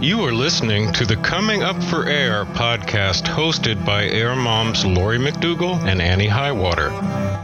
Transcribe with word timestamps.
You 0.00 0.24
are 0.24 0.32
listening 0.32 0.92
to 0.94 1.04
the 1.04 1.16
Coming 1.16 1.62
Up 1.62 1.84
for 1.84 2.08
Air 2.08 2.46
podcast 2.46 3.24
hosted 3.24 3.84
by 3.84 4.06
Air 4.06 4.34
Moms 4.34 4.86
Lori 4.86 5.18
McDougall 5.18 5.78
and 5.86 6.00
Annie 6.00 6.26
Highwater. 6.26 6.88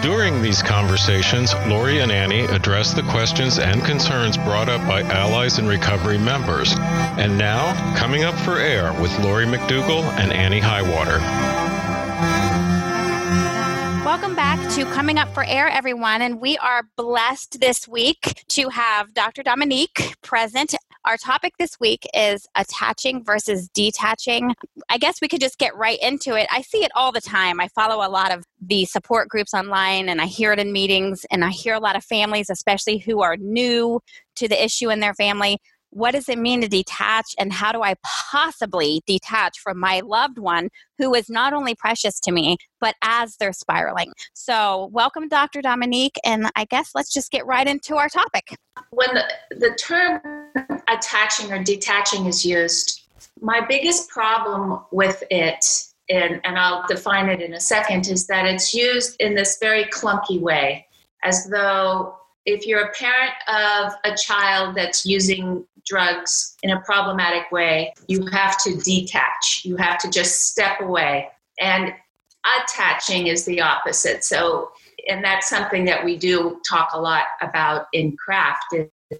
During 0.02 0.42
these 0.42 0.62
conversations, 0.62 1.54
Lori 1.66 2.00
and 2.00 2.12
Annie 2.12 2.44
address 2.44 2.92
the 2.92 3.02
questions 3.04 3.58
and 3.58 3.82
concerns 3.82 4.36
brought 4.36 4.68
up 4.68 4.86
by 4.86 5.00
Allies 5.02 5.58
in 5.58 5.66
Recovery 5.66 6.18
members. 6.18 6.74
And 6.76 7.38
now, 7.38 7.72
coming 7.96 8.24
up 8.24 8.34
for 8.34 8.58
air 8.58 8.92
with 9.00 9.18
Lori 9.20 9.46
McDougall 9.46 10.02
and 10.18 10.32
Annie 10.32 10.60
Highwater. 10.60 11.20
Welcome 14.16 14.34
back 14.34 14.70
to 14.70 14.86
Coming 14.86 15.18
Up 15.18 15.28
for 15.34 15.44
Air, 15.44 15.68
everyone. 15.68 16.22
And 16.22 16.40
we 16.40 16.56
are 16.56 16.84
blessed 16.96 17.60
this 17.60 17.86
week 17.86 18.42
to 18.48 18.70
have 18.70 19.12
Dr. 19.12 19.42
Dominique 19.42 20.16
present. 20.22 20.74
Our 21.04 21.18
topic 21.18 21.52
this 21.58 21.78
week 21.78 22.06
is 22.14 22.48
attaching 22.54 23.22
versus 23.22 23.68
detaching. 23.74 24.54
I 24.88 24.96
guess 24.96 25.20
we 25.20 25.28
could 25.28 25.42
just 25.42 25.58
get 25.58 25.76
right 25.76 25.98
into 26.00 26.34
it. 26.34 26.46
I 26.50 26.62
see 26.62 26.82
it 26.82 26.90
all 26.94 27.12
the 27.12 27.20
time. 27.20 27.60
I 27.60 27.68
follow 27.68 27.96
a 27.96 28.08
lot 28.08 28.32
of 28.32 28.42
the 28.58 28.86
support 28.86 29.28
groups 29.28 29.52
online 29.52 30.08
and 30.08 30.18
I 30.18 30.24
hear 30.24 30.50
it 30.50 30.58
in 30.58 30.72
meetings, 30.72 31.26
and 31.30 31.44
I 31.44 31.50
hear 31.50 31.74
a 31.74 31.78
lot 31.78 31.94
of 31.94 32.02
families, 32.02 32.48
especially 32.48 32.96
who 32.96 33.20
are 33.20 33.36
new 33.36 34.00
to 34.36 34.48
the 34.48 34.64
issue 34.64 34.88
in 34.90 35.00
their 35.00 35.14
family, 35.14 35.58
what 35.96 36.12
does 36.12 36.28
it 36.28 36.38
mean 36.38 36.60
to 36.60 36.68
detach 36.68 37.34
and 37.38 37.50
how 37.50 37.72
do 37.72 37.82
I 37.82 37.94
possibly 38.30 39.02
detach 39.06 39.58
from 39.58 39.80
my 39.80 40.02
loved 40.04 40.38
one 40.38 40.68
who 40.98 41.14
is 41.14 41.30
not 41.30 41.54
only 41.54 41.74
precious 41.74 42.20
to 42.20 42.32
me, 42.32 42.58
but 42.82 42.96
as 43.02 43.36
they're 43.38 43.54
spiraling? 43.54 44.12
So, 44.34 44.90
welcome, 44.92 45.26
Dr. 45.26 45.62
Dominique, 45.62 46.16
and 46.22 46.50
I 46.54 46.66
guess 46.66 46.90
let's 46.94 47.10
just 47.10 47.30
get 47.30 47.46
right 47.46 47.66
into 47.66 47.96
our 47.96 48.10
topic. 48.10 48.58
When 48.90 49.08
the, 49.14 49.24
the 49.56 49.74
term 49.76 50.20
attaching 50.86 51.50
or 51.50 51.64
detaching 51.64 52.26
is 52.26 52.44
used, 52.44 53.08
my 53.40 53.64
biggest 53.66 54.10
problem 54.10 54.80
with 54.92 55.24
it 55.30 55.64
and, 56.10 56.42
and 56.44 56.58
I'll 56.58 56.86
define 56.86 57.30
it 57.30 57.40
in 57.40 57.54
a 57.54 57.60
second, 57.60 58.08
is 58.08 58.26
that 58.26 58.44
it's 58.44 58.74
used 58.74 59.16
in 59.18 59.34
this 59.34 59.56
very 59.60 59.84
clunky 59.84 60.40
way, 60.40 60.86
as 61.24 61.46
though 61.46 62.16
if 62.46 62.66
you're 62.66 62.84
a 62.84 62.92
parent 62.92 63.32
of 63.48 63.92
a 64.04 64.16
child 64.16 64.76
that's 64.76 65.04
using 65.04 65.66
drugs 65.84 66.56
in 66.62 66.70
a 66.70 66.80
problematic 66.80 67.50
way, 67.52 67.92
you 68.06 68.26
have 68.26 68.56
to 68.62 68.76
detach. 68.76 69.62
You 69.64 69.76
have 69.76 69.98
to 69.98 70.10
just 70.10 70.48
step 70.48 70.80
away. 70.80 71.28
And 71.60 71.92
attaching 72.62 73.26
is 73.26 73.44
the 73.44 73.60
opposite. 73.60 74.24
So, 74.24 74.70
and 75.08 75.24
that's 75.24 75.48
something 75.48 75.84
that 75.86 76.04
we 76.04 76.16
do 76.16 76.60
talk 76.68 76.90
a 76.92 77.00
lot 77.00 77.24
about 77.40 77.86
in 77.92 78.16
craft 78.16 78.64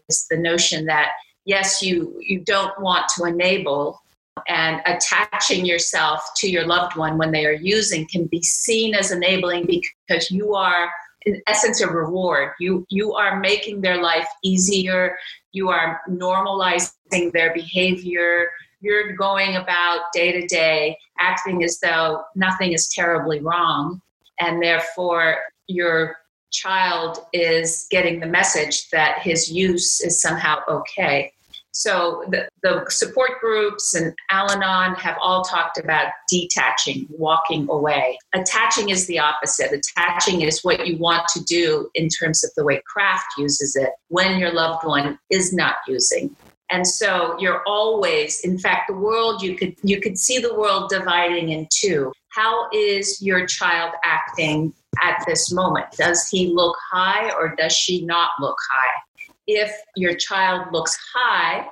is 0.08 0.26
the 0.30 0.36
notion 0.36 0.86
that 0.86 1.10
yes, 1.44 1.82
you 1.82 2.16
you 2.20 2.40
don't 2.40 2.78
want 2.80 3.08
to 3.16 3.24
enable 3.24 4.00
and 4.48 4.82
attaching 4.86 5.64
yourself 5.64 6.22
to 6.36 6.48
your 6.48 6.66
loved 6.66 6.96
one 6.96 7.16
when 7.16 7.32
they 7.32 7.46
are 7.46 7.52
using 7.52 8.06
can 8.06 8.26
be 8.26 8.42
seen 8.42 8.94
as 8.94 9.10
enabling 9.10 9.66
because 9.66 10.30
you 10.30 10.54
are 10.54 10.90
in 11.26 11.42
essence 11.46 11.80
a 11.80 11.88
reward. 11.88 12.52
You 12.58 12.86
you 12.88 13.14
are 13.14 13.38
making 13.38 13.80
their 13.80 14.00
life 14.00 14.28
easier. 14.42 15.16
You 15.52 15.68
are 15.68 16.00
normalizing 16.08 17.32
their 17.32 17.52
behavior. 17.52 18.48
You're 18.80 19.14
going 19.16 19.56
about 19.56 20.12
day 20.14 20.32
to 20.32 20.46
day 20.46 20.96
acting 21.18 21.64
as 21.64 21.78
though 21.80 22.22
nothing 22.34 22.72
is 22.72 22.88
terribly 22.88 23.40
wrong 23.40 24.00
and 24.40 24.62
therefore 24.62 25.38
your 25.66 26.16
child 26.52 27.18
is 27.32 27.86
getting 27.90 28.20
the 28.20 28.26
message 28.26 28.88
that 28.90 29.18
his 29.20 29.50
use 29.50 30.00
is 30.00 30.20
somehow 30.20 30.58
okay 30.68 31.32
so 31.76 32.24
the, 32.30 32.48
the 32.62 32.86
support 32.88 33.32
groups 33.38 33.94
and 33.94 34.14
Al 34.30 34.50
Anon 34.50 34.94
have 34.94 35.18
all 35.20 35.44
talked 35.44 35.76
about 35.76 36.10
detaching, 36.26 37.06
walking 37.10 37.68
away. 37.68 38.16
Attaching 38.34 38.88
is 38.88 39.06
the 39.06 39.18
opposite. 39.18 39.72
Attaching 39.72 40.40
is 40.40 40.64
what 40.64 40.86
you 40.86 40.96
want 40.96 41.28
to 41.34 41.44
do 41.44 41.90
in 41.94 42.08
terms 42.08 42.42
of 42.42 42.50
the 42.56 42.64
way 42.64 42.80
craft 42.86 43.26
uses 43.36 43.76
it 43.76 43.90
when 44.08 44.38
your 44.38 44.54
loved 44.54 44.86
one 44.86 45.18
is 45.28 45.52
not 45.52 45.74
using. 45.86 46.34
And 46.70 46.86
so 46.86 47.36
you're 47.38 47.62
always, 47.66 48.40
in 48.40 48.58
fact, 48.58 48.88
the 48.88 48.96
world 48.96 49.42
you 49.42 49.54
could 49.54 49.76
you 49.82 50.00
could 50.00 50.18
see 50.18 50.38
the 50.38 50.54
world 50.54 50.88
dividing 50.88 51.50
in 51.50 51.68
two. 51.70 52.10
How 52.30 52.70
is 52.72 53.20
your 53.20 53.46
child 53.46 53.92
acting 54.02 54.72
at 55.02 55.22
this 55.26 55.52
moment? 55.52 55.86
Does 55.92 56.26
he 56.28 56.54
look 56.54 56.76
high 56.90 57.30
or 57.32 57.54
does 57.54 57.74
she 57.74 58.04
not 58.06 58.30
look 58.40 58.56
high? 58.70 59.02
If 59.46 59.72
your 59.94 60.14
child 60.14 60.72
looks 60.72 60.96
high, 61.14 61.66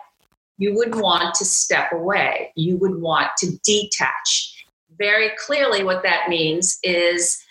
you 0.59 0.75
would 0.75 0.95
want 0.95 1.35
to 1.35 1.45
step 1.45 1.93
away. 1.93 2.53
You 2.57 2.77
would 2.79 3.01
want 3.01 3.31
to 3.39 3.59
detach. 3.65 4.65
Very 4.99 5.31
clearly, 5.45 5.83
what 5.83 6.03
that 6.05 6.29
means 6.29 6.79
is 6.83 7.43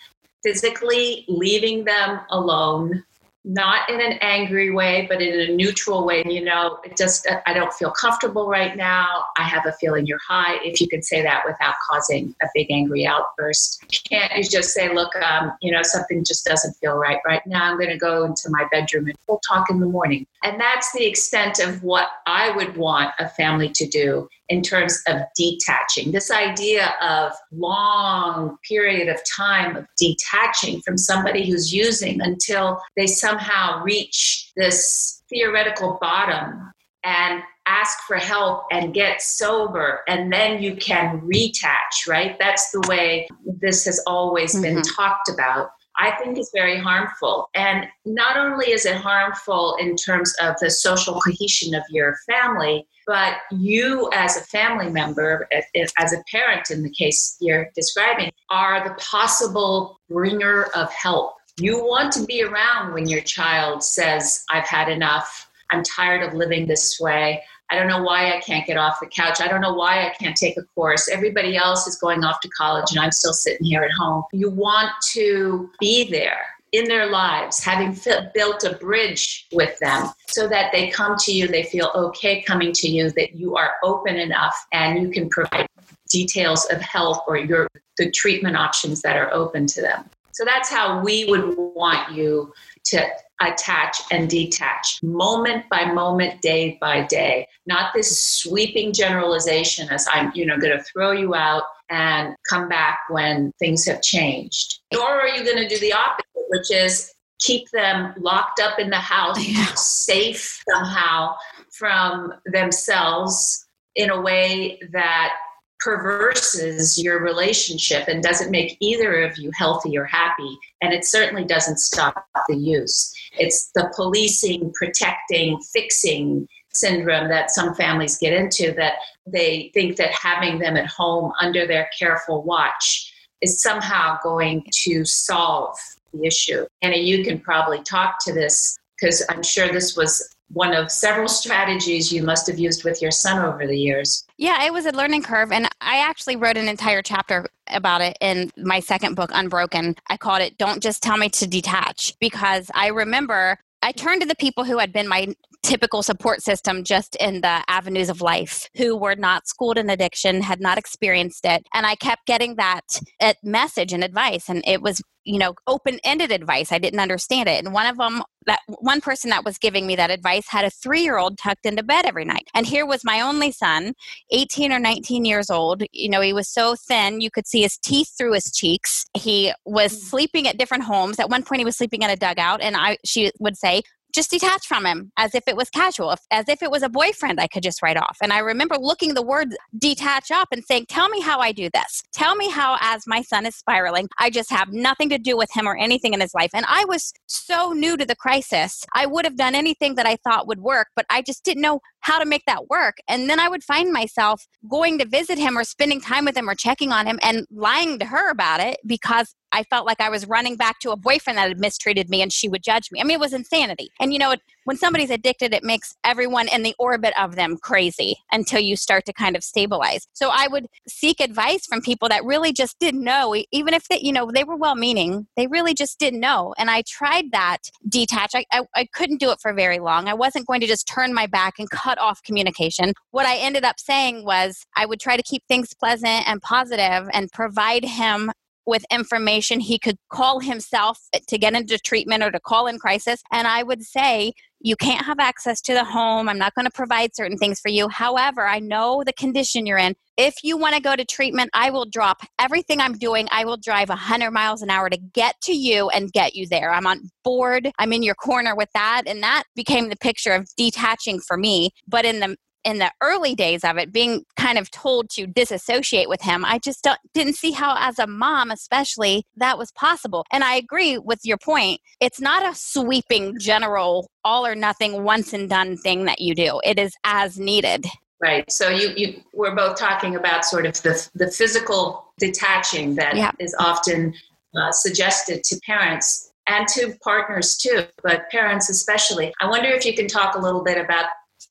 physically 0.42 1.24
leaving 1.28 1.84
them 1.84 2.20
alone 2.30 3.04
not 3.44 3.90
in 3.90 4.00
an 4.00 4.14
angry 4.20 4.70
way, 4.70 5.06
but 5.08 5.20
in 5.20 5.38
a 5.38 5.54
neutral 5.54 6.06
way. 6.06 6.24
You 6.26 6.44
know, 6.44 6.78
it 6.84 6.96
just, 6.96 7.28
I 7.46 7.52
don't 7.52 7.72
feel 7.74 7.90
comfortable 7.90 8.48
right 8.48 8.76
now. 8.76 9.24
I 9.36 9.42
have 9.42 9.66
a 9.66 9.72
feeling 9.72 10.06
you're 10.06 10.18
high. 10.26 10.56
If 10.62 10.80
you 10.80 10.88
can 10.88 11.02
say 11.02 11.22
that 11.22 11.42
without 11.46 11.74
causing 11.88 12.34
a 12.42 12.46
big 12.54 12.70
angry 12.70 13.06
outburst, 13.06 13.84
can't 14.08 14.34
you 14.34 14.44
just 14.44 14.70
say, 14.70 14.94
look, 14.94 15.14
um, 15.16 15.52
you 15.60 15.70
know, 15.70 15.82
something 15.82 16.24
just 16.24 16.46
doesn't 16.46 16.74
feel 16.76 16.96
right 16.96 17.18
right 17.26 17.46
now. 17.46 17.70
I'm 17.70 17.76
going 17.76 17.90
to 17.90 17.98
go 17.98 18.24
into 18.24 18.48
my 18.48 18.66
bedroom 18.70 19.06
and 19.06 19.16
we'll 19.28 19.40
talk 19.46 19.70
in 19.70 19.78
the 19.78 19.86
morning. 19.86 20.26
And 20.42 20.58
that's 20.60 20.92
the 20.92 21.04
extent 21.04 21.58
of 21.58 21.82
what 21.82 22.08
I 22.26 22.50
would 22.56 22.76
want 22.76 23.12
a 23.18 23.28
family 23.28 23.68
to 23.70 23.86
do 23.86 24.28
in 24.48 24.62
terms 24.62 25.00
of 25.06 25.22
detaching. 25.36 26.12
This 26.12 26.30
idea 26.30 26.94
of 27.00 27.32
long 27.52 28.58
period 28.68 29.08
of 29.08 29.20
time 29.24 29.76
of 29.76 29.86
detaching 29.96 30.80
from 30.82 30.98
somebody 30.98 31.48
who's 31.48 31.72
using 31.72 32.20
until 32.20 32.80
they 32.96 33.06
somehow 33.06 33.82
reach 33.82 34.50
this 34.56 35.22
theoretical 35.30 35.98
bottom 36.00 36.72
and 37.04 37.42
ask 37.66 37.98
for 38.06 38.16
help 38.16 38.64
and 38.70 38.92
get 38.92 39.22
sober 39.22 40.00
and 40.06 40.30
then 40.30 40.62
you 40.62 40.76
can 40.76 41.18
retach 41.22 42.06
right 42.06 42.38
that's 42.38 42.70
the 42.72 42.84
way 42.88 43.26
this 43.60 43.86
has 43.86 44.02
always 44.06 44.52
mm-hmm. 44.52 44.74
been 44.74 44.82
talked 44.82 45.30
about 45.30 45.70
I 45.96 46.12
think 46.16 46.38
is 46.38 46.50
very 46.52 46.78
harmful. 46.78 47.50
And 47.54 47.86
not 48.04 48.36
only 48.36 48.72
is 48.72 48.84
it 48.84 48.96
harmful 48.96 49.76
in 49.80 49.96
terms 49.96 50.34
of 50.40 50.56
the 50.60 50.70
social 50.70 51.20
cohesion 51.20 51.74
of 51.74 51.82
your 51.88 52.16
family, 52.28 52.86
but 53.06 53.36
you 53.52 54.10
as 54.14 54.36
a 54.36 54.40
family 54.40 54.90
member, 54.90 55.48
as 55.52 56.12
a 56.12 56.22
parent 56.30 56.70
in 56.70 56.82
the 56.82 56.90
case 56.90 57.36
you're 57.40 57.68
describing, 57.76 58.32
are 58.50 58.88
the 58.88 58.94
possible 58.94 60.00
bringer 60.08 60.64
of 60.74 60.90
help. 60.92 61.34
You 61.58 61.84
want 61.84 62.12
to 62.14 62.24
be 62.24 62.42
around 62.42 62.94
when 62.94 63.08
your 63.08 63.20
child 63.20 63.84
says, 63.84 64.44
I've 64.50 64.66
had 64.66 64.88
enough. 64.88 65.48
I'm 65.70 65.84
tired 65.84 66.26
of 66.26 66.34
living 66.34 66.66
this 66.66 66.98
way. 66.98 67.42
I 67.70 67.76
don't 67.76 67.88
know 67.88 68.02
why 68.02 68.32
I 68.32 68.40
can't 68.40 68.66
get 68.66 68.76
off 68.76 69.00
the 69.00 69.06
couch. 69.06 69.40
I 69.40 69.48
don't 69.48 69.60
know 69.60 69.74
why 69.74 70.06
I 70.06 70.10
can't 70.10 70.36
take 70.36 70.56
a 70.56 70.62
course. 70.74 71.08
Everybody 71.08 71.56
else 71.56 71.86
is 71.86 71.96
going 71.96 72.22
off 72.22 72.40
to 72.40 72.48
college 72.48 72.90
and 72.90 73.00
I'm 73.00 73.10
still 73.10 73.32
sitting 73.32 73.66
here 73.66 73.82
at 73.82 73.90
home. 73.98 74.24
You 74.32 74.50
want 74.50 74.90
to 75.12 75.70
be 75.80 76.10
there 76.10 76.42
in 76.72 76.84
their 76.88 77.06
lives, 77.06 77.62
having 77.62 77.96
built 78.34 78.64
a 78.64 78.74
bridge 78.74 79.46
with 79.52 79.78
them 79.78 80.08
so 80.28 80.48
that 80.48 80.72
they 80.72 80.88
come 80.88 81.16
to 81.20 81.32
you, 81.32 81.46
they 81.46 81.62
feel 81.62 81.90
okay 81.94 82.42
coming 82.42 82.72
to 82.72 82.88
you, 82.88 83.10
that 83.12 83.36
you 83.36 83.56
are 83.56 83.74
open 83.84 84.16
enough 84.16 84.56
and 84.72 85.00
you 85.00 85.08
can 85.08 85.28
provide 85.30 85.68
details 86.10 86.64
of 86.66 86.80
help 86.80 87.26
or 87.28 87.36
your 87.36 87.68
the 87.96 88.10
treatment 88.10 88.56
options 88.56 89.02
that 89.02 89.16
are 89.16 89.32
open 89.32 89.66
to 89.66 89.80
them. 89.80 90.04
So 90.32 90.44
that's 90.44 90.68
how 90.68 91.00
we 91.00 91.26
would 91.26 91.56
want 91.56 92.12
you 92.12 92.52
to 92.86 93.06
attach 93.48 94.00
and 94.10 94.28
detach 94.28 95.00
moment 95.02 95.64
by 95.70 95.84
moment 95.84 96.40
day 96.40 96.78
by 96.80 97.04
day 97.06 97.46
not 97.66 97.92
this 97.94 98.20
sweeping 98.38 98.92
generalization 98.92 99.88
as 99.90 100.06
i'm 100.12 100.30
you 100.34 100.44
know 100.46 100.58
going 100.58 100.76
to 100.76 100.84
throw 100.84 101.12
you 101.12 101.34
out 101.34 101.64
and 101.90 102.34
come 102.48 102.68
back 102.68 103.00
when 103.10 103.52
things 103.58 103.84
have 103.86 104.00
changed 104.02 104.80
nor 104.92 105.08
are 105.08 105.28
you 105.28 105.44
going 105.44 105.56
to 105.56 105.68
do 105.68 105.78
the 105.80 105.92
opposite 105.92 106.24
which 106.48 106.70
is 106.70 107.12
keep 107.40 107.68
them 107.72 108.14
locked 108.18 108.60
up 108.60 108.78
in 108.78 108.90
the 108.90 108.96
house 108.96 109.38
yeah. 109.46 109.66
safe 109.74 110.62
somehow 110.70 111.34
from 111.70 112.32
themselves 112.52 113.66
in 113.96 114.10
a 114.10 114.20
way 114.20 114.78
that 114.92 115.34
perverses 115.84 116.96
your 116.96 117.22
relationship 117.22 118.08
and 118.08 118.22
doesn't 118.22 118.50
make 118.50 118.78
either 118.80 119.22
of 119.22 119.36
you 119.36 119.50
healthy 119.54 119.98
or 119.98 120.06
happy. 120.06 120.58
And 120.80 120.94
it 120.94 121.04
certainly 121.04 121.44
doesn't 121.44 121.78
stop 121.78 122.26
the 122.48 122.56
use. 122.56 123.12
It's 123.38 123.70
the 123.74 123.92
policing, 123.94 124.72
protecting, 124.74 125.60
fixing 125.74 126.48
syndrome 126.72 127.28
that 127.28 127.50
some 127.50 127.74
families 127.74 128.18
get 128.18 128.32
into 128.32 128.72
that 128.72 128.94
they 129.26 129.70
think 129.74 129.96
that 129.96 130.10
having 130.10 130.58
them 130.58 130.76
at 130.76 130.86
home 130.86 131.32
under 131.40 131.66
their 131.66 131.88
careful 131.96 132.42
watch 132.42 133.12
is 133.42 133.60
somehow 133.62 134.18
going 134.22 134.64
to 134.72 135.04
solve 135.04 135.76
the 136.12 136.26
issue. 136.26 136.64
Annie, 136.82 137.02
you 137.02 137.22
can 137.22 137.38
probably 137.38 137.82
talk 137.82 138.16
to 138.24 138.32
this 138.32 138.76
because 138.98 139.22
I'm 139.28 139.42
sure 139.42 139.68
this 139.68 139.96
was 139.96 140.33
one 140.54 140.72
of 140.72 140.90
several 140.90 141.28
strategies 141.28 142.12
you 142.12 142.22
must 142.22 142.46
have 142.46 142.58
used 142.58 142.84
with 142.84 143.02
your 143.02 143.10
son 143.10 143.44
over 143.44 143.66
the 143.66 143.76
years. 143.76 144.24
Yeah, 144.38 144.64
it 144.64 144.72
was 144.72 144.86
a 144.86 144.92
learning 144.92 145.22
curve. 145.22 145.52
And 145.52 145.68
I 145.80 145.98
actually 145.98 146.36
wrote 146.36 146.56
an 146.56 146.68
entire 146.68 147.02
chapter 147.02 147.48
about 147.68 148.00
it 148.00 148.16
in 148.20 148.50
my 148.56 148.80
second 148.80 149.14
book, 149.14 149.30
Unbroken. 149.32 149.96
I 150.08 150.16
called 150.16 150.42
it 150.42 150.56
Don't 150.56 150.82
Just 150.82 151.02
Tell 151.02 151.16
Me 151.16 151.28
to 151.30 151.46
Detach 151.46 152.14
because 152.20 152.70
I 152.74 152.88
remember 152.88 153.58
I 153.82 153.92
turned 153.92 154.22
to 154.22 154.28
the 154.28 154.36
people 154.36 154.64
who 154.64 154.78
had 154.78 154.92
been 154.92 155.08
my 155.08 155.34
typical 155.64 156.02
support 156.02 156.42
system 156.42 156.84
just 156.84 157.16
in 157.16 157.40
the 157.40 157.64
avenues 157.68 158.10
of 158.10 158.20
life 158.20 158.68
who 158.76 158.96
were 158.96 159.16
not 159.16 159.48
schooled 159.48 159.78
in 159.78 159.90
addiction, 159.90 160.42
had 160.42 160.60
not 160.60 160.78
experienced 160.78 161.44
it. 161.44 161.66
And 161.72 161.86
I 161.86 161.96
kept 161.96 162.26
getting 162.26 162.56
that 162.56 163.00
uh, 163.20 163.34
message 163.42 163.92
and 163.92 164.04
advice. 164.04 164.48
And 164.48 164.62
it 164.66 164.82
was 164.82 165.02
you 165.24 165.38
know 165.38 165.54
open 165.66 165.98
ended 166.04 166.30
advice 166.30 166.70
i 166.70 166.78
didn't 166.78 167.00
understand 167.00 167.48
it 167.48 167.64
and 167.64 167.72
one 167.72 167.86
of 167.86 167.96
them 167.96 168.22
that 168.44 168.58
one 168.80 169.00
person 169.00 169.30
that 169.30 169.42
was 169.42 169.56
giving 169.56 169.86
me 169.86 169.96
that 169.96 170.10
advice 170.10 170.46
had 170.48 170.66
a 170.66 170.70
3 170.70 171.00
year 171.00 171.16
old 171.16 171.38
tucked 171.38 171.64
into 171.64 171.82
bed 171.82 172.04
every 172.04 172.26
night 172.26 172.46
and 172.54 172.66
here 172.66 172.84
was 172.84 173.02
my 173.04 173.22
only 173.22 173.50
son 173.50 173.94
18 174.32 174.70
or 174.70 174.78
19 174.78 175.24
years 175.24 175.48
old 175.48 175.82
you 175.92 176.10
know 176.10 176.20
he 176.20 176.34
was 176.34 176.48
so 176.48 176.74
thin 176.76 177.22
you 177.22 177.30
could 177.30 177.46
see 177.46 177.62
his 177.62 177.78
teeth 177.78 178.10
through 178.18 178.34
his 178.34 178.52
cheeks 178.52 179.06
he 179.16 179.50
was 179.64 179.94
mm. 179.94 180.00
sleeping 180.10 180.46
at 180.46 180.58
different 180.58 180.84
homes 180.84 181.18
at 181.18 181.30
one 181.30 181.42
point 181.42 181.60
he 181.60 181.64
was 181.64 181.76
sleeping 181.76 182.02
in 182.02 182.10
a 182.10 182.16
dugout 182.16 182.60
and 182.60 182.76
i 182.76 182.98
she 183.04 183.32
would 183.40 183.56
say 183.56 183.82
just 184.14 184.30
detach 184.30 184.66
from 184.66 184.86
him 184.86 185.10
as 185.16 185.34
if 185.34 185.44
it 185.48 185.56
was 185.56 185.68
casual, 185.70 186.14
as 186.30 186.48
if 186.48 186.62
it 186.62 186.70
was 186.70 186.82
a 186.82 186.88
boyfriend 186.88 187.40
I 187.40 187.48
could 187.48 187.62
just 187.62 187.82
write 187.82 187.96
off. 187.96 188.16
And 188.22 188.32
I 188.32 188.38
remember 188.38 188.76
looking 188.78 189.14
the 189.14 189.22
word 189.22 189.54
detach 189.76 190.30
up 190.30 190.48
and 190.52 190.64
saying, 190.64 190.86
Tell 190.88 191.08
me 191.08 191.20
how 191.20 191.40
I 191.40 191.52
do 191.52 191.68
this. 191.74 192.02
Tell 192.12 192.36
me 192.36 192.48
how, 192.48 192.76
as 192.80 193.06
my 193.06 193.22
son 193.22 193.46
is 193.46 193.56
spiraling, 193.56 194.08
I 194.18 194.30
just 194.30 194.50
have 194.50 194.72
nothing 194.72 195.08
to 195.10 195.18
do 195.18 195.36
with 195.36 195.50
him 195.52 195.66
or 195.66 195.76
anything 195.76 196.14
in 196.14 196.20
his 196.20 196.34
life. 196.34 196.50
And 196.54 196.64
I 196.68 196.84
was 196.84 197.12
so 197.26 197.72
new 197.72 197.96
to 197.96 198.04
the 198.04 198.16
crisis. 198.16 198.84
I 198.94 199.06
would 199.06 199.24
have 199.24 199.36
done 199.36 199.54
anything 199.54 199.96
that 199.96 200.06
I 200.06 200.16
thought 200.16 200.46
would 200.46 200.60
work, 200.60 200.88
but 200.94 201.06
I 201.10 201.22
just 201.22 201.44
didn't 201.44 201.62
know 201.62 201.80
how 202.00 202.18
to 202.18 202.26
make 202.26 202.44
that 202.46 202.68
work. 202.68 202.98
And 203.08 203.28
then 203.28 203.40
I 203.40 203.48
would 203.48 203.64
find 203.64 203.92
myself 203.92 204.46
going 204.68 204.98
to 204.98 205.06
visit 205.06 205.38
him 205.38 205.56
or 205.56 205.64
spending 205.64 206.00
time 206.00 206.24
with 206.24 206.36
him 206.36 206.48
or 206.48 206.54
checking 206.54 206.92
on 206.92 207.06
him 207.06 207.18
and 207.22 207.46
lying 207.50 207.98
to 207.98 208.06
her 208.06 208.30
about 208.30 208.60
it 208.60 208.78
because 208.86 209.34
I 209.54 209.62
felt 209.62 209.86
like 209.86 210.00
I 210.00 210.10
was 210.10 210.26
running 210.26 210.56
back 210.56 210.80
to 210.80 210.90
a 210.90 210.96
boyfriend 210.96 211.38
that 211.38 211.48
had 211.48 211.60
mistreated 211.60 212.10
me 212.10 212.20
and 212.20 212.32
she 212.32 212.48
would 212.48 212.64
judge 212.64 212.90
me. 212.90 213.00
I 213.00 213.04
mean, 213.04 213.14
it 213.14 213.20
was 213.20 213.32
insanity. 213.32 213.90
And 214.00 214.12
you 214.12 214.18
know, 214.18 214.34
when 214.64 214.76
somebody's 214.76 215.10
addicted, 215.10 215.54
it 215.54 215.62
makes 215.62 215.94
everyone 216.02 216.48
in 216.48 216.64
the 216.64 216.74
orbit 216.78 217.14
of 217.18 217.36
them 217.36 217.56
crazy 217.58 218.16
until 218.32 218.60
you 218.60 218.76
start 218.76 219.04
to 219.06 219.12
kind 219.12 219.36
of 219.36 219.44
stabilize. 219.44 220.08
So 220.12 220.30
I 220.32 220.48
would 220.48 220.66
seek 220.88 221.20
advice 221.20 221.66
from 221.66 221.82
people 221.82 222.08
that 222.08 222.24
really 222.24 222.52
just 222.52 222.78
didn't 222.80 223.04
know, 223.04 223.36
even 223.52 223.74
if 223.74 223.86
they, 223.88 224.00
you 224.00 224.12
know, 224.12 224.28
they 224.32 224.42
were 224.42 224.56
well 224.56 224.74
meaning, 224.74 225.28
they 225.36 225.46
really 225.46 225.72
just 225.72 226.00
didn't 226.00 226.20
know. 226.20 226.54
And 226.58 226.68
I 226.68 226.82
tried 226.82 227.30
that 227.30 227.70
detach. 227.88 228.32
I, 228.34 228.44
I, 228.52 228.62
I 228.74 228.86
couldn't 228.86 229.20
do 229.20 229.30
it 229.30 229.38
for 229.40 229.52
very 229.52 229.78
long. 229.78 230.08
I 230.08 230.14
wasn't 230.14 230.46
going 230.46 230.60
to 230.62 230.66
just 230.66 230.88
turn 230.88 231.14
my 231.14 231.26
back 231.26 231.54
and 231.58 231.70
cut 231.70 231.98
off 231.98 232.22
communication. 232.22 232.94
What 233.12 233.26
I 233.26 233.36
ended 233.36 233.64
up 233.64 233.78
saying 233.78 234.24
was 234.24 234.66
I 234.76 234.86
would 234.86 234.98
try 234.98 235.16
to 235.16 235.22
keep 235.22 235.44
things 235.46 235.74
pleasant 235.74 236.26
and 236.26 236.42
positive 236.42 237.08
and 237.12 237.30
provide 237.30 237.84
him 237.84 238.32
with 238.66 238.84
information. 238.90 239.60
He 239.60 239.78
could 239.78 239.96
call 240.10 240.40
himself 240.40 240.98
to 241.26 241.38
get 241.38 241.54
into 241.54 241.78
treatment 241.78 242.22
or 242.22 242.30
to 242.30 242.40
call 242.40 242.66
in 242.66 242.78
crisis. 242.78 243.22
And 243.32 243.46
I 243.46 243.62
would 243.62 243.82
say, 243.82 244.32
you 244.60 244.76
can't 244.76 245.04
have 245.04 245.18
access 245.20 245.60
to 245.60 245.74
the 245.74 245.84
home. 245.84 246.26
I'm 246.26 246.38
not 246.38 246.54
going 246.54 246.64
to 246.64 246.70
provide 246.70 247.14
certain 247.14 247.36
things 247.36 247.60
for 247.60 247.68
you. 247.68 247.88
However, 247.88 248.46
I 248.46 248.60
know 248.60 249.02
the 249.04 249.12
condition 249.12 249.66
you're 249.66 249.76
in. 249.76 249.94
If 250.16 250.36
you 250.42 250.56
want 250.56 250.74
to 250.74 250.80
go 250.80 250.96
to 250.96 251.04
treatment, 251.04 251.50
I 251.52 251.70
will 251.70 251.84
drop 251.84 252.22
everything 252.38 252.80
I'm 252.80 252.96
doing. 252.96 253.28
I 253.30 253.44
will 253.44 253.58
drive 253.58 253.90
100 253.90 254.30
miles 254.30 254.62
an 254.62 254.70
hour 254.70 254.88
to 254.88 254.96
get 254.96 255.38
to 255.42 255.52
you 255.52 255.90
and 255.90 256.10
get 256.12 256.34
you 256.34 256.46
there. 256.48 256.72
I'm 256.72 256.86
on 256.86 257.10
board. 257.24 257.72
I'm 257.78 257.92
in 257.92 258.02
your 258.02 258.14
corner 258.14 258.56
with 258.56 258.70
that. 258.72 259.02
And 259.06 259.22
that 259.22 259.44
became 259.54 259.90
the 259.90 259.96
picture 259.96 260.32
of 260.32 260.48
detaching 260.56 261.20
for 261.20 261.36
me. 261.36 261.70
But 261.86 262.06
in 262.06 262.20
the 262.20 262.36
in 262.64 262.78
the 262.78 262.92
early 263.02 263.34
days 263.34 263.64
of 263.64 263.76
it 263.76 263.92
being 263.92 264.24
kind 264.36 264.58
of 264.58 264.70
told 264.70 265.10
to 265.10 265.26
disassociate 265.26 266.08
with 266.08 266.22
him 266.22 266.44
i 266.44 266.58
just 266.58 266.86
didn't 267.12 267.34
see 267.34 267.52
how 267.52 267.76
as 267.78 267.98
a 267.98 268.06
mom 268.06 268.50
especially 268.50 269.26
that 269.36 269.58
was 269.58 269.72
possible. 269.72 270.24
And 270.30 270.44
i 270.44 270.54
agree 270.54 270.98
with 270.98 271.20
your 271.24 271.38
point. 271.38 271.80
It's 272.00 272.20
not 272.20 272.44
a 272.44 272.54
sweeping 272.54 273.38
general 273.38 274.10
all 274.24 274.46
or 274.46 274.54
nothing 274.54 275.04
once 275.04 275.32
and 275.32 275.48
done 275.48 275.76
thing 275.76 276.06
that 276.06 276.20
you 276.20 276.34
do. 276.34 276.60
It 276.64 276.78
is 276.78 276.94
as 277.04 277.38
needed. 277.38 277.86
Right. 278.20 278.50
So 278.50 278.68
you 278.68 278.92
you 278.96 279.22
we're 279.32 279.54
both 279.54 279.76
talking 279.76 280.16
about 280.16 280.44
sort 280.44 280.66
of 280.66 280.80
the 280.82 281.08
the 281.14 281.30
physical 281.30 282.12
detaching 282.18 282.94
that 282.94 283.16
yeah. 283.16 283.32
is 283.38 283.54
often 283.58 284.14
uh, 284.56 284.72
suggested 284.72 285.44
to 285.44 285.60
parents 285.66 286.32
and 286.46 286.68
to 286.68 286.94
partners 287.02 287.56
too, 287.56 287.84
but 288.02 288.30
parents 288.30 288.70
especially. 288.70 289.32
I 289.40 289.48
wonder 289.48 289.68
if 289.68 289.84
you 289.84 289.94
can 289.94 290.06
talk 290.06 290.36
a 290.36 290.38
little 290.38 290.62
bit 290.62 290.78
about 290.78 291.06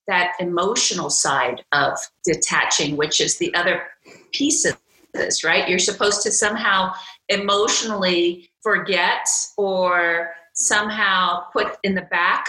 that 0.08 0.34
emotional 0.40 1.10
side 1.10 1.64
of 1.72 1.98
detaching, 2.26 2.98
which 2.98 3.22
is 3.22 3.38
the 3.38 3.54
other 3.56 3.84
piece 4.32 4.66
of 4.66 4.78
this, 5.14 5.44
right? 5.44 5.70
You're 5.70 5.80
supposed 5.80 6.24
to 6.24 6.32
somehow 6.32 6.94
emotionally 7.30 8.50
forget 8.62 9.28
or 9.58 10.32
somehow 10.54 11.46
put 11.52 11.78
in 11.84 11.96
the 11.96 12.08
back 12.12 12.48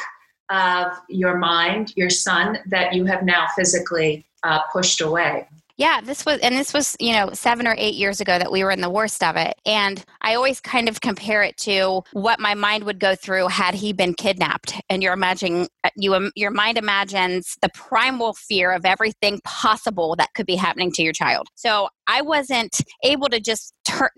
of 0.50 0.92
your 1.08 1.38
mind 1.38 1.92
your 1.96 2.10
son 2.10 2.58
that 2.66 2.92
you 2.92 3.04
have 3.06 3.24
now 3.24 3.46
physically 3.56 4.26
uh, 4.42 4.60
pushed 4.72 5.00
away. 5.00 5.48
Yeah, 5.76 6.00
this 6.00 6.24
was, 6.24 6.38
and 6.38 6.54
this 6.54 6.72
was, 6.72 6.96
you 7.00 7.12
know, 7.12 7.30
seven 7.32 7.66
or 7.66 7.74
eight 7.76 7.94
years 7.94 8.20
ago 8.20 8.38
that 8.38 8.52
we 8.52 8.62
were 8.62 8.70
in 8.70 8.80
the 8.80 8.90
worst 8.90 9.24
of 9.24 9.34
it. 9.36 9.54
And 9.66 10.04
I 10.20 10.36
always 10.36 10.60
kind 10.60 10.88
of 10.88 11.00
compare 11.00 11.42
it 11.42 11.56
to 11.58 12.02
what 12.12 12.38
my 12.38 12.54
mind 12.54 12.84
would 12.84 13.00
go 13.00 13.16
through 13.16 13.48
had 13.48 13.74
he 13.74 13.92
been 13.92 14.14
kidnapped. 14.14 14.80
And 14.88 15.02
you're 15.02 15.12
imagining, 15.12 15.68
uh, 15.82 15.90
you, 15.96 16.30
your 16.36 16.52
mind 16.52 16.78
imagines 16.78 17.56
the 17.60 17.70
primal 17.74 18.34
fear 18.34 18.70
of 18.70 18.84
everything 18.84 19.40
possible 19.42 20.14
that 20.16 20.32
could 20.34 20.46
be 20.46 20.54
happening 20.54 20.92
to 20.92 21.02
your 21.02 21.12
child. 21.12 21.48
So 21.56 21.88
I 22.06 22.22
wasn't 22.22 22.76
able 23.02 23.28
to 23.30 23.40
just 23.40 23.74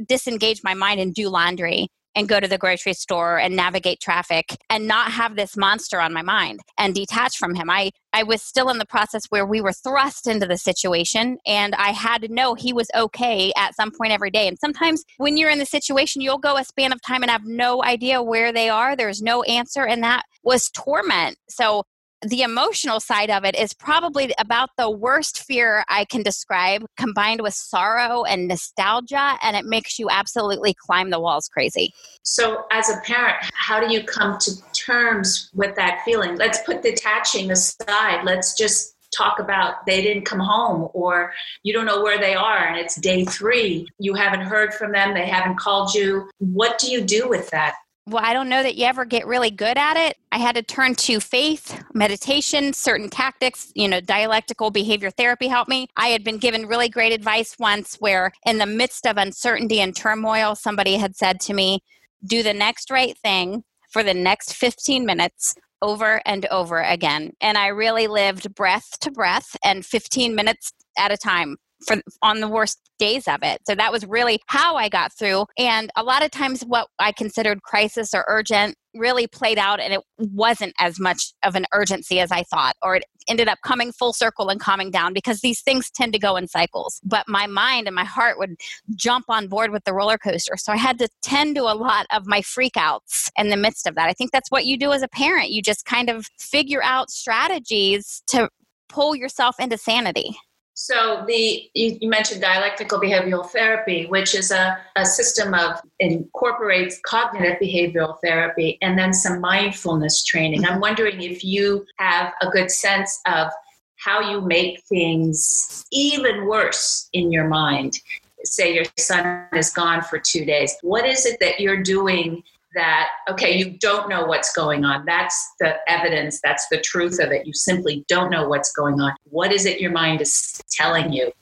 disengage 0.06 0.60
my 0.62 0.74
mind 0.74 1.00
and 1.00 1.14
do 1.14 1.30
laundry 1.30 1.88
and 2.16 2.28
go 2.28 2.40
to 2.40 2.48
the 2.48 2.58
grocery 2.58 2.94
store 2.94 3.38
and 3.38 3.54
navigate 3.54 4.00
traffic 4.00 4.56
and 4.70 4.88
not 4.88 5.12
have 5.12 5.36
this 5.36 5.56
monster 5.56 6.00
on 6.00 6.12
my 6.12 6.22
mind 6.22 6.60
and 6.78 6.94
detach 6.94 7.36
from 7.36 7.54
him. 7.54 7.70
I, 7.70 7.90
I 8.12 8.22
was 8.22 8.42
still 8.42 8.70
in 8.70 8.78
the 8.78 8.86
process 8.86 9.26
where 9.28 9.46
we 9.46 9.60
were 9.60 9.72
thrust 9.72 10.26
into 10.26 10.46
the 10.46 10.56
situation 10.56 11.36
and 11.46 11.74
I 11.74 11.90
had 11.90 12.22
to 12.22 12.32
know 12.32 12.54
he 12.54 12.72
was 12.72 12.88
okay 12.96 13.52
at 13.56 13.76
some 13.76 13.92
point 13.92 14.12
every 14.12 14.30
day. 14.30 14.48
And 14.48 14.58
sometimes 14.58 15.04
when 15.18 15.36
you're 15.36 15.50
in 15.50 15.58
the 15.58 15.66
situation, 15.66 16.22
you'll 16.22 16.38
go 16.38 16.56
a 16.56 16.64
span 16.64 16.92
of 16.92 17.02
time 17.02 17.22
and 17.22 17.30
have 17.30 17.44
no 17.44 17.84
idea 17.84 18.22
where 18.22 18.52
they 18.52 18.70
are. 18.70 18.96
There's 18.96 19.20
no 19.20 19.42
answer. 19.42 19.86
And 19.86 20.02
that 20.02 20.24
was 20.42 20.70
torment. 20.70 21.36
So 21.48 21.84
the 22.22 22.42
emotional 22.42 23.00
side 23.00 23.30
of 23.30 23.44
it 23.44 23.54
is 23.54 23.72
probably 23.74 24.32
about 24.38 24.70
the 24.78 24.90
worst 24.90 25.44
fear 25.44 25.84
I 25.88 26.04
can 26.04 26.22
describe, 26.22 26.84
combined 26.96 27.42
with 27.42 27.54
sorrow 27.54 28.24
and 28.24 28.48
nostalgia, 28.48 29.36
and 29.42 29.56
it 29.56 29.64
makes 29.64 29.98
you 29.98 30.08
absolutely 30.10 30.74
climb 30.74 31.10
the 31.10 31.20
walls 31.20 31.48
crazy. 31.48 31.92
So, 32.22 32.64
as 32.72 32.88
a 32.88 32.98
parent, 33.04 33.36
how 33.52 33.86
do 33.86 33.92
you 33.92 34.02
come 34.02 34.38
to 34.38 34.52
terms 34.72 35.50
with 35.54 35.76
that 35.76 36.02
feeling? 36.04 36.36
Let's 36.36 36.62
put 36.62 36.82
detaching 36.82 37.50
aside. 37.50 38.24
Let's 38.24 38.56
just 38.56 38.94
talk 39.16 39.38
about 39.38 39.86
they 39.86 40.02
didn't 40.02 40.24
come 40.24 40.40
home 40.40 40.88
or 40.92 41.32
you 41.62 41.72
don't 41.72 41.86
know 41.86 42.02
where 42.02 42.18
they 42.18 42.34
are 42.34 42.66
and 42.66 42.76
it's 42.76 42.96
day 42.96 43.24
three. 43.24 43.86
You 43.98 44.14
haven't 44.14 44.40
heard 44.40 44.74
from 44.74 44.92
them, 44.92 45.14
they 45.14 45.26
haven't 45.26 45.58
called 45.58 45.94
you. 45.94 46.28
What 46.38 46.78
do 46.78 46.90
you 46.90 47.02
do 47.02 47.28
with 47.28 47.48
that? 47.50 47.74
Well, 48.08 48.22
I 48.24 48.32
don't 48.32 48.48
know 48.48 48.62
that 48.62 48.76
you 48.76 48.86
ever 48.86 49.04
get 49.04 49.26
really 49.26 49.50
good 49.50 49.76
at 49.76 49.96
it. 49.96 50.16
I 50.30 50.38
had 50.38 50.54
to 50.54 50.62
turn 50.62 50.94
to 50.94 51.18
faith, 51.18 51.82
meditation, 51.92 52.72
certain 52.72 53.10
tactics, 53.10 53.72
you 53.74 53.88
know, 53.88 54.00
dialectical 54.00 54.70
behavior 54.70 55.10
therapy 55.10 55.48
helped 55.48 55.68
me. 55.68 55.88
I 55.96 56.08
had 56.08 56.22
been 56.22 56.38
given 56.38 56.68
really 56.68 56.88
great 56.88 57.12
advice 57.12 57.56
once 57.58 57.96
where, 57.96 58.30
in 58.44 58.58
the 58.58 58.66
midst 58.66 59.06
of 59.06 59.16
uncertainty 59.16 59.80
and 59.80 59.94
turmoil, 59.94 60.54
somebody 60.54 60.96
had 60.96 61.16
said 61.16 61.40
to 61.40 61.54
me, 61.54 61.80
Do 62.24 62.44
the 62.44 62.54
next 62.54 62.90
right 62.92 63.18
thing 63.18 63.64
for 63.90 64.04
the 64.04 64.14
next 64.14 64.54
15 64.54 65.04
minutes 65.04 65.56
over 65.82 66.22
and 66.24 66.46
over 66.46 66.80
again. 66.80 67.32
And 67.40 67.58
I 67.58 67.68
really 67.68 68.06
lived 68.06 68.54
breath 68.54 68.98
to 69.00 69.10
breath 69.10 69.56
and 69.64 69.84
15 69.84 70.34
minutes 70.34 70.72
at 70.96 71.12
a 71.12 71.16
time 71.16 71.56
for 71.84 71.96
on 72.22 72.40
the 72.40 72.48
worst 72.48 72.78
days 72.98 73.28
of 73.28 73.42
it. 73.42 73.60
So 73.66 73.74
that 73.74 73.92
was 73.92 74.06
really 74.06 74.40
how 74.46 74.76
I 74.76 74.88
got 74.88 75.12
through. 75.12 75.46
And 75.58 75.90
a 75.96 76.02
lot 76.02 76.24
of 76.24 76.30
times, 76.30 76.62
what 76.62 76.88
I 76.98 77.12
considered 77.12 77.62
crisis 77.62 78.14
or 78.14 78.24
urgent 78.28 78.76
really 78.94 79.26
played 79.26 79.58
out 79.58 79.78
and 79.78 79.92
it 79.92 80.00
wasn't 80.18 80.74
as 80.78 80.98
much 80.98 81.32
of 81.42 81.54
an 81.54 81.66
urgency 81.74 82.18
as 82.18 82.32
I 82.32 82.44
thought, 82.44 82.74
or 82.82 82.96
it 82.96 83.04
ended 83.28 83.48
up 83.48 83.58
coming 83.64 83.92
full 83.92 84.12
circle 84.12 84.48
and 84.48 84.60
calming 84.60 84.90
down 84.90 85.12
because 85.12 85.40
these 85.40 85.60
things 85.60 85.90
tend 85.90 86.12
to 86.12 86.18
go 86.18 86.36
in 86.36 86.48
cycles. 86.48 87.00
But 87.04 87.24
my 87.28 87.46
mind 87.46 87.86
and 87.86 87.94
my 87.94 88.04
heart 88.04 88.38
would 88.38 88.56
jump 88.94 89.26
on 89.28 89.48
board 89.48 89.70
with 89.70 89.84
the 89.84 89.92
roller 89.92 90.16
coaster. 90.16 90.56
So 90.56 90.72
I 90.72 90.76
had 90.76 90.98
to 90.98 91.08
tend 91.22 91.56
to 91.56 91.62
a 91.62 91.74
lot 91.74 92.06
of 92.10 92.26
my 92.26 92.40
freakouts 92.40 93.30
in 93.36 93.48
the 93.48 93.56
midst 93.56 93.86
of 93.86 93.94
that. 93.96 94.08
I 94.08 94.12
think 94.12 94.32
that's 94.32 94.50
what 94.50 94.64
you 94.64 94.78
do 94.78 94.92
as 94.92 95.02
a 95.02 95.08
parent. 95.08 95.50
You 95.50 95.60
just 95.60 95.84
kind 95.84 96.08
of 96.08 96.26
figure 96.38 96.82
out 96.82 97.10
strategies 97.10 98.22
to 98.28 98.48
pull 98.88 99.16
yourself 99.16 99.56
into 99.58 99.76
sanity. 99.76 100.36
So 100.78 101.24
the 101.26 101.70
you, 101.72 101.96
you, 102.02 102.10
mentioned 102.10 102.42
dialectical 102.42 103.00
behavioral 103.00 103.48
therapy, 103.48 104.04
which 104.04 104.34
is 104.34 104.50
a, 104.50 104.76
a 104.94 105.06
system 105.06 105.54
of 105.54 105.80
incorporates 106.00 107.00
cognitive 107.02 107.58
behavioral 107.58 108.18
therapy 108.22 108.76
and 108.82 108.98
then 108.98 109.14
some 109.14 109.40
mindfulness 109.40 110.22
training. 110.22 110.66
I'm 110.66 110.78
wondering 110.78 111.22
if 111.22 111.42
you 111.42 111.86
have 111.98 112.34
a 112.42 112.50
good 112.50 112.70
sense 112.70 113.22
of 113.24 113.48
how 113.96 114.20
you 114.20 114.42
make 114.42 114.82
things 114.82 115.86
even 115.92 116.44
worse 116.44 117.08
in 117.14 117.32
your 117.32 117.48
mind. 117.48 117.98
Say 118.44 118.74
your 118.74 118.84
son 118.98 119.46
is 119.54 119.70
gone 119.70 120.02
for 120.02 120.18
two 120.18 120.44
days. 120.44 120.76
What 120.82 121.06
is 121.06 121.24
it 121.24 121.40
that 121.40 121.58
you're 121.58 121.82
doing 121.82 122.42
that 122.76 123.08
okay 123.28 123.56
you 123.56 123.76
don't 123.78 124.08
know 124.08 124.24
what's 124.24 124.52
going 124.52 124.84
on 124.84 125.04
that's 125.04 125.52
the 125.58 125.74
evidence 125.88 126.40
that's 126.44 126.66
the 126.70 126.78
truth 126.78 127.18
of 127.20 127.32
it 127.32 127.46
you 127.46 127.52
simply 127.52 128.04
don't 128.06 128.30
know 128.30 128.48
what's 128.48 128.72
going 128.72 129.00
on 129.00 129.12
what 129.24 129.52
is 129.52 129.66
it 129.66 129.80
your 129.80 129.90
mind 129.90 130.20
is 130.20 130.60
telling 130.70 131.12
you 131.12 131.32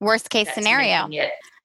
worst 0.00 0.30
case 0.30 0.52
scenario 0.54 1.08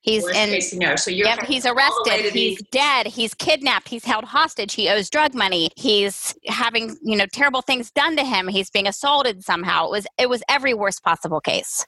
He's 0.08 0.24
Worst 0.24 0.38
in. 0.38 0.50
Case 0.52 0.70
scenario. 0.70 0.96
So 0.96 1.12
you're 1.12 1.28
yep, 1.28 1.44
he's 1.44 1.66
arrested. 1.66 2.32
He's 2.32 2.62
dead. 2.72 3.08
He's 3.08 3.34
kidnapped. 3.34 3.90
He's 3.90 4.06
held 4.06 4.24
hostage. 4.24 4.74
He 4.74 4.88
owes 4.88 5.10
drug 5.10 5.34
money. 5.36 5.70
He's 5.76 6.34
having 6.46 6.96
you 7.04 7.18
know 7.18 7.26
terrible 7.34 7.62
things 7.62 7.92
done 7.92 8.16
to 8.16 8.24
him. 8.24 8.48
He's 8.48 8.70
being 8.70 8.88
assaulted 8.88 9.44
somehow. 9.44 9.88
It 9.88 9.92
was 9.92 10.08
it 10.18 10.30
was 10.30 10.44
every 10.48 10.74
worst 10.74 11.04
possible 11.04 11.42
case 11.42 11.86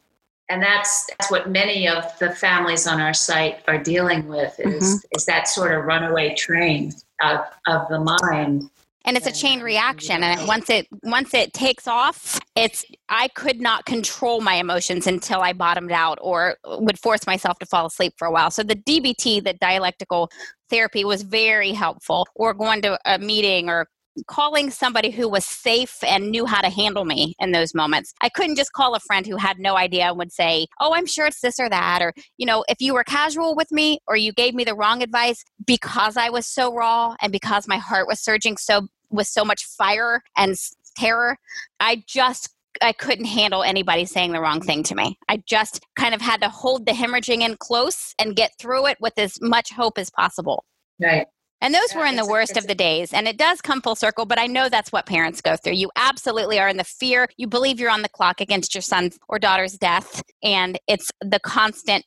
and 0.50 0.62
that's 0.62 1.08
that's 1.08 1.32
what 1.32 1.50
many 1.50 1.88
of 1.88 2.18
the 2.20 2.32
families 2.32 2.88
on 2.88 3.00
our 3.00 3.14
site 3.14 3.60
are 3.68 3.78
dealing 3.78 4.28
with 4.28 4.60
is 4.60 4.84
mm-hmm. 4.84 5.18
is 5.18 5.26
that 5.26 5.48
sort 5.48 5.72
of 5.72 5.86
runaway 5.86 6.36
train 6.36 6.94
of 7.24 7.42
of 7.68 7.88
the 7.90 8.00
mind. 8.22 8.70
And 9.06 9.16
it's 9.16 9.26
a 9.26 9.32
chain 9.32 9.62
reaction 9.62 10.24
and 10.24 10.48
once 10.48 10.70
it 10.70 10.88
once 11.04 11.34
it 11.34 11.54
takes 11.54 11.88
off 11.88 12.40
it's 12.56 12.86
i 13.08 13.28
could 13.30 13.62
not 13.62 13.86
control 13.86 14.42
my 14.42 14.56
emotions 14.56 15.08
until 15.08 15.40
i 15.42 15.54
bottomed 15.54 15.92
out 15.92 16.20
or 16.22 16.58
would 16.66 17.00
force 17.00 17.26
myself 17.26 17.58
to 17.60 17.66
fall 17.66 17.86
asleep 17.86 18.14
for 18.18 18.28
a 18.28 18.32
while. 18.32 18.52
So 18.52 18.62
the 18.62 18.76
dbt 18.76 19.44
the 19.44 19.54
dialectical 19.54 20.30
therapy 20.70 21.06
was 21.06 21.24
very 21.24 21.72
helpful. 21.72 22.28
Or 22.36 22.54
going 22.54 22.82
to 22.84 23.00
a 23.06 23.18
meeting 23.20 23.70
or 23.70 23.88
calling 24.28 24.70
somebody 24.70 25.12
who 25.12 25.28
was 25.28 25.46
safe 25.46 25.98
and 26.04 26.30
knew 26.30 26.46
how 26.46 26.62
to 26.62 26.70
handle 26.70 27.06
me 27.06 27.36
in 27.40 27.52
those 27.52 27.74
moments. 27.74 28.14
I 28.22 28.30
couldn't 28.30 28.56
just 28.56 28.74
call 28.74 28.96
a 28.96 29.00
friend 29.00 29.26
who 29.26 29.38
had 29.38 29.60
no 29.60 29.78
idea 29.78 30.06
and 30.06 30.18
would 30.18 30.32
say, 30.32 30.68
Oh, 30.80 30.94
I'm 30.94 31.06
sure 31.06 31.26
it's 31.26 31.42
this 31.42 31.60
or 31.60 31.70
that. 31.70 32.02
Or, 32.02 32.14
you 32.38 32.46
know, 32.46 32.64
if 32.68 32.78
you 32.80 32.94
were 32.94 33.04
casual 33.04 33.56
with 33.56 33.72
me 33.72 34.00
or 34.08 34.16
you 34.16 34.34
gave 34.34 34.54
me 34.54 34.64
the 34.64 34.76
wrong 34.76 35.02
advice 35.02 35.44
because 35.66 36.18
I 36.18 36.30
was 36.30 36.46
so 36.46 36.74
raw 36.74 37.16
and 37.22 37.32
because 37.32 37.68
my 37.68 37.78
heart 37.78 38.08
was 38.08 38.20
surging 38.20 38.58
so 38.58 38.88
with 39.10 39.28
so 39.28 39.44
much 39.44 39.66
fire 39.66 40.22
and 40.38 40.56
terror, 40.96 41.38
I 41.80 42.04
just 42.08 42.50
I 42.82 42.94
couldn't 42.94 43.26
handle 43.26 43.64
anybody 43.64 44.06
saying 44.06 44.32
the 44.32 44.42
wrong 44.42 44.62
thing 44.62 44.84
to 44.84 44.96
me. 44.96 45.18
I 45.28 45.42
just 45.46 45.82
kind 45.96 46.14
of 46.14 46.22
had 46.22 46.42
to 46.42 46.50
hold 46.50 46.86
the 46.86 46.92
hemorrhaging 46.92 47.42
in 47.42 47.58
close 47.58 48.14
and 48.20 48.36
get 48.36 48.52
through 48.60 48.88
it 48.88 48.98
with 49.02 49.14
as 49.18 49.40
much 49.42 49.72
hope 49.72 49.98
as 49.98 50.10
possible. 50.10 50.66
Right. 51.02 51.28
And 51.62 51.74
those 51.74 51.92
yeah, 51.92 52.00
were 52.00 52.06
in 52.06 52.16
the 52.16 52.26
worst 52.26 52.58
of 52.58 52.68
the 52.68 52.76
days. 52.76 53.14
And 53.14 53.28
it 53.28 53.38
does 53.38 53.62
come 53.62 53.82
full 53.82 53.96
circle, 53.96 54.26
but 54.26 54.40
I 54.40 54.48
know 54.48 54.70
that's 54.70 54.92
what 54.92 55.06
parents 55.06 55.42
go 55.42 55.56
through. 55.58 55.74
You 55.74 55.92
absolutely 55.96 56.60
are 56.60 56.70
in 56.70 56.78
the 56.78 56.84
fear. 56.84 57.28
You 57.38 57.48
believe 57.48 57.80
you're 57.80 57.90
on 57.90 58.02
the 58.02 58.10
clock 58.10 58.42
against 58.42 58.74
your 58.74 58.82
son's 58.82 59.20
or 59.28 59.40
daughter's 59.40 59.74
death. 59.74 60.24
And 60.42 60.80
it's 60.88 61.12
the 61.22 61.40
constant 61.40 62.06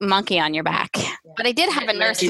monkey 0.00 0.38
on 0.38 0.52
your 0.52 0.64
back. 0.64 0.90
Yeah. 0.96 1.14
But 1.36 1.46
I 1.46 1.52
did 1.52 1.72
have 1.72 1.88
a 1.88 1.94
nurse. 1.94 2.20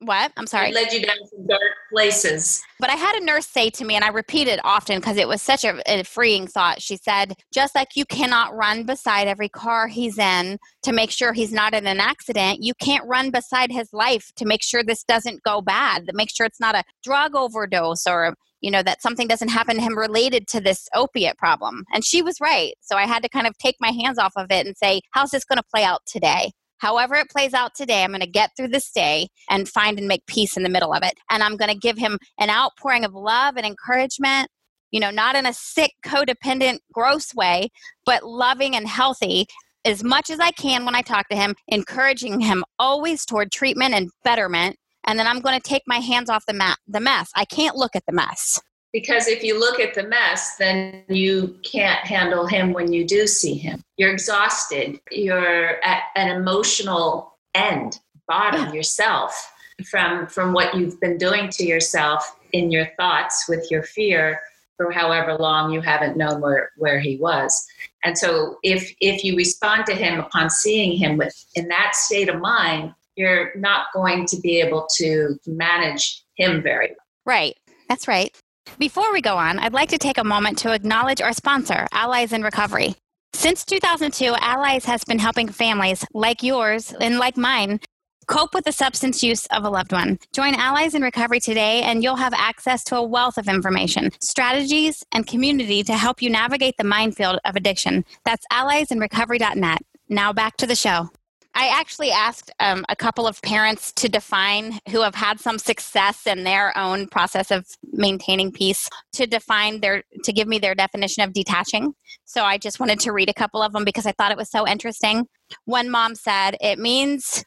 What? 0.00 0.30
I'm 0.36 0.46
sorry. 0.46 0.70
It 0.70 0.74
led 0.74 0.92
you 0.92 1.00
down 1.00 1.16
some 1.30 1.46
dark 1.46 1.62
places. 1.90 2.62
But 2.78 2.90
I 2.90 2.96
had 2.96 3.16
a 3.16 3.24
nurse 3.24 3.46
say 3.46 3.70
to 3.70 3.84
me, 3.84 3.94
and 3.94 4.04
I 4.04 4.08
repeat 4.08 4.46
it 4.46 4.60
often 4.62 4.98
because 4.98 5.16
it 5.16 5.26
was 5.26 5.40
such 5.40 5.64
a, 5.64 5.80
a, 5.90 6.04
freeing 6.04 6.46
thought. 6.46 6.82
She 6.82 6.98
said, 6.98 7.34
just 7.52 7.74
like 7.74 7.96
you 7.96 8.04
cannot 8.04 8.54
run 8.54 8.84
beside 8.84 9.26
every 9.26 9.48
car 9.48 9.88
he's 9.88 10.18
in 10.18 10.58
to 10.82 10.92
make 10.92 11.10
sure 11.10 11.32
he's 11.32 11.52
not 11.52 11.72
in 11.72 11.86
an 11.86 11.98
accident, 11.98 12.58
you 12.62 12.74
can't 12.74 13.06
run 13.06 13.30
beside 13.30 13.72
his 13.72 13.88
life 13.94 14.30
to 14.36 14.44
make 14.44 14.62
sure 14.62 14.84
this 14.84 15.02
doesn't 15.02 15.42
go 15.44 15.62
bad, 15.62 16.06
to 16.06 16.12
make 16.14 16.28
sure 16.30 16.44
it's 16.44 16.60
not 16.60 16.74
a 16.74 16.84
drug 17.02 17.34
overdose 17.34 18.06
or 18.06 18.34
you 18.60 18.70
know 18.70 18.82
that 18.82 19.02
something 19.02 19.28
doesn't 19.28 19.48
happen 19.48 19.76
to 19.76 19.82
him 19.82 19.96
related 19.96 20.48
to 20.48 20.60
this 20.60 20.88
opiate 20.94 21.36
problem 21.36 21.84
and 21.92 22.04
she 22.04 22.22
was 22.22 22.40
right 22.40 22.72
so 22.80 22.96
i 22.96 23.06
had 23.06 23.22
to 23.22 23.28
kind 23.28 23.46
of 23.46 23.56
take 23.58 23.76
my 23.80 23.90
hands 23.90 24.18
off 24.18 24.32
of 24.34 24.46
it 24.50 24.66
and 24.66 24.76
say 24.76 25.00
how's 25.10 25.30
this 25.30 25.44
going 25.44 25.58
to 25.58 25.62
play 25.70 25.84
out 25.84 26.00
today 26.06 26.50
however 26.78 27.14
it 27.14 27.30
plays 27.30 27.54
out 27.54 27.74
today, 27.74 28.02
I'm 28.02 28.10
going 28.10 28.20
to 28.20 28.26
get 28.26 28.50
through 28.56 28.68
this 28.68 28.90
day 28.90 29.28
and 29.50 29.68
find 29.68 29.98
and 29.98 30.08
make 30.08 30.26
peace 30.26 30.56
in 30.56 30.62
the 30.62 30.68
middle 30.68 30.92
of 30.92 31.02
it. 31.02 31.14
And 31.30 31.42
I'm 31.42 31.56
going 31.56 31.72
to 31.72 31.78
give 31.78 31.98
him 31.98 32.18
an 32.38 32.50
outpouring 32.50 33.04
of 33.04 33.14
love 33.14 33.56
and 33.56 33.66
encouragement, 33.66 34.48
you 34.90 35.00
know, 35.00 35.10
not 35.10 35.36
in 35.36 35.46
a 35.46 35.52
sick, 35.52 35.92
codependent, 36.04 36.78
gross 36.92 37.34
way, 37.34 37.70
but 38.04 38.24
loving 38.24 38.76
and 38.76 38.86
healthy 38.86 39.46
as 39.84 40.02
much 40.02 40.30
as 40.30 40.40
I 40.40 40.50
can 40.50 40.84
when 40.84 40.96
I 40.96 41.02
talk 41.02 41.28
to 41.28 41.36
him, 41.36 41.54
encouraging 41.68 42.40
him 42.40 42.64
always 42.78 43.24
toward 43.24 43.52
treatment 43.52 43.94
and 43.94 44.10
betterment. 44.24 44.76
And 45.06 45.18
then 45.18 45.28
I'm 45.28 45.40
going 45.40 45.58
to 45.58 45.68
take 45.68 45.82
my 45.86 45.98
hands 45.98 46.28
off 46.28 46.44
the, 46.46 46.54
ma- 46.54 46.74
the 46.88 46.98
mess. 46.98 47.30
I 47.36 47.44
can't 47.44 47.76
look 47.76 47.94
at 47.94 48.02
the 48.06 48.12
mess 48.12 48.60
because 48.96 49.28
if 49.28 49.42
you 49.42 49.60
look 49.60 49.78
at 49.78 49.92
the 49.92 50.04
mess 50.04 50.56
then 50.56 51.02
you 51.06 51.54
can't 51.62 52.00
handle 52.06 52.46
him 52.46 52.72
when 52.72 52.94
you 52.94 53.06
do 53.06 53.26
see 53.26 53.52
him. 53.52 53.82
You're 53.98 54.10
exhausted. 54.10 54.98
You're 55.10 55.84
at 55.84 56.04
an 56.14 56.34
emotional 56.34 57.36
end 57.54 58.00
bottom 58.26 58.74
yourself 58.74 59.52
from 59.90 60.26
from 60.28 60.54
what 60.54 60.74
you've 60.74 60.98
been 60.98 61.18
doing 61.18 61.50
to 61.50 61.66
yourself 61.66 62.38
in 62.54 62.70
your 62.70 62.86
thoughts 62.96 63.44
with 63.50 63.70
your 63.70 63.82
fear 63.82 64.40
for 64.78 64.90
however 64.90 65.34
long 65.34 65.70
you 65.70 65.82
haven't 65.82 66.16
known 66.16 66.40
where 66.40 66.70
where 66.78 66.98
he 66.98 67.18
was. 67.18 67.66
And 68.02 68.16
so 68.16 68.56
if 68.62 68.90
if 69.02 69.22
you 69.22 69.36
respond 69.36 69.84
to 69.86 69.94
him 69.94 70.20
upon 70.20 70.48
seeing 70.48 70.96
him 70.96 71.18
with 71.18 71.36
in 71.54 71.68
that 71.68 71.94
state 71.94 72.30
of 72.30 72.40
mind 72.40 72.94
you're 73.14 73.54
not 73.56 73.88
going 73.92 74.24
to 74.28 74.40
be 74.40 74.58
able 74.58 74.86
to 74.96 75.38
manage 75.46 76.22
him 76.36 76.62
very 76.62 76.88
well. 76.88 77.06
Right. 77.26 77.58
That's 77.90 78.08
right 78.08 78.34
before 78.78 79.12
we 79.12 79.20
go 79.20 79.36
on, 79.36 79.58
I'd 79.58 79.72
like 79.72 79.90
to 79.90 79.98
take 79.98 80.18
a 80.18 80.24
moment 80.24 80.58
to 80.58 80.72
acknowledge 80.72 81.20
our 81.20 81.32
sponsor, 81.32 81.86
Allies 81.92 82.32
in 82.32 82.42
Recovery. 82.42 82.94
Since 83.32 83.64
2002, 83.64 84.34
Allies 84.40 84.84
has 84.86 85.04
been 85.04 85.18
helping 85.18 85.48
families 85.48 86.04
like 86.14 86.42
yours 86.42 86.94
and 87.00 87.18
like 87.18 87.36
mine 87.36 87.80
cope 88.26 88.54
with 88.54 88.64
the 88.64 88.72
substance 88.72 89.22
use 89.22 89.46
of 89.46 89.64
a 89.64 89.70
loved 89.70 89.92
one. 89.92 90.18
Join 90.32 90.54
Allies 90.54 90.94
in 90.94 91.02
Recovery 91.02 91.40
today, 91.40 91.82
and 91.82 92.02
you'll 92.02 92.16
have 92.16 92.34
access 92.34 92.82
to 92.84 92.96
a 92.96 93.02
wealth 93.02 93.38
of 93.38 93.48
information, 93.48 94.10
strategies, 94.20 95.04
and 95.12 95.26
community 95.26 95.82
to 95.84 95.94
help 95.94 96.20
you 96.20 96.30
navigate 96.30 96.76
the 96.76 96.84
minefield 96.84 97.38
of 97.44 97.56
addiction. 97.56 98.04
That's 98.24 98.46
alliesinrecovery.net. 98.52 99.82
Now 100.08 100.32
back 100.32 100.56
to 100.58 100.66
the 100.66 100.76
show. 100.76 101.10
I 101.58 101.68
actually 101.68 102.10
asked 102.10 102.50
um, 102.60 102.84
a 102.90 102.94
couple 102.94 103.26
of 103.26 103.40
parents 103.40 103.90
to 103.94 104.10
define 104.10 104.78
who 104.90 105.00
have 105.00 105.14
had 105.14 105.40
some 105.40 105.58
success 105.58 106.26
in 106.26 106.44
their 106.44 106.76
own 106.76 107.08
process 107.08 107.50
of 107.50 107.66
maintaining 107.92 108.52
peace 108.52 108.90
to 109.14 109.26
define 109.26 109.80
their 109.80 110.02
to 110.24 110.32
give 110.34 110.46
me 110.46 110.58
their 110.58 110.74
definition 110.74 111.22
of 111.22 111.32
detaching. 111.32 111.94
So 112.26 112.42
I 112.42 112.58
just 112.58 112.78
wanted 112.78 113.00
to 113.00 113.12
read 113.12 113.30
a 113.30 113.34
couple 113.34 113.62
of 113.62 113.72
them 113.72 113.86
because 113.86 114.04
I 114.04 114.12
thought 114.12 114.32
it 114.32 114.36
was 114.36 114.50
so 114.50 114.68
interesting. 114.68 115.24
One 115.64 115.88
mom 115.88 116.14
said 116.14 116.58
it 116.60 116.78
means 116.78 117.42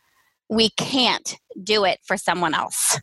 we 0.49 0.71
can't 0.71 1.37
do 1.63 1.85
it 1.85 1.99
for 2.03 2.17
someone 2.17 2.55
else. 2.55 2.99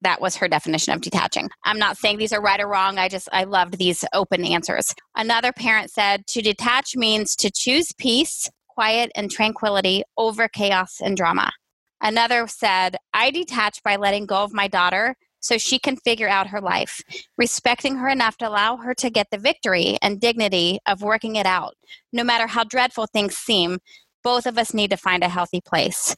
That 0.00 0.22
was 0.22 0.36
her 0.36 0.48
definition 0.48 0.94
of 0.94 1.02
detaching. 1.02 1.50
I'm 1.62 1.78
not 1.78 1.98
saying 1.98 2.16
these 2.16 2.32
are 2.32 2.40
right 2.40 2.58
or 2.58 2.68
wrong. 2.68 2.98
I 2.98 3.08
just, 3.08 3.28
I 3.32 3.44
loved 3.44 3.76
these 3.76 4.02
open 4.14 4.46
answers. 4.46 4.94
Another 5.14 5.52
parent 5.52 5.90
said 5.90 6.26
to 6.28 6.40
detach 6.40 6.96
means 6.96 7.36
to 7.36 7.50
choose 7.54 7.92
peace 7.98 8.48
quiet 8.74 9.10
and 9.14 9.30
tranquility 9.30 10.02
over 10.16 10.48
chaos 10.48 11.00
and 11.00 11.16
drama. 11.16 11.52
Another 12.00 12.46
said, 12.46 12.96
I 13.14 13.30
detach 13.30 13.82
by 13.82 13.96
letting 13.96 14.26
go 14.26 14.42
of 14.42 14.52
my 14.52 14.66
daughter 14.66 15.14
so 15.40 15.58
she 15.58 15.78
can 15.78 15.96
figure 15.96 16.28
out 16.28 16.48
her 16.48 16.60
life, 16.60 17.00
respecting 17.36 17.96
her 17.96 18.08
enough 18.08 18.36
to 18.38 18.48
allow 18.48 18.76
her 18.76 18.94
to 18.94 19.10
get 19.10 19.26
the 19.30 19.38
victory 19.38 19.98
and 20.00 20.20
dignity 20.20 20.78
of 20.86 21.02
working 21.02 21.36
it 21.36 21.46
out. 21.46 21.74
No 22.12 22.24
matter 22.24 22.46
how 22.46 22.64
dreadful 22.64 23.06
things 23.06 23.36
seem, 23.36 23.78
both 24.22 24.46
of 24.46 24.56
us 24.56 24.72
need 24.72 24.90
to 24.90 24.96
find 24.96 25.22
a 25.22 25.28
healthy 25.28 25.60
place. 25.60 26.16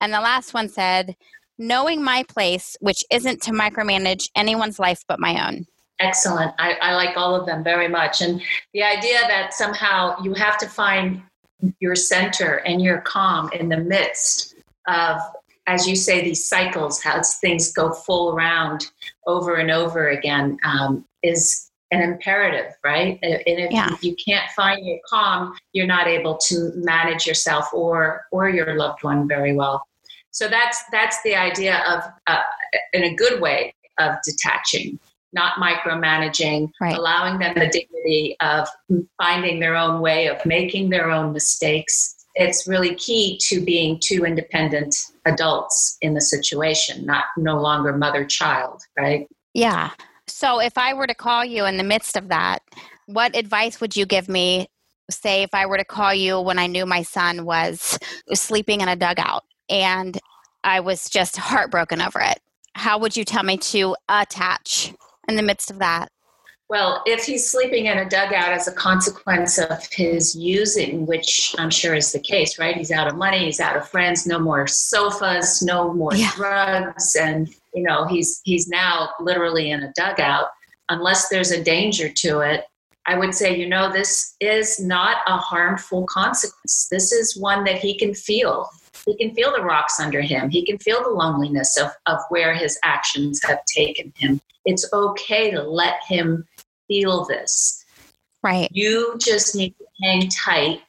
And 0.00 0.12
the 0.12 0.20
last 0.20 0.54
one 0.54 0.68
said, 0.68 1.14
knowing 1.56 2.02
my 2.02 2.24
place, 2.24 2.76
which 2.80 3.04
isn't 3.10 3.42
to 3.42 3.52
micromanage 3.52 4.28
anyone's 4.34 4.78
life 4.78 5.04
but 5.06 5.20
my 5.20 5.48
own. 5.48 5.66
Excellent. 6.00 6.52
I, 6.58 6.72
I 6.82 6.94
like 6.94 7.16
all 7.16 7.36
of 7.36 7.46
them 7.46 7.62
very 7.62 7.86
much. 7.86 8.20
And 8.20 8.42
the 8.72 8.82
idea 8.82 9.20
that 9.28 9.54
somehow 9.54 10.20
you 10.22 10.34
have 10.34 10.58
to 10.58 10.68
find 10.68 11.22
your 11.80 11.94
center 11.94 12.56
and 12.66 12.82
your 12.82 13.00
calm 13.00 13.50
in 13.52 13.68
the 13.68 13.76
midst 13.76 14.54
of 14.88 15.18
as 15.66 15.86
you 15.86 15.96
say 15.96 16.22
these 16.22 16.44
cycles 16.44 17.02
how 17.02 17.20
things 17.40 17.72
go 17.72 17.90
full 17.92 18.34
around 18.34 18.90
over 19.26 19.54
and 19.56 19.70
over 19.70 20.08
again 20.08 20.58
um, 20.64 21.04
is 21.22 21.70
an 21.90 22.02
imperative 22.02 22.72
right? 22.82 23.18
And 23.22 23.40
if, 23.46 23.70
Yeah. 23.70 23.92
if 23.92 24.02
you 24.02 24.16
can't 24.16 24.50
find 24.50 24.84
your 24.84 24.98
calm 25.08 25.54
you're 25.72 25.86
not 25.86 26.06
able 26.06 26.36
to 26.48 26.72
manage 26.76 27.26
yourself 27.26 27.66
or 27.72 28.26
or 28.30 28.48
your 28.48 28.74
loved 28.76 29.02
one 29.02 29.28
very 29.28 29.54
well. 29.54 29.86
So 30.30 30.48
that's 30.48 30.82
that's 30.90 31.22
the 31.22 31.36
idea 31.36 31.82
of 31.86 32.02
uh, 32.26 32.42
in 32.92 33.04
a 33.04 33.14
good 33.14 33.40
way 33.40 33.74
of 33.98 34.16
detaching 34.24 34.98
not 35.34 35.58
micromanaging 35.58 36.70
Right. 36.80 36.96
allowing 36.96 37.38
them 37.38 37.54
the 37.54 37.68
dignity 37.68 38.36
of 38.40 38.68
finding 39.20 39.60
their 39.60 39.76
own 39.76 40.00
way 40.00 40.28
of 40.28 40.44
making 40.46 40.90
their 40.90 41.10
own 41.10 41.32
mistakes 41.32 42.14
it's 42.36 42.66
really 42.66 42.94
key 42.96 43.38
to 43.48 43.60
being 43.64 44.00
two 44.02 44.24
independent 44.24 44.94
adults 45.24 45.96
in 46.00 46.14
the 46.14 46.20
situation 46.20 47.04
not 47.06 47.24
no 47.36 47.60
longer 47.60 47.96
mother 47.96 48.24
child 48.24 48.82
right 48.98 49.28
Yeah. 49.52 49.90
So 50.26 50.58
if 50.60 50.78
I 50.78 50.94
were 50.94 51.06
to 51.06 51.14
call 51.14 51.44
you 51.44 51.66
in 51.66 51.76
the 51.76 51.84
midst 51.84 52.16
of 52.16 52.28
that, 52.28 52.60
what 53.06 53.36
advice 53.36 53.78
would 53.80 53.94
you 53.94 54.06
give 54.06 54.26
me? 54.26 54.68
Say, 55.10 55.42
if 55.42 55.50
I 55.52 55.66
were 55.66 55.76
to 55.76 55.84
call 55.84 56.14
you 56.14 56.40
when 56.40 56.58
I 56.58 56.66
knew 56.66 56.86
my 56.86 57.02
son 57.02 57.44
was 57.44 57.98
sleeping 58.32 58.80
in 58.80 58.88
a 58.88 58.96
dugout 58.96 59.44
and 59.68 60.18
I 60.64 60.80
was 60.80 61.10
just 61.10 61.36
heartbroken 61.36 62.00
over 62.00 62.20
it, 62.20 62.40
how 62.74 62.98
would 62.98 63.16
you 63.18 63.24
tell 63.24 63.42
me 63.42 63.58
to 63.58 63.94
attach 64.08 64.94
in 65.28 65.36
the 65.36 65.42
midst 65.42 65.70
of 65.70 65.78
that? 65.78 66.08
Well, 66.70 67.02
if 67.04 67.24
he's 67.24 67.48
sleeping 67.48 67.86
in 67.86 67.98
a 67.98 68.08
dugout 68.08 68.52
as 68.52 68.66
a 68.66 68.72
consequence 68.72 69.58
of 69.58 69.86
his 69.92 70.34
using, 70.34 71.04
which 71.06 71.54
I'm 71.58 71.68
sure 71.68 71.94
is 71.94 72.10
the 72.12 72.18
case, 72.18 72.58
right? 72.58 72.74
He's 72.74 72.90
out 72.90 73.06
of 73.06 73.16
money, 73.16 73.44
he's 73.44 73.60
out 73.60 73.76
of 73.76 73.86
friends, 73.88 74.26
no 74.26 74.38
more 74.38 74.66
sofas, 74.66 75.60
no 75.60 75.92
more 75.92 76.14
Yeah. 76.14 76.32
drugs, 76.34 77.16
and 77.16 77.54
you 77.74 77.82
know 77.82 78.06
he's 78.06 78.40
he's 78.44 78.66
now 78.66 79.10
literally 79.20 79.70
in 79.70 79.82
a 79.82 79.92
dugout. 79.94 80.48
Unless 80.88 81.28
there's 81.28 81.50
a 81.50 81.62
danger 81.62 82.08
to 82.08 82.40
it, 82.40 82.64
I 83.06 83.18
would 83.18 83.34
say, 83.34 83.56
you 83.56 83.68
know, 83.68 83.92
this 83.92 84.34
is 84.40 84.80
not 84.80 85.18
a 85.26 85.36
harmful 85.36 86.06
consequence. 86.06 86.88
This 86.90 87.12
is 87.12 87.36
one 87.36 87.64
that 87.64 87.76
he 87.76 87.98
can 87.98 88.14
feel. 88.14 88.70
He 89.04 89.14
can 89.16 89.34
feel 89.34 89.52
the 89.52 89.62
rocks 89.62 90.00
under 90.00 90.22
him. 90.22 90.48
He 90.48 90.64
can 90.64 90.78
feel 90.78 91.02
the 91.02 91.10
loneliness 91.10 91.76
of, 91.76 91.90
of 92.06 92.20
where 92.30 92.54
his 92.54 92.78
actions 92.84 93.42
have 93.44 93.62
taken 93.66 94.12
him. 94.16 94.40
It's 94.64 94.90
okay 94.92 95.50
to 95.50 95.62
let 95.62 95.96
him 96.06 96.46
feel 96.88 97.24
this. 97.24 97.84
Right. 98.42 98.68
You 98.72 99.16
just 99.18 99.54
need 99.54 99.74
to 99.78 99.84
hang 100.02 100.28
tight 100.28 100.80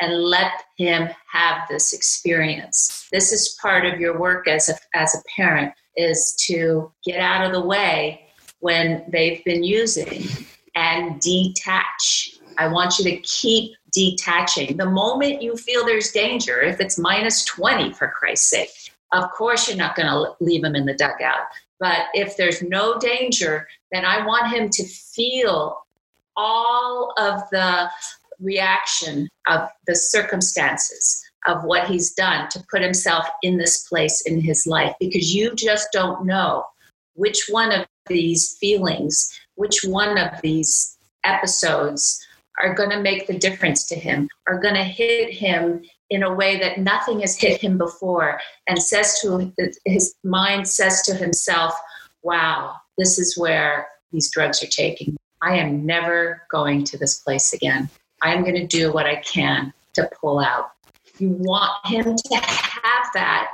and 0.00 0.24
let 0.24 0.52
him 0.78 1.08
have 1.30 1.68
this 1.68 1.92
experience. 1.92 3.06
This 3.12 3.32
is 3.32 3.56
part 3.60 3.86
of 3.86 4.00
your 4.00 4.18
work 4.18 4.48
as 4.48 4.68
a, 4.68 4.74
as 4.94 5.14
a 5.14 5.22
parent 5.36 5.72
is 5.96 6.34
to 6.46 6.90
get 7.04 7.20
out 7.20 7.44
of 7.46 7.52
the 7.52 7.64
way 7.64 8.26
when 8.60 9.04
they've 9.08 9.44
been 9.44 9.62
using 9.62 10.24
and 10.74 11.20
detach. 11.20 12.38
I 12.58 12.68
want 12.68 12.98
you 12.98 13.04
to 13.04 13.16
keep 13.18 13.74
detaching. 13.92 14.76
The 14.76 14.90
moment 14.90 15.42
you 15.42 15.56
feel 15.56 15.84
there's 15.84 16.10
danger, 16.10 16.60
if 16.60 16.80
it's 16.80 16.98
minus 16.98 17.44
20 17.44 17.92
for 17.92 18.08
Christ's 18.08 18.50
sake, 18.50 18.70
of 19.12 19.30
course 19.30 19.68
you're 19.68 19.76
not 19.76 19.94
going 19.94 20.08
to 20.08 20.32
leave 20.40 20.64
him 20.64 20.74
in 20.74 20.86
the 20.86 20.94
dugout. 20.94 21.46
But 21.82 22.06
if 22.14 22.36
there's 22.36 22.62
no 22.62 22.96
danger, 22.96 23.66
then 23.90 24.04
I 24.04 24.24
want 24.24 24.54
him 24.54 24.70
to 24.70 24.84
feel 24.84 25.78
all 26.36 27.12
of 27.18 27.40
the 27.50 27.90
reaction 28.38 29.28
of 29.48 29.68
the 29.88 29.96
circumstances 29.96 31.24
of 31.48 31.64
what 31.64 31.88
he's 31.88 32.12
done 32.12 32.48
to 32.50 32.64
put 32.70 32.82
himself 32.82 33.26
in 33.42 33.58
this 33.58 33.88
place 33.88 34.20
in 34.20 34.40
his 34.40 34.64
life. 34.64 34.94
Because 35.00 35.34
you 35.34 35.56
just 35.56 35.88
don't 35.92 36.24
know 36.24 36.64
which 37.14 37.46
one 37.50 37.72
of 37.72 37.84
these 38.06 38.56
feelings, 38.60 39.36
which 39.56 39.82
one 39.82 40.16
of 40.16 40.40
these 40.40 40.96
episodes 41.24 42.24
are 42.62 42.74
going 42.74 42.90
to 42.90 43.00
make 43.00 43.26
the 43.26 43.36
difference 43.36 43.86
to 43.86 43.96
him, 43.96 44.28
are 44.46 44.60
going 44.60 44.76
to 44.76 44.84
hit 44.84 45.34
him 45.34 45.82
in 46.12 46.22
a 46.22 46.32
way 46.32 46.58
that 46.58 46.78
nothing 46.78 47.20
has 47.20 47.36
hit 47.36 47.58
him 47.58 47.78
before 47.78 48.38
and 48.68 48.80
says 48.80 49.18
to 49.20 49.50
his 49.86 50.14
mind 50.22 50.68
says 50.68 51.00
to 51.02 51.14
himself, 51.14 51.74
wow, 52.22 52.76
this 52.98 53.18
is 53.18 53.36
where 53.38 53.88
these 54.12 54.30
drugs 54.30 54.62
are 54.62 54.68
taking. 54.68 55.12
me. 55.12 55.16
I 55.40 55.56
am 55.56 55.86
never 55.86 56.42
going 56.50 56.84
to 56.84 56.98
this 56.98 57.20
place 57.20 57.54
again. 57.54 57.88
I 58.20 58.34
am 58.34 58.42
going 58.42 58.56
to 58.56 58.66
do 58.66 58.92
what 58.92 59.06
I 59.06 59.16
can 59.16 59.72
to 59.94 60.08
pull 60.20 60.38
out. 60.38 60.72
You 61.18 61.30
want 61.30 61.72
him 61.86 62.04
to 62.04 62.36
have 62.36 63.06
that 63.14 63.50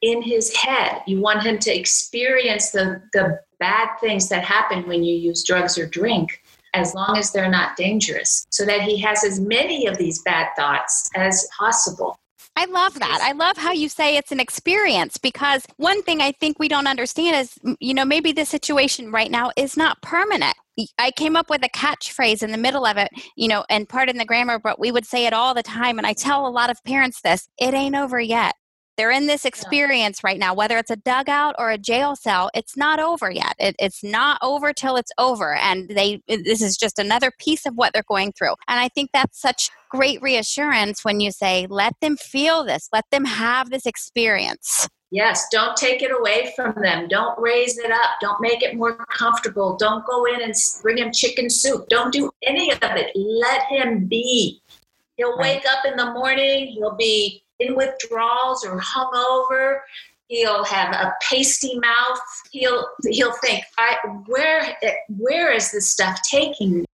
in 0.00 0.22
his 0.22 0.54
head. 0.56 1.02
You 1.06 1.20
want 1.20 1.42
him 1.42 1.58
to 1.58 1.78
experience 1.78 2.70
the, 2.70 3.02
the 3.12 3.40
bad 3.60 3.90
things 4.00 4.30
that 4.30 4.42
happen 4.42 4.88
when 4.88 5.04
you 5.04 5.14
use 5.14 5.44
drugs 5.44 5.78
or 5.78 5.86
drink, 5.86 6.42
as 6.74 6.94
long 6.94 7.16
as 7.16 7.32
they're 7.32 7.50
not 7.50 7.76
dangerous, 7.76 8.46
so 8.50 8.64
that 8.66 8.82
he 8.82 8.98
has 9.00 9.24
as 9.24 9.40
many 9.40 9.86
of 9.86 9.96
these 9.98 10.22
bad 10.22 10.48
thoughts 10.56 11.08
as 11.14 11.48
possible. 11.58 12.16
I 12.56 12.66
love 12.66 12.94
that. 13.00 13.18
I 13.20 13.32
love 13.32 13.56
how 13.56 13.72
you 13.72 13.88
say 13.88 14.16
it's 14.16 14.30
an 14.30 14.38
experience 14.38 15.18
because 15.18 15.66
one 15.76 16.02
thing 16.02 16.20
I 16.20 16.30
think 16.32 16.58
we 16.58 16.68
don't 16.68 16.86
understand 16.86 17.36
is, 17.36 17.76
you 17.80 17.94
know, 17.94 18.04
maybe 18.04 18.30
the 18.30 18.46
situation 18.46 19.10
right 19.10 19.30
now 19.30 19.50
is 19.56 19.76
not 19.76 20.00
permanent. 20.02 20.54
I 20.98 21.10
came 21.12 21.36
up 21.36 21.50
with 21.50 21.64
a 21.64 21.68
catchphrase 21.68 22.42
in 22.42 22.52
the 22.52 22.58
middle 22.58 22.86
of 22.86 22.96
it, 22.96 23.08
you 23.36 23.48
know, 23.48 23.64
and 23.68 23.88
pardon 23.88 24.18
the 24.18 24.24
grammar, 24.24 24.60
but 24.60 24.78
we 24.78 24.92
would 24.92 25.06
say 25.06 25.26
it 25.26 25.32
all 25.32 25.52
the 25.52 25.62
time. 25.64 25.98
And 25.98 26.06
I 26.06 26.12
tell 26.12 26.46
a 26.46 26.48
lot 26.48 26.70
of 26.70 26.82
parents 26.84 27.20
this 27.22 27.48
it 27.58 27.74
ain't 27.74 27.96
over 27.96 28.20
yet. 28.20 28.54
They're 28.96 29.10
in 29.10 29.26
this 29.26 29.44
experience 29.44 30.22
right 30.22 30.38
now, 30.38 30.54
whether 30.54 30.78
it's 30.78 30.90
a 30.90 30.96
dugout 30.96 31.56
or 31.58 31.70
a 31.70 31.78
jail 31.78 32.14
cell. 32.14 32.50
It's 32.54 32.76
not 32.76 33.00
over 33.00 33.30
yet. 33.30 33.54
It, 33.58 33.74
it's 33.78 34.04
not 34.04 34.38
over 34.42 34.72
till 34.72 34.96
it's 34.96 35.10
over, 35.18 35.54
and 35.54 35.88
they. 35.88 36.22
This 36.28 36.62
is 36.62 36.76
just 36.76 36.98
another 36.98 37.32
piece 37.38 37.66
of 37.66 37.74
what 37.74 37.92
they're 37.92 38.04
going 38.06 38.32
through. 38.32 38.54
And 38.68 38.78
I 38.78 38.88
think 38.88 39.10
that's 39.12 39.40
such 39.40 39.70
great 39.90 40.22
reassurance 40.22 41.04
when 41.04 41.20
you 41.20 41.32
say, 41.32 41.66
"Let 41.68 41.94
them 42.00 42.16
feel 42.16 42.64
this. 42.64 42.88
Let 42.92 43.04
them 43.10 43.24
have 43.24 43.70
this 43.70 43.86
experience." 43.86 44.88
Yes, 45.10 45.46
don't 45.52 45.76
take 45.76 46.02
it 46.02 46.10
away 46.10 46.52
from 46.56 46.74
them. 46.82 47.06
Don't 47.06 47.38
raise 47.38 47.78
it 47.78 47.90
up. 47.90 48.18
Don't 48.20 48.40
make 48.40 48.62
it 48.62 48.74
more 48.74 48.96
comfortable. 49.12 49.76
Don't 49.76 50.04
go 50.06 50.24
in 50.24 50.42
and 50.42 50.52
bring 50.82 50.98
him 50.98 51.12
chicken 51.12 51.48
soup. 51.48 51.86
Don't 51.88 52.12
do 52.12 52.30
any 52.42 52.72
of 52.72 52.78
it. 52.82 53.12
Let 53.14 53.62
him 53.68 54.06
be. 54.08 54.60
He'll 55.16 55.38
wake 55.38 55.64
up 55.68 55.84
in 55.84 55.96
the 55.96 56.10
morning, 56.12 56.72
he'll 56.72 56.96
be 56.96 57.43
in 57.60 57.76
withdrawals 57.76 58.64
or 58.64 58.80
hungover. 58.80 59.80
He'll 60.28 60.64
have 60.64 60.94
a 60.94 61.14
pasty 61.22 61.78
mouth. 61.78 62.18
He'll 62.50 62.86
he'll 63.10 63.34
think, 63.44 63.64
I 63.78 63.96
where 64.26 64.76
where 65.08 65.52
is 65.52 65.70
this 65.70 65.92
stuff 65.92 66.20
taking 66.28 66.78
me? 66.78 66.84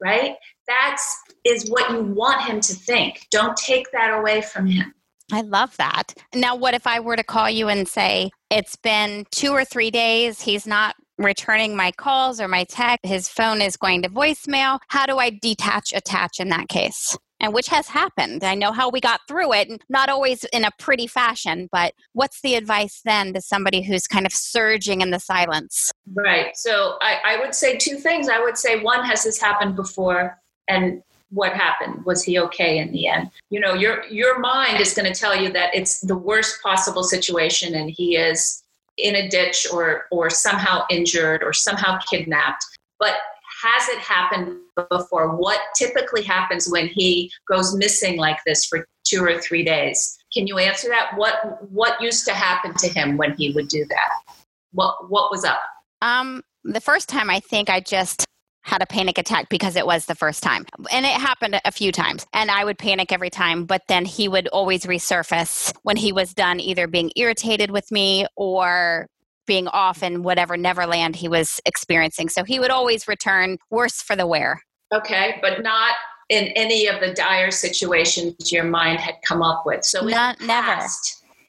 Right? 0.00 0.36
That's 0.68 1.22
is 1.44 1.68
what 1.68 1.90
you 1.90 2.02
want 2.02 2.42
him 2.42 2.60
to 2.60 2.74
think. 2.74 3.26
Don't 3.30 3.56
take 3.56 3.90
that 3.92 4.18
away 4.18 4.42
from 4.42 4.66
him. 4.66 4.92
I 5.32 5.40
love 5.40 5.76
that. 5.78 6.14
Now, 6.34 6.54
what 6.54 6.74
if 6.74 6.86
I 6.86 7.00
were 7.00 7.16
to 7.16 7.24
call 7.24 7.50
you 7.50 7.68
and 7.68 7.88
say, 7.88 8.30
it's 8.50 8.76
been 8.76 9.26
two 9.32 9.50
or 9.50 9.64
three 9.64 9.90
days, 9.90 10.40
he's 10.40 10.66
not 10.66 10.94
returning 11.18 11.74
my 11.74 11.90
calls 11.92 12.40
or 12.40 12.46
my 12.46 12.64
text, 12.64 13.04
his 13.04 13.28
phone 13.28 13.60
is 13.60 13.76
going 13.76 14.02
to 14.02 14.08
voicemail? 14.08 14.78
How 14.88 15.06
do 15.06 15.18
I 15.18 15.30
detach, 15.30 15.92
attach 15.92 16.38
in 16.38 16.48
that 16.50 16.68
case? 16.68 17.16
And 17.38 17.52
which 17.52 17.68
has 17.68 17.88
happened. 17.88 18.42
I 18.44 18.54
know 18.54 18.72
how 18.72 18.88
we 18.88 19.00
got 19.00 19.20
through 19.28 19.52
it, 19.52 19.68
and 19.68 19.80
not 19.88 20.08
always 20.08 20.44
in 20.44 20.64
a 20.64 20.70
pretty 20.78 21.06
fashion, 21.06 21.68
but 21.70 21.92
what's 22.14 22.40
the 22.40 22.54
advice 22.54 23.02
then 23.04 23.34
to 23.34 23.40
somebody 23.42 23.82
who's 23.82 24.06
kind 24.06 24.24
of 24.24 24.32
surging 24.32 25.02
in 25.02 25.10
the 25.10 25.20
silence? 25.20 25.92
Right. 26.14 26.56
So 26.56 26.96
I, 27.02 27.20
I 27.24 27.38
would 27.38 27.54
say 27.54 27.76
two 27.76 27.96
things. 27.96 28.28
I 28.28 28.40
would 28.40 28.56
say 28.56 28.82
one, 28.82 29.04
has 29.04 29.24
this 29.24 29.40
happened 29.40 29.76
before? 29.76 30.38
And 30.68 31.02
what 31.30 31.52
happened? 31.52 32.04
Was 32.04 32.22
he 32.22 32.38
okay 32.38 32.78
in 32.78 32.92
the 32.92 33.08
end? 33.08 33.30
You 33.50 33.60
know, 33.60 33.74
your 33.74 34.04
your 34.06 34.38
mind 34.38 34.80
is 34.80 34.94
going 34.94 35.12
to 35.12 35.18
tell 35.18 35.36
you 35.36 35.50
that 35.52 35.74
it's 35.74 36.00
the 36.00 36.16
worst 36.16 36.62
possible 36.62 37.02
situation 37.02 37.74
and 37.74 37.90
he 37.90 38.16
is 38.16 38.62
in 38.96 39.16
a 39.16 39.28
ditch 39.28 39.66
or 39.72 40.06
or 40.10 40.30
somehow 40.30 40.84
injured 40.90 41.42
or 41.42 41.52
somehow 41.52 41.98
kidnapped. 42.10 42.64
But 42.98 43.14
has 43.66 43.88
it 43.88 43.98
happened 43.98 44.58
before? 44.90 45.36
What 45.36 45.60
typically 45.76 46.22
happens 46.22 46.68
when 46.70 46.86
he 46.88 47.30
goes 47.50 47.74
missing 47.74 48.16
like 48.16 48.38
this 48.46 48.64
for 48.64 48.86
two 49.04 49.22
or 49.22 49.40
three 49.40 49.64
days? 49.64 50.16
Can 50.32 50.46
you 50.46 50.58
answer 50.58 50.88
that? 50.88 51.12
What 51.16 51.70
what 51.70 52.00
used 52.00 52.26
to 52.26 52.34
happen 52.34 52.74
to 52.74 52.88
him 52.88 53.16
when 53.16 53.34
he 53.36 53.52
would 53.52 53.68
do 53.68 53.84
that? 53.88 54.34
What 54.72 55.10
what 55.10 55.30
was 55.30 55.44
up? 55.44 55.60
Um, 56.02 56.42
the 56.64 56.80
first 56.80 57.08
time 57.08 57.30
I 57.30 57.40
think 57.40 57.70
I 57.70 57.80
just 57.80 58.24
had 58.62 58.82
a 58.82 58.86
panic 58.86 59.16
attack 59.16 59.48
because 59.48 59.76
it 59.76 59.86
was 59.86 60.06
the 60.06 60.14
first 60.14 60.42
time. 60.42 60.66
And 60.90 61.06
it 61.06 61.12
happened 61.12 61.60
a 61.64 61.70
few 61.70 61.92
times. 61.92 62.26
And 62.32 62.50
I 62.50 62.64
would 62.64 62.78
panic 62.78 63.12
every 63.12 63.30
time, 63.30 63.64
but 63.64 63.82
then 63.86 64.04
he 64.04 64.26
would 64.26 64.48
always 64.48 64.84
resurface 64.84 65.72
when 65.84 65.96
he 65.96 66.10
was 66.10 66.34
done 66.34 66.58
either 66.58 66.88
being 66.88 67.12
irritated 67.14 67.70
with 67.70 67.92
me 67.92 68.26
or 68.36 69.06
being 69.46 69.68
off 69.68 70.02
in 70.02 70.22
whatever 70.22 70.56
Neverland 70.56 71.16
he 71.16 71.28
was 71.28 71.60
experiencing. 71.64 72.28
So 72.28 72.44
he 72.44 72.60
would 72.60 72.70
always 72.70 73.08
return 73.08 73.58
worse 73.70 74.02
for 74.02 74.16
the 74.16 74.26
wear. 74.26 74.62
Okay, 74.94 75.38
but 75.42 75.62
not 75.62 75.94
in 76.28 76.48
any 76.56 76.86
of 76.86 77.00
the 77.00 77.12
dire 77.14 77.50
situations 77.50 78.52
your 78.52 78.64
mind 78.64 79.00
had 79.00 79.14
come 79.26 79.42
up 79.42 79.64
with. 79.64 79.84
So 79.84 80.04
Not, 80.04 80.40
never. 80.40 80.84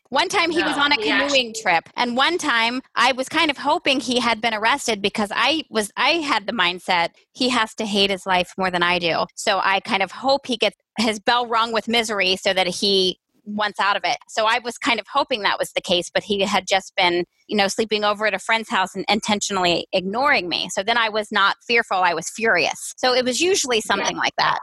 One 0.10 0.30
time 0.30 0.52
he 0.52 0.60
no, 0.60 0.68
was 0.68 0.78
on 0.78 0.94
a 0.94 0.96
canoeing 0.96 1.50
actually, 1.50 1.54
trip 1.62 1.90
and 1.98 2.16
one 2.16 2.38
time 2.38 2.82
I 2.96 3.12
was 3.12 3.28
kind 3.28 3.52
of 3.52 3.58
hoping 3.58 4.00
he 4.00 4.22
had 4.22 4.40
been 4.40 4.54
arrested 4.54 5.02
because 5.02 5.30
I 5.36 5.64
was 5.70 5.92
I 5.98 6.12
had 6.12 6.48
the 6.48 6.54
mindset 6.54 7.10
he 7.34 7.50
has 7.50 7.76
to 7.76 7.86
hate 7.86 8.10
his 8.10 8.26
life 8.26 8.54
more 8.58 8.72
than 8.72 8.84
I 8.84 9.00
do. 9.00 9.26
So 9.36 9.60
I 9.62 9.82
kind 9.82 10.02
of 10.02 10.12
hope 10.12 10.48
he 10.48 10.56
gets 10.56 10.78
his 10.98 11.20
bell 11.20 11.46
rung 11.46 11.74
with 11.74 11.90
misery 11.90 12.38
so 12.38 12.54
that 12.54 12.68
he 12.68 13.20
wants 13.48 13.80
out 13.80 13.96
of 13.96 14.04
it. 14.04 14.18
So 14.28 14.46
I 14.46 14.60
was 14.60 14.78
kind 14.78 15.00
of 15.00 15.08
hoping 15.12 15.42
that 15.42 15.58
was 15.58 15.72
the 15.72 15.82
case, 15.82 16.10
but 16.14 16.24
he 16.24 16.42
had 16.42 16.68
just 16.68 16.94
been, 16.96 17.24
you 17.48 17.58
know, 17.58 17.68
sleeping 17.68 18.04
over 18.04 18.28
at 18.28 18.34
a 18.34 18.40
friend's 18.40 18.70
house 18.70 18.96
and 18.96 19.06
intentionally 19.08 19.88
ignoring 19.94 20.50
me. 20.50 20.70
So 20.70 20.84
then 20.84 20.98
I 20.98 21.10
was 21.10 21.32
not 21.32 21.56
fearful, 21.66 21.98
I 21.98 22.14
was 22.14 22.30
furious. 22.30 22.94
So 22.98 23.14
it 23.14 23.26
was 23.26 23.40
usually 23.40 23.82
something 23.82 24.16
yeah. 24.16 24.22
like 24.22 24.36
that. 24.38 24.60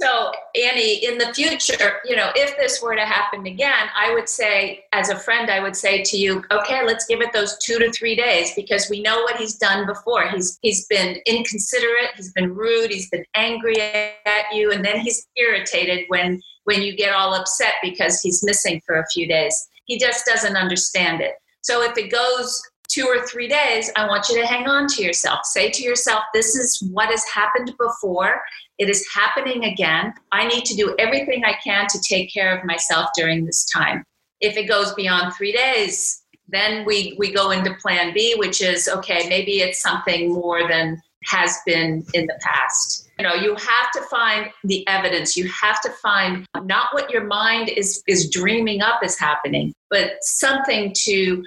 So, 0.00 0.30
Annie, 0.54 1.04
in 1.04 1.18
the 1.18 1.34
future, 1.34 1.96
you 2.04 2.14
know, 2.14 2.30
if 2.36 2.56
this 2.56 2.80
were 2.80 2.94
to 2.94 3.04
happen 3.04 3.44
again, 3.46 3.88
I 3.96 4.14
would 4.14 4.28
say, 4.28 4.84
as 4.92 5.08
a 5.08 5.16
friend, 5.16 5.50
I 5.50 5.58
would 5.58 5.74
say 5.74 6.04
to 6.04 6.16
you, 6.16 6.44
okay, 6.52 6.86
let's 6.86 7.04
give 7.06 7.20
it 7.20 7.32
those 7.32 7.58
two 7.58 7.80
to 7.80 7.90
three 7.90 8.14
days 8.14 8.52
because 8.54 8.88
we 8.88 9.02
know 9.02 9.22
what 9.22 9.36
he's 9.36 9.56
done 9.56 9.86
before. 9.86 10.28
He's 10.28 10.56
he's 10.62 10.86
been 10.86 11.16
inconsiderate, 11.26 12.10
he's 12.14 12.32
been 12.32 12.54
rude, 12.54 12.92
he's 12.92 13.10
been 13.10 13.24
angry 13.34 13.80
at 13.80 14.44
you, 14.52 14.70
and 14.70 14.84
then 14.84 15.00
he's 15.00 15.26
irritated 15.36 16.04
when 16.06 16.40
when 16.68 16.82
you 16.82 16.94
get 16.94 17.14
all 17.14 17.32
upset 17.32 17.72
because 17.82 18.20
he's 18.20 18.44
missing 18.44 18.78
for 18.84 18.96
a 18.96 19.06
few 19.10 19.26
days. 19.26 19.56
He 19.86 19.98
just 19.98 20.26
doesn't 20.26 20.54
understand 20.54 21.22
it. 21.22 21.32
So 21.62 21.82
if 21.82 21.96
it 21.96 22.12
goes 22.12 22.62
two 22.88 23.06
or 23.06 23.26
three 23.26 23.48
days, 23.48 23.90
I 23.96 24.06
want 24.06 24.28
you 24.28 24.38
to 24.38 24.46
hang 24.46 24.66
on 24.66 24.86
to 24.88 25.02
yourself. 25.02 25.46
Say 25.46 25.70
to 25.70 25.82
yourself, 25.82 26.24
this 26.34 26.54
is 26.56 26.86
what 26.92 27.08
has 27.08 27.24
happened 27.24 27.72
before. 27.78 28.42
It 28.76 28.90
is 28.90 29.08
happening 29.14 29.64
again. 29.64 30.12
I 30.30 30.46
need 30.46 30.66
to 30.66 30.76
do 30.76 30.94
everything 30.98 31.42
I 31.42 31.54
can 31.64 31.86
to 31.88 31.98
take 32.06 32.30
care 32.30 32.54
of 32.54 32.66
myself 32.66 33.08
during 33.16 33.46
this 33.46 33.64
time. 33.74 34.04
If 34.42 34.58
it 34.58 34.68
goes 34.68 34.92
beyond 34.92 35.32
three 35.32 35.52
days, 35.52 36.22
then 36.48 36.84
we, 36.84 37.16
we 37.18 37.32
go 37.32 37.50
into 37.50 37.72
plan 37.80 38.12
B, 38.12 38.34
which 38.36 38.60
is 38.60 38.90
okay, 38.90 39.26
maybe 39.30 39.60
it's 39.62 39.80
something 39.80 40.34
more 40.34 40.68
than 40.68 41.00
has 41.24 41.56
been 41.64 42.04
in 42.12 42.26
the 42.26 42.38
past 42.42 43.07
you 43.18 43.26
know 43.26 43.34
you 43.34 43.54
have 43.56 43.90
to 43.94 44.00
find 44.10 44.50
the 44.64 44.86
evidence. 44.86 45.36
You 45.36 45.48
have 45.48 45.80
to 45.82 45.90
find 46.02 46.46
not 46.62 46.88
what 46.92 47.10
your 47.10 47.24
mind 47.24 47.68
is 47.68 48.02
is 48.06 48.30
dreaming 48.30 48.80
up 48.82 49.02
is 49.02 49.18
happening 49.18 49.74
but 49.90 50.12
something 50.20 50.92
to 51.04 51.44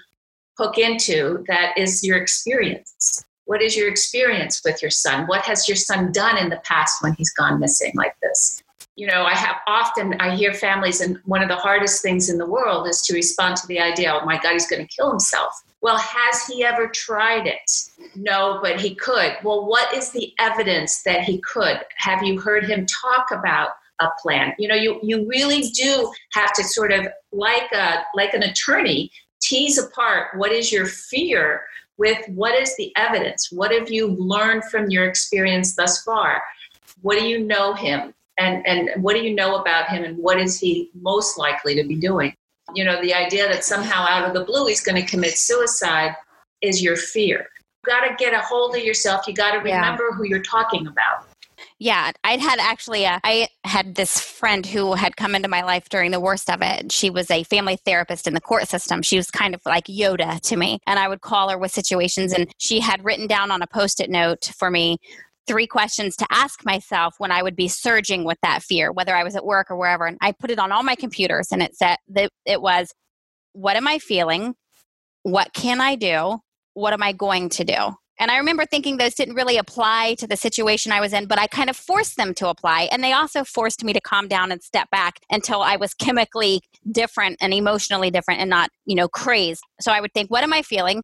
hook 0.58 0.78
into 0.78 1.44
that 1.48 1.78
is 1.78 2.04
your 2.04 2.18
experience. 2.18 3.24
What 3.46 3.62
is 3.62 3.76
your 3.76 3.90
experience 3.90 4.62
with 4.64 4.82
your 4.82 4.92
son? 4.92 5.26
What 5.28 5.42
has 5.42 5.68
your 5.68 5.76
son 5.76 6.12
done 6.12 6.38
in 6.38 6.50
the 6.50 6.62
past 6.64 7.02
when 7.02 7.14
he's 7.14 7.34
gone 7.34 7.60
missing 7.60 7.92
like 7.96 8.16
this 8.22 8.61
you 8.96 9.08
know 9.08 9.24
i 9.24 9.34
have 9.34 9.58
often 9.68 10.16
i 10.20 10.36
hear 10.36 10.54
families 10.54 11.02
and 11.02 11.18
one 11.26 11.42
of 11.42 11.50
the 11.50 11.56
hardest 11.56 12.02
things 12.02 12.30
in 12.30 12.38
the 12.38 12.46
world 12.46 12.88
is 12.88 13.02
to 13.02 13.14
respond 13.14 13.56
to 13.56 13.66
the 13.68 13.80
idea 13.80 14.14
oh 14.14 14.26
my 14.26 14.40
god 14.40 14.54
he's 14.54 14.68
going 14.68 14.86
to 14.86 14.96
kill 14.96 15.10
himself 15.10 15.64
well, 15.82 15.98
has 15.98 16.46
he 16.46 16.64
ever 16.64 16.88
tried 16.88 17.48
it? 17.48 17.72
No, 18.16 18.60
but 18.62 18.80
he 18.80 18.94
could. 18.94 19.36
Well, 19.44 19.66
what 19.66 19.92
is 19.96 20.12
the 20.12 20.32
evidence 20.38 21.02
that 21.04 21.24
he 21.24 21.40
could? 21.40 21.80
Have 21.98 22.22
you 22.22 22.40
heard 22.40 22.66
him 22.66 22.86
talk 22.86 23.32
about 23.32 23.70
a 24.00 24.10
plan? 24.22 24.54
You 24.60 24.68
know, 24.68 24.76
you, 24.76 25.00
you 25.02 25.28
really 25.28 25.70
do 25.70 26.12
have 26.34 26.54
to 26.54 26.64
sort 26.64 26.92
of 26.92 27.08
like 27.32 27.72
a 27.74 28.04
like 28.14 28.36
an 28.36 28.44
attorney 28.44 29.12
tease 29.42 29.80
apart 29.80 30.38
what 30.38 30.52
is 30.52 30.72
your 30.72 30.86
fear 30.86 31.64
with 31.98 32.20
what 32.30 32.54
is 32.54 32.76
the 32.78 32.96
evidence? 32.96 33.52
What 33.52 33.72
have 33.72 33.90
you 33.90 34.08
learned 34.08 34.66
from 34.66 34.92
your 34.92 35.06
experience 35.06 35.76
thus 35.76 36.04
far? 36.04 36.44
What 37.02 37.18
do 37.18 37.26
you 37.26 37.40
know 37.40 37.74
him? 37.74 38.14
And, 38.38 38.66
and 38.66 39.04
what 39.04 39.16
do 39.16 39.22
you 39.22 39.36
know 39.36 39.56
about 39.58 39.90
him 39.90 40.04
and 40.04 40.18
what 40.18 40.40
is 40.40 40.60
he 40.60 40.90
most 40.94 41.38
likely 41.38 41.76
to 41.76 41.84
be 41.84 41.96
doing? 41.96 42.34
you 42.74 42.84
know, 42.84 43.02
the 43.02 43.14
idea 43.14 43.48
that 43.48 43.64
somehow 43.64 44.06
out 44.08 44.28
of 44.28 44.34
the 44.34 44.44
blue 44.44 44.68
he's 44.68 44.82
going 44.82 45.02
to 45.02 45.10
commit 45.10 45.38
suicide 45.38 46.16
is 46.62 46.82
your 46.82 46.96
fear. 46.96 47.48
You 47.86 47.94
got 47.94 48.08
to 48.08 48.16
get 48.16 48.34
a 48.34 48.40
hold 48.40 48.76
of 48.76 48.84
yourself. 48.84 49.28
You 49.28 49.34
got 49.34 49.52
to 49.52 49.58
remember 49.58 50.10
yeah. 50.10 50.18
who 50.18 50.26
you're 50.26 50.44
talking 50.44 50.88
about. 50.88 51.26
Yeah, 51.78 52.12
I'd 52.24 52.40
had 52.40 52.60
actually, 52.60 53.06
a, 53.06 53.20
I 53.24 53.48
had 53.64 53.96
this 53.96 54.20
friend 54.20 54.66
who 54.66 54.94
had 54.94 55.16
come 55.16 55.36
into 55.36 55.48
my 55.48 55.64
life 55.64 55.90
during 55.90 56.12
the 56.12 56.20
worst 56.20 56.50
of 56.50 56.62
it. 56.62 56.92
She 56.92 57.10
was 57.10 57.30
a 57.30 57.44
family 57.44 57.78
therapist 57.86 58.28
in 58.28 58.34
the 58.34 58.42
court 58.42 58.68
system. 58.68 59.02
She 59.02 59.18
was 59.18 59.30
kind 59.32 59.54
of 59.54 59.62
like 59.66 59.86
Yoda 59.86 60.40
to 60.42 60.58
me. 60.58 60.80
And 60.86 61.00
I 61.00 61.08
would 61.08 61.22
call 61.22 61.50
her 61.50 61.58
with 61.58 61.72
situations, 61.72 62.34
and 62.34 62.52
she 62.60 62.80
had 62.80 63.04
written 63.04 63.28
down 63.28 63.52
on 63.52 63.62
a 63.62 63.68
post 63.68 64.00
it 64.00 64.10
note 64.10 64.52
for 64.58 64.70
me 64.70 64.98
three 65.52 65.68
questions 65.68 66.16
to 66.16 66.26
ask 66.32 66.66
myself 66.66 67.16
when 67.18 67.30
I 67.30 67.44
would 67.44 67.58
be 67.58 67.68
surging 67.68 68.24
with 68.24 68.38
that 68.42 68.64
fear, 68.64 68.90
whether 68.90 69.14
I 69.14 69.26
was 69.26 69.36
at 69.36 69.46
work 69.46 69.70
or 69.70 69.76
wherever. 69.76 70.06
And 70.06 70.18
I 70.22 70.32
put 70.32 70.50
it 70.50 70.60
on 70.60 70.72
all 70.72 70.82
my 70.82 70.96
computers 70.96 71.50
and 71.52 71.62
it 71.62 71.76
said 71.76 71.98
that 72.08 72.30
it 72.46 72.62
was, 72.62 72.94
what 73.52 73.76
am 73.76 73.86
I 73.86 74.00
feeling? 74.00 74.56
What 75.24 75.54
can 75.54 75.82
I 75.82 75.96
do? 75.96 76.38
What 76.74 76.94
am 76.94 77.04
I 77.04 77.12
going 77.12 77.50
to 77.50 77.66
do? 77.66 77.76
And 78.18 78.32
I 78.32 78.38
remember 78.38 78.66
thinking 78.66 78.96
those 78.96 79.14
didn't 79.14 79.36
really 79.36 79.58
apply 79.58 80.16
to 80.20 80.28
the 80.28 80.38
situation 80.38 80.94
I 80.94 81.02
was 81.02 81.12
in, 81.12 81.26
but 81.26 81.38
I 81.38 81.48
kind 81.48 81.70
of 81.70 81.76
forced 81.76 82.16
them 82.16 82.34
to 82.36 82.48
apply. 82.48 82.88
And 82.90 83.04
they 83.04 83.12
also 83.12 83.44
forced 83.44 83.84
me 83.84 83.92
to 83.92 84.00
calm 84.00 84.30
down 84.30 84.54
and 84.54 84.64
step 84.64 84.90
back 84.90 85.16
until 85.30 85.62
I 85.62 85.76
was 85.76 85.94
chemically 85.94 86.62
different 86.90 87.40
and 87.42 87.54
emotionally 87.54 88.10
different 88.10 88.40
and 88.40 88.50
not, 88.50 88.70
you 88.86 88.96
know, 88.96 89.10
crazed. 89.10 89.64
So 89.82 89.92
I 89.92 90.00
would 90.00 90.14
think, 90.14 90.32
what 90.32 90.44
am 90.44 90.54
I 90.54 90.62
feeling? 90.62 91.04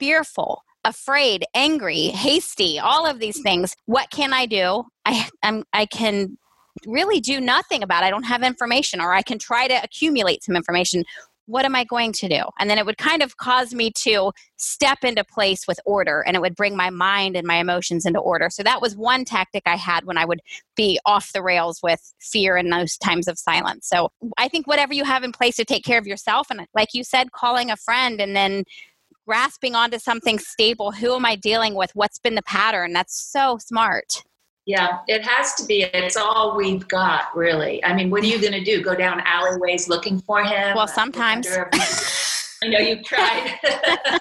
Fearful 0.00 0.62
afraid, 0.86 1.44
angry, 1.54 2.08
hasty, 2.08 2.78
all 2.78 3.06
of 3.06 3.18
these 3.18 3.40
things. 3.42 3.74
What 3.86 4.10
can 4.10 4.32
I 4.32 4.46
do? 4.46 4.84
I 5.04 5.28
I'm, 5.42 5.64
I 5.72 5.86
can 5.86 6.38
really 6.86 7.20
do 7.20 7.40
nothing 7.40 7.82
about. 7.82 8.02
It. 8.02 8.06
I 8.06 8.10
don't 8.10 8.22
have 8.24 8.42
information 8.42 9.00
or 9.00 9.12
I 9.12 9.22
can 9.22 9.38
try 9.38 9.66
to 9.68 9.74
accumulate 9.82 10.44
some 10.44 10.56
information. 10.56 11.04
What 11.46 11.64
am 11.64 11.76
I 11.76 11.84
going 11.84 12.12
to 12.14 12.28
do? 12.28 12.42
And 12.58 12.68
then 12.68 12.76
it 12.76 12.84
would 12.84 12.98
kind 12.98 13.22
of 13.22 13.36
cause 13.36 13.72
me 13.72 13.92
to 13.98 14.32
step 14.56 14.98
into 15.04 15.24
place 15.24 15.66
with 15.66 15.78
order 15.86 16.22
and 16.26 16.36
it 16.36 16.40
would 16.40 16.56
bring 16.56 16.76
my 16.76 16.90
mind 16.90 17.36
and 17.36 17.46
my 17.46 17.56
emotions 17.56 18.04
into 18.04 18.18
order. 18.18 18.50
So 18.50 18.62
that 18.64 18.82
was 18.82 18.96
one 18.96 19.24
tactic 19.24 19.62
I 19.64 19.76
had 19.76 20.04
when 20.04 20.18
I 20.18 20.24
would 20.24 20.40
be 20.76 20.98
off 21.06 21.32
the 21.32 21.42
rails 21.42 21.80
with 21.82 22.00
fear 22.20 22.56
in 22.56 22.70
those 22.70 22.96
times 22.96 23.28
of 23.28 23.38
silence. 23.38 23.88
So 23.88 24.10
I 24.38 24.48
think 24.48 24.66
whatever 24.66 24.92
you 24.92 25.04
have 25.04 25.22
in 25.22 25.32
place 25.32 25.56
to 25.56 25.64
take 25.64 25.84
care 25.84 25.98
of 25.98 26.06
yourself 26.06 26.48
and 26.50 26.66
like 26.74 26.88
you 26.94 27.04
said 27.04 27.32
calling 27.32 27.70
a 27.70 27.76
friend 27.76 28.20
and 28.20 28.34
then 28.34 28.64
grasping 29.26 29.74
onto 29.74 29.98
something 29.98 30.38
stable. 30.38 30.92
Who 30.92 31.14
am 31.14 31.24
I 31.24 31.36
dealing 31.36 31.74
with? 31.74 31.90
What's 31.94 32.18
been 32.18 32.34
the 32.34 32.42
pattern? 32.42 32.92
That's 32.92 33.30
so 33.30 33.58
smart. 33.58 34.22
Yeah, 34.64 34.98
it 35.06 35.24
has 35.24 35.54
to 35.54 35.64
be. 35.64 35.82
It's 35.82 36.16
all 36.16 36.56
we've 36.56 36.86
got, 36.88 37.36
really. 37.36 37.84
I 37.84 37.94
mean, 37.94 38.10
what 38.10 38.22
are 38.24 38.26
you 38.26 38.40
going 38.40 38.52
to 38.52 38.64
do? 38.64 38.82
Go 38.82 38.96
down 38.96 39.20
alleyways 39.24 39.88
looking 39.88 40.20
for 40.20 40.42
him? 40.42 40.74
Well, 40.74 40.88
sometimes. 40.88 41.46
I 41.48 42.68
know 42.68 42.78
you've 42.78 43.04
tried. 43.04 43.58
that 43.62 44.20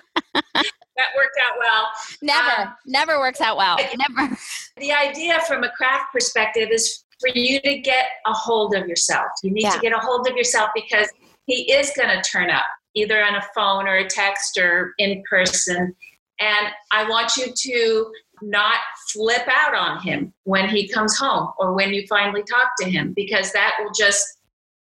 worked 1.15 1.39
out 1.41 1.57
well. 1.59 1.87
Never, 2.21 2.61
um, 2.61 2.75
never 2.85 3.19
works 3.19 3.41
out 3.41 3.57
well. 3.57 3.77
Never. 3.77 4.37
The 4.77 4.91
idea 4.91 5.39
from 5.47 5.63
a 5.63 5.71
craft 5.71 6.13
perspective 6.13 6.69
is 6.71 7.05
for 7.19 7.29
you 7.33 7.59
to 7.61 7.79
get 7.79 8.05
a 8.27 8.33
hold 8.33 8.75
of 8.75 8.87
yourself. 8.87 9.27
You 9.41 9.51
need 9.51 9.63
yeah. 9.63 9.71
to 9.71 9.79
get 9.79 9.93
a 9.93 9.99
hold 9.99 10.27
of 10.27 10.35
yourself 10.35 10.69
because 10.75 11.09
he 11.47 11.71
is 11.71 11.91
going 11.95 12.09
to 12.09 12.21
turn 12.29 12.51
up 12.51 12.65
either 12.95 13.23
on 13.23 13.35
a 13.35 13.43
phone 13.53 13.87
or 13.87 13.95
a 13.95 14.07
text 14.07 14.57
or 14.57 14.93
in 14.97 15.21
person. 15.29 15.95
And 16.39 16.67
I 16.91 17.07
want 17.09 17.37
you 17.37 17.53
to 17.53 18.11
not 18.41 18.79
flip 19.09 19.47
out 19.49 19.75
on 19.75 20.01
him 20.01 20.33
when 20.43 20.67
he 20.67 20.87
comes 20.87 21.17
home 21.17 21.51
or 21.57 21.73
when 21.73 21.93
you 21.93 22.05
finally 22.07 22.43
talk 22.43 22.71
to 22.79 22.89
him, 22.89 23.13
because 23.15 23.51
that 23.53 23.75
will 23.79 23.91
just 23.91 24.25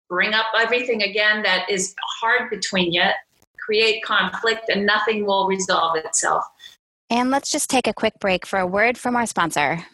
bring 0.08 0.34
up 0.34 0.46
everything 0.58 1.02
again 1.02 1.42
that 1.42 1.68
is 1.68 1.94
hard 2.20 2.50
between 2.50 2.92
you, 2.92 3.04
create 3.58 4.02
conflict, 4.04 4.68
and 4.68 4.86
nothing 4.86 5.26
will 5.26 5.46
resolve 5.46 5.96
itself. 5.96 6.44
And 7.10 7.30
let's 7.30 7.50
just 7.50 7.68
take 7.68 7.86
a 7.86 7.92
quick 7.92 8.14
break 8.20 8.46
for 8.46 8.58
a 8.58 8.66
word 8.66 8.96
from 8.96 9.16
our 9.16 9.26
sponsor. 9.26 9.84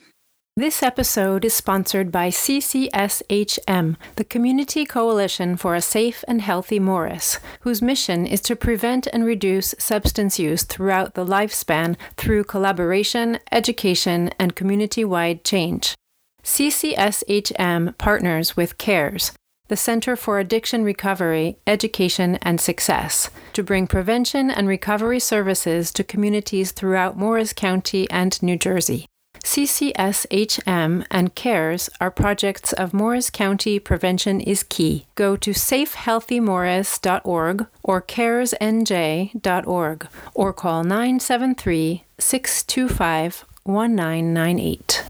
This 0.59 0.83
episode 0.83 1.45
is 1.45 1.55
sponsored 1.55 2.11
by 2.11 2.31
CCSHM, 2.31 3.97
the 4.17 4.25
Community 4.25 4.85
Coalition 4.85 5.57
for 5.57 5.77
a 5.77 5.81
Safe 5.81 6.25
and 6.27 6.43
Healthy 6.43 6.81
Morris, 6.81 7.39
whose 7.61 7.81
mission 7.81 8.27
is 8.27 8.41
to 8.41 8.57
prevent 8.57 9.07
and 9.07 9.25
reduce 9.25 9.77
substance 9.79 10.41
use 10.41 10.65
throughout 10.65 11.15
the 11.15 11.25
lifespan 11.25 11.95
through 12.17 12.43
collaboration, 12.43 13.39
education, 13.53 14.33
and 14.37 14.57
community 14.57 15.05
wide 15.05 15.45
change. 15.45 15.95
CCSHM 16.43 17.97
partners 17.97 18.57
with 18.57 18.79
CARES, 18.79 19.31
the 19.69 19.77
Center 19.77 20.17
for 20.17 20.41
Addiction 20.41 20.83
Recovery, 20.83 21.59
Education, 21.69 22.35
and 22.43 22.61
Success, 22.61 23.31
to 23.53 23.63
bring 23.63 23.87
prevention 23.87 24.51
and 24.51 24.67
recovery 24.67 25.21
services 25.21 25.93
to 25.93 26.03
communities 26.03 26.73
throughout 26.73 27.17
Morris 27.17 27.53
County 27.53 28.11
and 28.11 28.43
New 28.43 28.57
Jersey. 28.57 29.07
CCSHM 29.45 31.05
and 31.11 31.35
CARES 31.35 31.91
are 32.01 32.11
projects 32.11 32.73
of 32.73 32.95
Morris 32.95 33.29
County 33.31 33.79
Prevention 33.79 34.41
is 34.41 34.63
Key. 34.63 35.07
Go 35.15 35.37
to 35.37 35.51
safehealthymorris.org 35.51 37.67
or 37.83 38.01
caresnj.org 38.03 40.09
or 40.35 40.53
call 40.53 40.85
973 40.85 42.05
625 42.19 43.45
1998. 43.65 45.05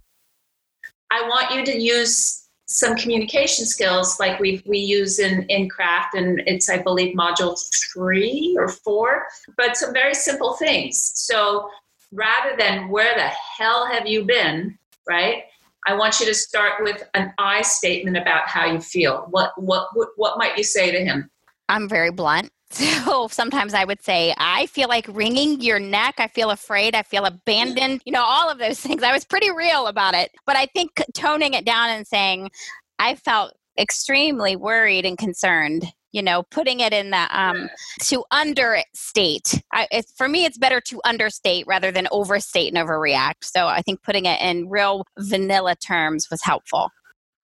I 1.11 1.23
want 1.23 1.55
you 1.55 1.65
to 1.65 1.81
use 1.81 2.49
some 2.69 2.95
communication 2.97 3.65
skills 3.65 4.21
like 4.21 4.39
we 4.39 4.63
we 4.67 4.79
use 4.79 5.19
in 5.19 5.43
in 5.45 5.71
craft 5.71 6.15
and 6.15 6.43
it's 6.45 6.69
i 6.69 6.77
believe 6.77 7.17
module 7.17 7.59
three 7.95 8.55
or 8.59 8.69
four 8.69 9.27
but 9.57 9.75
some 9.75 9.91
very 9.95 10.13
simple 10.13 10.53
things 10.55 11.11
so 11.15 11.67
rather 12.13 12.57
than 12.59 12.89
where 12.89 13.15
the 13.15 13.31
hell 13.59 13.87
have 13.87 14.07
you 14.07 14.25
been 14.25 14.77
right 15.09 15.45
i 15.87 15.95
want 15.95 16.21
you 16.21 16.27
to 16.27 16.35
start 16.35 16.83
with 16.83 17.03
an 17.15 17.33
i 17.39 17.63
statement 17.63 18.17
about 18.17 18.49
how 18.49 18.65
you 18.65 18.81
feel 18.81 19.27
what 19.31 19.53
what 19.57 19.89
what, 19.95 20.09
what 20.17 20.39
might 20.39 20.57
you 20.57 20.65
say 20.65 20.91
to 20.91 21.05
him 21.05 21.31
i'm 21.69 21.89
very 21.89 22.11
blunt 22.11 22.51
so 22.71 23.29
sometimes 23.29 23.73
I 23.73 23.85
would 23.85 24.03
say, 24.03 24.35
I 24.37 24.67
feel 24.67 24.89
like 24.89 25.07
wringing 25.09 25.63
your 25.63 25.79
neck. 25.79 26.17
I 26.19 26.29
feel 26.29 26.51
afraid. 26.51 26.95
I 26.95 27.03
feel 27.03 27.25
abandoned. 27.25 28.03
You 28.05 28.13
know, 28.13 28.23
all 28.23 28.51
of 28.51 28.59
those 28.59 28.79
things. 28.83 29.03
I 29.03 29.11
was 29.11 29.25
pretty 29.25 29.51
real 29.51 29.87
about 29.87 30.15
it. 30.15 30.31
But 30.47 30.57
I 30.57 30.67
think 30.67 31.03
toning 31.15 31.55
it 31.55 31.65
down 31.65 31.89
and 31.89 32.07
saying, 32.07 32.51
I 32.99 33.15
felt 33.15 33.55
extremely 33.79 34.55
worried 34.55 35.07
and 35.07 35.17
concerned 35.17 35.87
you 36.13 36.23
know 36.23 36.43
putting 36.51 36.81
it 36.81 36.93
in 36.93 37.11
the 37.11 37.39
um 37.39 37.69
to 38.01 38.25
understate 38.31 39.63
I, 39.73 39.87
it, 39.91 40.07
for 40.17 40.29
me 40.29 40.45
it's 40.45 40.59
better 40.59 40.81
to 40.83 41.01
understate 41.05 41.67
rather 41.67 41.91
than 41.91 42.09
overstate 42.11 42.73
and 42.73 42.89
overreact 42.89 43.45
so 43.45 43.67
i 43.67 43.83
think 43.83 44.03
putting 44.03 44.27
it 44.27 44.41
in 44.41 44.69
real 44.69 45.05
vanilla 45.19 45.77
terms 45.77 46.29
was 46.31 46.43
helpful 46.43 46.91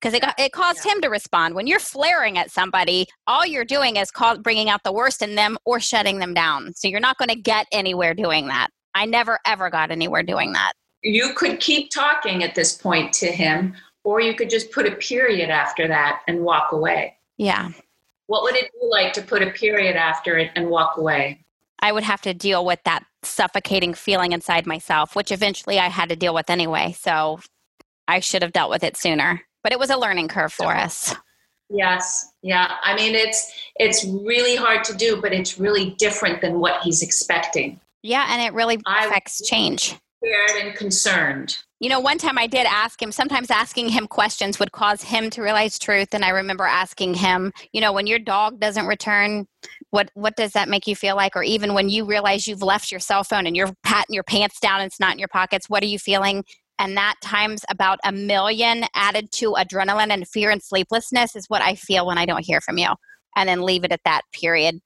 because 0.04 0.14
it, 0.14 0.20
got, 0.20 0.38
it 0.38 0.52
caused 0.52 0.84
yeah. 0.84 0.92
him 0.92 1.00
to 1.00 1.08
respond. 1.08 1.54
When 1.54 1.66
you're 1.66 1.80
flaring 1.80 2.36
at 2.36 2.50
somebody, 2.50 3.06
all 3.26 3.46
you're 3.46 3.64
doing 3.64 3.96
is 3.96 4.10
call, 4.10 4.36
bringing 4.36 4.68
out 4.68 4.82
the 4.84 4.92
worst 4.92 5.22
in 5.22 5.34
them 5.34 5.56
or 5.64 5.80
shutting 5.80 6.18
them 6.18 6.34
down. 6.34 6.74
So 6.74 6.88
you're 6.88 7.00
not 7.00 7.16
going 7.16 7.30
to 7.30 7.36
get 7.36 7.66
anywhere 7.72 8.12
doing 8.12 8.48
that. 8.48 8.68
I 8.94 9.06
never 9.06 9.38
ever 9.46 9.70
got 9.70 9.90
anywhere 9.90 10.22
doing 10.22 10.52
that. 10.52 10.72
You 11.02 11.32
could 11.34 11.58
keep 11.58 11.90
talking 11.90 12.44
at 12.44 12.54
this 12.54 12.74
point 12.76 13.14
to 13.14 13.26
him, 13.26 13.74
or 14.04 14.20
you 14.20 14.34
could 14.34 14.50
just 14.50 14.70
put 14.72 14.86
a 14.86 14.94
period 14.96 15.48
after 15.48 15.88
that 15.88 16.20
and 16.28 16.40
walk 16.40 16.72
away. 16.72 17.16
Yeah. 17.38 17.70
What 18.26 18.42
would 18.42 18.54
it 18.54 18.70
be 18.72 18.86
like 18.88 19.12
to 19.14 19.22
put 19.22 19.42
a 19.42 19.50
period 19.50 19.96
after 19.96 20.38
it 20.38 20.50
and 20.54 20.70
walk 20.70 20.96
away? 20.96 21.44
I 21.80 21.92
would 21.92 22.04
have 22.04 22.22
to 22.22 22.32
deal 22.32 22.64
with 22.64 22.80
that 22.84 23.04
suffocating 23.22 23.94
feeling 23.94 24.32
inside 24.32 24.66
myself, 24.66 25.14
which 25.14 25.30
eventually 25.30 25.78
I 25.78 25.88
had 25.88 26.08
to 26.08 26.16
deal 26.16 26.34
with 26.34 26.48
anyway. 26.48 26.94
So 26.98 27.40
I 28.08 28.20
should 28.20 28.42
have 28.42 28.52
dealt 28.52 28.70
with 28.70 28.84
it 28.84 28.96
sooner. 28.96 29.42
But 29.62 29.72
it 29.72 29.78
was 29.78 29.90
a 29.90 29.96
learning 29.96 30.28
curve 30.28 30.52
for 30.52 30.74
us. 30.74 31.14
Yes. 31.70 32.32
Yeah. 32.42 32.76
I 32.82 32.94
mean 32.94 33.14
it's 33.14 33.50
it's 33.76 34.04
really 34.04 34.54
hard 34.54 34.84
to 34.84 34.94
do 34.94 35.20
but 35.20 35.32
it's 35.32 35.58
really 35.58 35.90
different 35.98 36.40
than 36.42 36.60
what 36.60 36.82
he's 36.82 37.02
expecting. 37.02 37.80
Yeah 38.02 38.26
and 38.28 38.42
it 38.42 38.52
really 38.52 38.78
affects 38.86 39.42
I, 39.42 39.46
change 39.48 39.96
and 40.56 40.74
concerned 40.74 41.58
you 41.80 41.88
know 41.88 42.00
one 42.00 42.18
time 42.18 42.38
i 42.38 42.46
did 42.46 42.66
ask 42.66 43.00
him 43.00 43.12
sometimes 43.12 43.50
asking 43.50 43.88
him 43.88 44.06
questions 44.06 44.58
would 44.58 44.72
cause 44.72 45.02
him 45.02 45.30
to 45.30 45.42
realize 45.42 45.78
truth 45.78 46.08
and 46.12 46.24
i 46.24 46.30
remember 46.30 46.64
asking 46.64 47.14
him 47.14 47.52
you 47.72 47.80
know 47.80 47.92
when 47.92 48.06
your 48.06 48.18
dog 48.18 48.58
doesn't 48.58 48.86
return 48.86 49.46
what 49.90 50.10
what 50.14 50.36
does 50.36 50.52
that 50.52 50.68
make 50.68 50.86
you 50.86 50.96
feel 50.96 51.16
like 51.16 51.36
or 51.36 51.42
even 51.42 51.74
when 51.74 51.88
you 51.88 52.04
realize 52.04 52.46
you've 52.46 52.62
left 52.62 52.90
your 52.90 53.00
cell 53.00 53.24
phone 53.24 53.46
and 53.46 53.56
you're 53.56 53.72
patting 53.82 54.14
your 54.14 54.24
pants 54.24 54.58
down 54.60 54.80
and 54.80 54.86
it's 54.86 55.00
not 55.00 55.12
in 55.12 55.18
your 55.18 55.28
pockets 55.28 55.68
what 55.68 55.82
are 55.82 55.86
you 55.86 55.98
feeling 55.98 56.44
and 56.78 56.96
that 56.96 57.14
times 57.22 57.64
about 57.70 57.98
a 58.04 58.12
million 58.12 58.84
added 58.94 59.30
to 59.32 59.52
adrenaline 59.52 60.10
and 60.10 60.26
fear 60.26 60.50
and 60.50 60.62
sleeplessness 60.62 61.36
is 61.36 61.46
what 61.48 61.62
I 61.62 61.74
feel 61.74 62.06
when 62.06 62.18
I 62.18 62.26
don't 62.26 62.44
hear 62.44 62.60
from 62.60 62.78
you. 62.78 62.88
And 63.36 63.48
then 63.48 63.62
leave 63.62 63.84
it 63.84 63.92
at 63.92 64.02
that 64.04 64.22
period. 64.32 64.80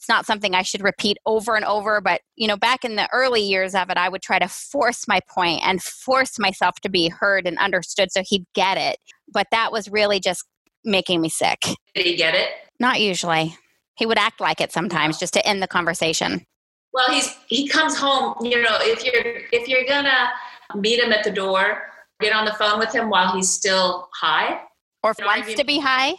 It's 0.00 0.08
not 0.08 0.24
something 0.24 0.54
I 0.54 0.62
should 0.62 0.82
repeat 0.82 1.18
over 1.26 1.56
and 1.56 1.64
over, 1.66 2.00
but 2.00 2.22
you 2.34 2.48
know, 2.48 2.56
back 2.56 2.86
in 2.86 2.96
the 2.96 3.06
early 3.12 3.42
years 3.42 3.74
of 3.74 3.90
it, 3.90 3.98
I 3.98 4.08
would 4.08 4.22
try 4.22 4.38
to 4.38 4.48
force 4.48 5.06
my 5.06 5.20
point 5.28 5.60
and 5.62 5.82
force 5.82 6.38
myself 6.38 6.76
to 6.82 6.88
be 6.88 7.10
heard 7.10 7.46
and 7.46 7.58
understood 7.58 8.10
so 8.10 8.22
he'd 8.24 8.46
get 8.54 8.78
it. 8.78 8.96
But 9.30 9.48
that 9.50 9.72
was 9.72 9.90
really 9.90 10.18
just 10.18 10.46
making 10.86 11.20
me 11.20 11.28
sick. 11.28 11.58
Did 11.94 12.06
he 12.06 12.16
get 12.16 12.34
it? 12.34 12.48
Not 12.80 13.02
usually. 13.02 13.54
He 13.96 14.06
would 14.06 14.16
act 14.16 14.40
like 14.40 14.62
it 14.62 14.72
sometimes 14.72 15.18
just 15.18 15.34
to 15.34 15.46
end 15.46 15.62
the 15.62 15.68
conversation. 15.68 16.46
Well, 16.94 17.10
he's 17.10 17.36
he 17.48 17.68
comes 17.68 17.94
home, 17.94 18.36
you 18.40 18.62
know, 18.62 18.78
if 18.80 19.04
you're 19.04 19.42
if 19.52 19.68
you're 19.68 19.84
gonna 19.84 20.30
meet 20.76 20.98
him 20.98 21.12
at 21.12 21.24
the 21.24 21.30
door, 21.30 21.82
get 22.20 22.32
on 22.32 22.46
the 22.46 22.54
phone 22.54 22.78
with 22.78 22.94
him 22.94 23.10
while 23.10 23.34
he's 23.36 23.50
still 23.50 24.08
high. 24.14 24.62
Or 25.02 25.14
wants 25.20 25.52
to 25.52 25.64
be 25.64 25.78
high. 25.78 26.14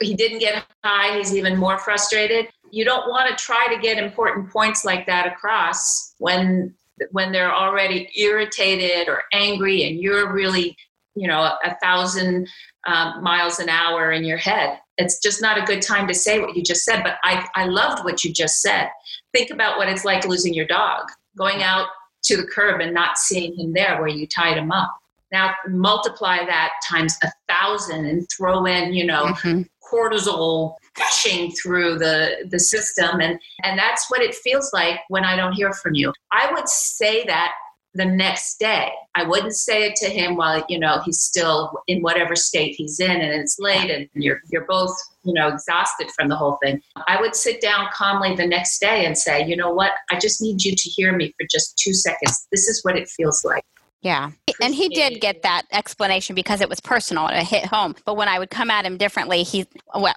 He 0.00 0.14
didn't 0.14 0.40
get 0.40 0.64
high, 0.84 1.16
he's 1.18 1.34
even 1.34 1.56
more 1.56 1.78
frustrated. 1.78 2.48
You 2.70 2.84
don't 2.84 3.08
want 3.08 3.28
to 3.30 3.42
try 3.42 3.72
to 3.72 3.80
get 3.80 4.02
important 4.02 4.50
points 4.50 4.84
like 4.84 5.06
that 5.06 5.26
across 5.26 6.14
when 6.18 6.74
when 7.12 7.32
they're 7.32 7.54
already 7.54 8.10
irritated 8.16 9.08
or 9.08 9.22
angry 9.32 9.84
and 9.84 10.00
you're 10.00 10.32
really, 10.32 10.76
you 11.14 11.28
know, 11.28 11.40
a, 11.64 11.76
thousand 11.80 12.48
um, 12.86 13.22
miles 13.22 13.58
an 13.58 13.68
hour 13.68 14.12
in 14.12 14.24
your 14.24 14.36
head. 14.36 14.78
It's 14.96 15.20
just 15.20 15.40
not 15.40 15.58
a 15.58 15.64
good 15.64 15.82
time 15.82 16.08
to 16.08 16.14
say 16.14 16.40
what 16.40 16.56
you 16.56 16.62
just 16.62 16.84
said. 16.84 17.02
But 17.02 17.18
I, 17.22 17.46
I 17.54 17.66
loved 17.66 18.04
what 18.04 18.24
you 18.24 18.32
just 18.32 18.60
said. 18.60 18.88
Think 19.32 19.50
about 19.50 19.78
what 19.78 19.88
it's 19.88 20.04
like 20.04 20.26
losing 20.26 20.54
your 20.54 20.66
dog, 20.66 21.04
going 21.36 21.62
out 21.62 21.88
to 22.24 22.36
the 22.36 22.46
curb 22.46 22.80
and 22.80 22.92
not 22.92 23.18
seeing 23.18 23.54
him 23.56 23.72
there 23.72 23.98
where 24.00 24.08
you 24.08 24.26
tied 24.26 24.56
him 24.56 24.72
up. 24.72 24.96
Now 25.32 25.54
multiply 25.68 26.38
that 26.44 26.70
times 26.88 27.16
a 27.22 27.30
thousand 27.48 28.06
and 28.06 28.26
throw 28.34 28.64
in, 28.64 28.92
you 28.92 29.04
know, 29.06 29.26
mm-hmm. 29.26 29.62
cortisol 29.92 30.74
gushing 30.94 31.52
through 31.52 31.98
the 31.98 32.48
the 32.50 32.58
system 32.58 33.20
and 33.20 33.38
and 33.62 33.78
that's 33.78 34.10
what 34.10 34.20
it 34.20 34.34
feels 34.34 34.72
like 34.72 35.00
when 35.08 35.24
I 35.24 35.36
don't 35.36 35.52
hear 35.52 35.72
from 35.72 35.94
you. 35.94 36.12
I 36.32 36.50
would 36.52 36.68
say 36.68 37.24
that 37.26 37.52
the 37.94 38.04
next 38.04 38.58
day. 38.58 38.90
I 39.14 39.24
wouldn't 39.24 39.54
say 39.54 39.84
it 39.84 39.96
to 39.96 40.06
him 40.08 40.36
while 40.36 40.64
you 40.68 40.78
know 40.78 41.00
he's 41.04 41.20
still 41.20 41.72
in 41.88 42.00
whatever 42.00 42.36
state 42.36 42.74
he's 42.76 43.00
in 43.00 43.10
and 43.10 43.32
it's 43.40 43.58
late 43.58 43.90
and 43.90 44.08
you're 44.14 44.40
you're 44.50 44.66
both 44.66 44.94
you 45.24 45.32
know 45.32 45.48
exhausted 45.48 46.10
from 46.14 46.28
the 46.28 46.36
whole 46.36 46.58
thing. 46.62 46.80
I 47.08 47.20
would 47.20 47.34
sit 47.34 47.60
down 47.60 47.88
calmly 47.92 48.34
the 48.36 48.46
next 48.46 48.78
day 48.80 49.06
and 49.06 49.16
say, 49.16 49.44
"You 49.44 49.56
know 49.56 49.72
what? 49.72 49.92
I 50.10 50.18
just 50.18 50.40
need 50.40 50.62
you 50.62 50.74
to 50.74 50.88
hear 50.88 51.12
me 51.14 51.34
for 51.38 51.46
just 51.50 51.76
2 51.78 51.92
seconds. 51.92 52.46
This 52.52 52.68
is 52.68 52.84
what 52.84 52.96
it 52.96 53.08
feels 53.08 53.44
like." 53.44 53.64
Yeah. 54.02 54.30
And 54.60 54.74
he 54.74 54.88
did 54.88 55.20
get 55.20 55.42
that 55.42 55.62
explanation 55.72 56.34
because 56.34 56.60
it 56.60 56.68
was 56.68 56.80
personal 56.80 57.26
and 57.26 57.38
it 57.38 57.46
hit 57.46 57.66
home. 57.66 57.96
But 58.04 58.16
when 58.16 58.28
I 58.28 58.38
would 58.38 58.50
come 58.50 58.70
at 58.70 58.84
him 58.84 58.96
differently, 58.96 59.42
he 59.42 59.66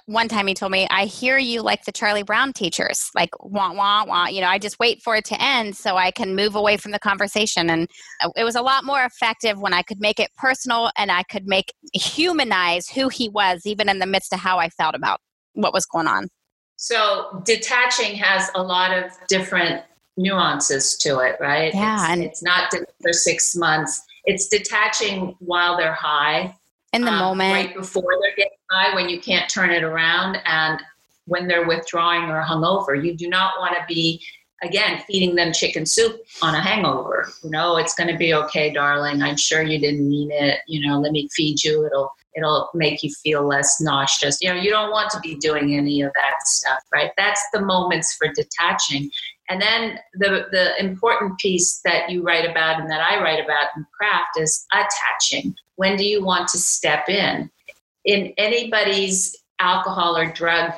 one 0.06 0.28
time 0.28 0.46
he 0.46 0.54
told 0.54 0.72
me, 0.72 0.86
I 0.90 1.04
hear 1.06 1.36
you 1.36 1.62
like 1.62 1.84
the 1.84 1.92
Charlie 1.92 2.22
Brown 2.22 2.52
teachers, 2.52 3.10
like 3.14 3.30
wah, 3.40 3.72
wah, 3.72 4.04
wah. 4.04 4.26
You 4.26 4.40
know, 4.40 4.46
I 4.46 4.58
just 4.58 4.78
wait 4.78 5.02
for 5.02 5.16
it 5.16 5.24
to 5.26 5.42
end 5.42 5.76
so 5.76 5.96
I 5.96 6.12
can 6.12 6.36
move 6.36 6.54
away 6.54 6.76
from 6.76 6.92
the 6.92 6.98
conversation. 6.98 7.70
And 7.70 7.88
uh, 8.22 8.30
it 8.36 8.44
was 8.44 8.54
a 8.54 8.62
lot 8.62 8.84
more 8.84 9.04
effective 9.04 9.60
when 9.60 9.74
I 9.74 9.82
could 9.82 10.00
make 10.00 10.20
it 10.20 10.30
personal 10.36 10.90
and 10.96 11.10
I 11.10 11.24
could 11.24 11.46
make 11.46 11.72
humanize 11.92 12.88
who 12.88 13.08
he 13.08 13.28
was, 13.28 13.62
even 13.64 13.88
in 13.88 13.98
the 13.98 14.06
midst 14.06 14.32
of 14.32 14.38
how 14.38 14.58
I 14.58 14.68
felt 14.68 14.94
about 14.94 15.20
what 15.54 15.72
was 15.72 15.86
going 15.86 16.06
on. 16.06 16.28
So 16.76 17.42
detaching 17.44 18.14
has 18.16 18.50
a 18.54 18.62
lot 18.62 18.96
of 18.96 19.04
different 19.28 19.82
nuances 20.16 20.96
to 20.98 21.18
it, 21.20 21.36
right? 21.40 21.72
Yeah, 21.74 21.94
it's, 21.94 22.10
and 22.10 22.22
it's 22.22 22.42
not 22.42 22.72
for 23.00 23.12
six 23.12 23.54
months. 23.56 24.02
It's 24.24 24.48
detaching 24.48 25.34
while 25.40 25.76
they're 25.76 25.94
high, 25.94 26.54
in 26.92 27.02
the 27.02 27.10
um, 27.10 27.18
moment, 27.18 27.52
right 27.52 27.74
before 27.74 28.12
they're 28.20 28.36
getting 28.36 28.58
high, 28.70 28.94
when 28.94 29.08
you 29.08 29.20
can't 29.20 29.50
turn 29.50 29.70
it 29.70 29.82
around, 29.82 30.38
and 30.44 30.80
when 31.26 31.46
they're 31.48 31.66
withdrawing 31.66 32.24
or 32.30 32.42
hungover. 32.42 33.02
You 33.02 33.14
do 33.16 33.28
not 33.28 33.54
want 33.58 33.74
to 33.74 33.84
be 33.88 34.22
again 34.62 35.02
feeding 35.06 35.34
them 35.34 35.52
chicken 35.52 35.86
soup 35.86 36.20
on 36.42 36.54
a 36.54 36.60
hangover. 36.60 37.28
You 37.42 37.50
know, 37.50 37.78
it's 37.78 37.94
going 37.94 38.10
to 38.10 38.16
be 38.16 38.34
okay, 38.34 38.72
darling. 38.72 39.22
I'm 39.22 39.36
sure 39.36 39.62
you 39.62 39.78
didn't 39.78 40.08
mean 40.08 40.30
it. 40.30 40.60
You 40.66 40.86
know, 40.86 41.00
let 41.00 41.12
me 41.12 41.28
feed 41.34 41.62
you. 41.64 41.86
It'll 41.86 42.12
it'll 42.34 42.70
make 42.74 43.02
you 43.02 43.10
feel 43.10 43.46
less 43.46 43.80
nauseous. 43.80 44.40
You 44.40 44.48
know, 44.48 44.60
you 44.60 44.70
don't 44.70 44.90
want 44.90 45.10
to 45.10 45.20
be 45.20 45.36
doing 45.36 45.74
any 45.74 46.02
of 46.02 46.12
that 46.14 46.46
stuff, 46.46 46.80
right? 46.92 47.10
That's 47.16 47.42
the 47.52 47.60
moments 47.60 48.14
for 48.14 48.28
detaching. 48.34 49.10
And 49.48 49.60
then 49.60 49.98
the, 50.14 50.46
the 50.50 50.78
important 50.80 51.38
piece 51.38 51.80
that 51.84 52.10
you 52.10 52.22
write 52.22 52.48
about 52.48 52.80
and 52.80 52.90
that 52.90 53.00
I 53.00 53.22
write 53.22 53.42
about 53.42 53.68
in 53.76 53.84
craft 53.96 54.38
is 54.38 54.66
attaching. 54.72 55.54
When 55.76 55.96
do 55.96 56.04
you 56.04 56.24
want 56.24 56.48
to 56.48 56.58
step 56.58 57.08
in? 57.08 57.50
In 58.04 58.32
anybody's 58.38 59.36
alcohol 59.58 60.16
or 60.16 60.30
drug 60.30 60.72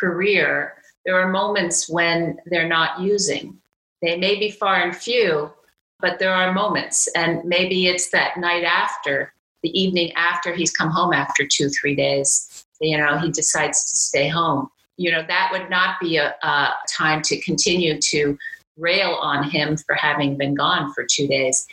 career, 0.00 0.74
there 1.04 1.20
are 1.20 1.30
moments 1.30 1.88
when 1.88 2.38
they're 2.46 2.68
not 2.68 3.00
using. 3.00 3.58
They 4.02 4.16
may 4.16 4.36
be 4.36 4.50
far 4.50 4.82
and 4.82 4.94
few, 4.94 5.50
but 6.00 6.18
there 6.18 6.34
are 6.34 6.52
moments. 6.52 7.08
And 7.14 7.44
maybe 7.44 7.86
it's 7.86 8.10
that 8.10 8.36
night 8.36 8.64
after, 8.64 9.32
the 9.62 9.78
evening 9.78 10.12
after 10.12 10.54
he's 10.54 10.70
come 10.70 10.90
home 10.90 11.12
after 11.12 11.46
two, 11.46 11.68
three 11.68 11.94
days, 11.94 12.66
you 12.80 12.96
know, 12.96 13.18
he 13.18 13.30
decides 13.30 13.90
to 13.90 13.96
stay 13.96 14.28
home 14.28 14.70
you 15.00 15.10
know 15.10 15.24
that 15.26 15.48
would 15.50 15.70
not 15.70 15.98
be 15.98 16.18
a, 16.18 16.34
a 16.42 16.74
time 16.86 17.22
to 17.22 17.40
continue 17.40 17.98
to 17.98 18.36
rail 18.76 19.12
on 19.20 19.48
him 19.48 19.76
for 19.78 19.94
having 19.94 20.36
been 20.36 20.54
gone 20.54 20.92
for 20.92 21.06
two 21.10 21.26
days. 21.26 21.66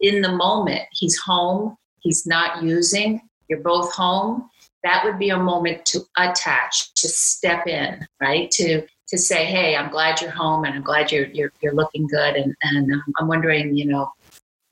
In 0.00 0.22
the 0.22 0.32
moment 0.32 0.82
he's 0.92 1.18
home 1.18 1.76
he's 2.00 2.24
not 2.24 2.62
using 2.62 3.20
you're 3.48 3.60
both 3.60 3.92
home 3.92 4.48
that 4.84 5.04
would 5.04 5.18
be 5.18 5.30
a 5.30 5.38
moment 5.38 5.84
to 5.86 6.00
attach 6.16 6.94
to 6.94 7.08
step 7.08 7.66
in 7.66 8.06
right? 8.20 8.50
To 8.52 8.86
to 9.08 9.18
say 9.18 9.44
hey 9.44 9.76
i'm 9.76 9.90
glad 9.90 10.20
you're 10.20 10.30
home 10.30 10.64
and 10.64 10.74
i'm 10.74 10.82
glad 10.82 11.12
you're 11.12 11.26
you're, 11.26 11.52
you're 11.60 11.74
looking 11.74 12.06
good 12.06 12.34
and 12.34 12.54
and 12.62 12.90
um, 12.90 13.02
i'm 13.18 13.28
wondering 13.28 13.76
you 13.76 13.84
know 13.84 14.10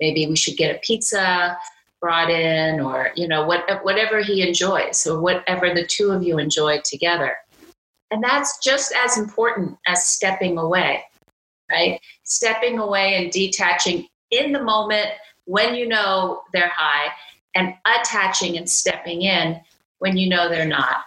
maybe 0.00 0.26
we 0.26 0.34
should 0.34 0.56
get 0.56 0.74
a 0.74 0.78
pizza 0.78 1.58
brought 2.00 2.30
in 2.30 2.80
or 2.80 3.10
you 3.16 3.28
know 3.28 3.44
what, 3.44 3.62
whatever 3.84 4.22
he 4.22 4.40
enjoys 4.40 5.06
or 5.06 5.20
whatever 5.20 5.74
the 5.74 5.86
two 5.86 6.10
of 6.10 6.22
you 6.22 6.38
enjoy 6.38 6.80
together 6.84 7.36
and 8.10 8.22
that's 8.22 8.58
just 8.58 8.92
as 9.04 9.18
important 9.18 9.76
as 9.86 10.06
stepping 10.06 10.58
away 10.58 11.04
right? 11.70 12.00
Stepping 12.24 12.78
away 12.78 13.14
and 13.16 13.30
detaching 13.30 14.06
in 14.30 14.52
the 14.52 14.62
moment 14.62 15.08
when 15.44 15.74
you 15.74 15.88
know 15.88 16.42
they're 16.52 16.72
high 16.74 17.12
and 17.54 17.74
attaching 17.86 18.56
and 18.56 18.68
stepping 18.68 19.22
in 19.22 19.60
when 19.98 20.16
you 20.16 20.28
know 20.28 20.48
they're 20.48 20.66
not. 20.66 21.04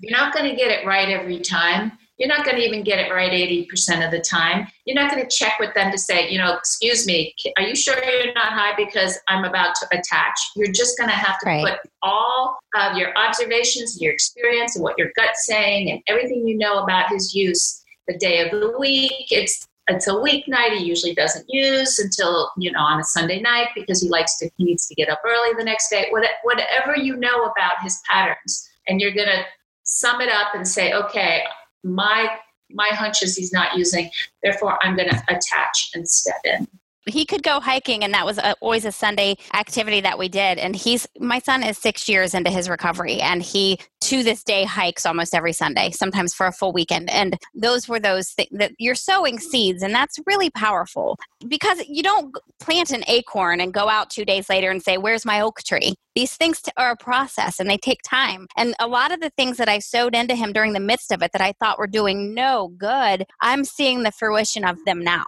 You're 0.00 0.16
not 0.16 0.34
going 0.34 0.48
to 0.50 0.56
get 0.56 0.70
it 0.70 0.86
right 0.86 1.08
every 1.08 1.40
time 1.40 1.92
you're 2.18 2.28
not 2.28 2.44
going 2.44 2.56
to 2.56 2.62
even 2.62 2.82
get 2.82 2.98
it 2.98 3.12
right 3.12 3.30
80% 3.30 4.04
of 4.04 4.10
the 4.10 4.20
time. 4.20 4.66
You're 4.84 4.94
not 4.94 5.10
going 5.10 5.22
to 5.22 5.28
check 5.28 5.58
with 5.60 5.74
them 5.74 5.92
to 5.92 5.98
say, 5.98 6.30
you 6.30 6.38
know, 6.38 6.54
excuse 6.54 7.06
me, 7.06 7.34
are 7.56 7.62
you 7.62 7.76
sure 7.76 8.02
you're 8.02 8.32
not 8.32 8.52
high 8.52 8.74
because 8.76 9.18
I'm 9.28 9.44
about 9.44 9.74
to 9.76 9.86
attach? 9.92 10.38
You're 10.56 10.72
just 10.72 10.96
going 10.98 11.10
to 11.10 11.16
have 11.16 11.38
to 11.40 11.46
right. 11.46 11.66
put 11.66 11.90
all 12.02 12.58
of 12.74 12.96
your 12.96 13.16
observations, 13.18 14.00
your 14.00 14.12
experience, 14.12 14.76
and 14.76 14.82
what 14.82 14.98
your 14.98 15.10
gut's 15.16 15.46
saying, 15.46 15.90
and 15.90 16.00
everything 16.06 16.46
you 16.46 16.56
know 16.56 16.82
about 16.82 17.10
his 17.10 17.34
use 17.34 17.82
the 18.08 18.16
day 18.16 18.40
of 18.40 18.58
the 18.58 18.78
week. 18.78 19.26
It's 19.30 19.66
it's 19.88 20.08
a 20.08 20.12
weeknight 20.12 20.76
he 20.76 20.84
usually 20.84 21.14
doesn't 21.14 21.44
use 21.48 22.00
until 22.00 22.50
you 22.58 22.72
know 22.72 22.80
on 22.80 22.98
a 22.98 23.04
sunday 23.04 23.40
night 23.40 23.68
because 23.76 24.02
he 24.02 24.08
likes 24.08 24.36
to 24.36 24.50
he 24.56 24.64
needs 24.64 24.88
to 24.88 24.96
get 24.96 25.08
up 25.08 25.20
early 25.24 25.54
the 25.56 25.62
next 25.62 25.88
day 25.90 26.08
whatever 26.10 26.96
you 26.96 27.14
know 27.14 27.44
about 27.44 27.80
his 27.82 28.00
patterns 28.08 28.68
and 28.88 29.00
you're 29.00 29.14
going 29.14 29.28
to 29.28 29.44
sum 29.84 30.20
it 30.20 30.28
up 30.28 30.56
and 30.56 30.66
say 30.66 30.92
okay 30.92 31.44
my 31.86 32.28
my 32.70 32.88
hunch 32.88 33.22
is 33.22 33.36
he's 33.36 33.52
not 33.52 33.76
using 33.76 34.10
therefore 34.42 34.78
i'm 34.82 34.96
going 34.96 35.08
to 35.08 35.22
attach 35.28 35.90
and 35.94 36.08
step 36.08 36.40
in 36.44 36.66
he 37.06 37.24
could 37.24 37.42
go 37.42 37.60
hiking 37.60 38.04
and 38.04 38.12
that 38.14 38.26
was 38.26 38.38
a, 38.38 38.54
always 38.60 38.84
a 38.84 38.92
sunday 38.92 39.36
activity 39.54 40.00
that 40.00 40.18
we 40.18 40.28
did. 40.28 40.58
And 40.58 40.74
he's 40.74 41.06
my 41.18 41.38
son 41.38 41.62
is 41.62 41.78
six 41.78 42.08
years 42.08 42.34
into 42.34 42.50
his 42.50 42.68
recovery 42.68 43.20
and 43.20 43.42
he 43.42 43.78
to 44.02 44.22
this 44.22 44.44
day 44.44 44.64
hikes 44.64 45.06
almost 45.06 45.34
every 45.34 45.52
sunday 45.52 45.90
sometimes 45.90 46.34
for 46.34 46.46
a 46.46 46.52
full 46.52 46.72
weekend. 46.72 47.10
And 47.10 47.38
those 47.54 47.88
were 47.88 48.00
those 48.00 48.30
things 48.30 48.48
that 48.52 48.72
you're 48.78 48.94
sowing 48.94 49.38
seeds 49.38 49.82
and 49.82 49.94
that's 49.94 50.18
really 50.26 50.50
powerful 50.50 51.18
because 51.48 51.82
you 51.88 52.02
don't 52.02 52.34
plant 52.60 52.90
an 52.90 53.04
acorn 53.06 53.60
and 53.60 53.72
go 53.72 53.88
out 53.88 54.10
two 54.10 54.24
days 54.24 54.48
later 54.48 54.70
and 54.70 54.82
say 54.82 54.98
where's 54.98 55.24
my 55.24 55.40
oak 55.40 55.62
tree? 55.62 55.94
These 56.14 56.36
things 56.36 56.62
are 56.76 56.92
a 56.92 56.96
process 56.96 57.60
and 57.60 57.68
they 57.68 57.76
take 57.76 58.00
time. 58.02 58.46
And 58.56 58.74
a 58.80 58.86
lot 58.86 59.12
of 59.12 59.20
the 59.20 59.30
things 59.30 59.56
that 59.58 59.68
i 59.68 59.78
sowed 59.78 60.14
into 60.14 60.34
him 60.34 60.52
during 60.52 60.72
the 60.72 60.80
midst 60.80 61.12
of 61.12 61.22
it 61.22 61.32
that 61.32 61.42
i 61.42 61.52
thought 61.60 61.78
were 61.78 61.86
doing 61.86 62.34
no 62.34 62.68
good 62.76 63.24
i'm 63.40 63.64
seeing 63.64 64.02
the 64.02 64.12
fruition 64.12 64.64
of 64.64 64.76
them 64.84 65.02
now 65.02 65.24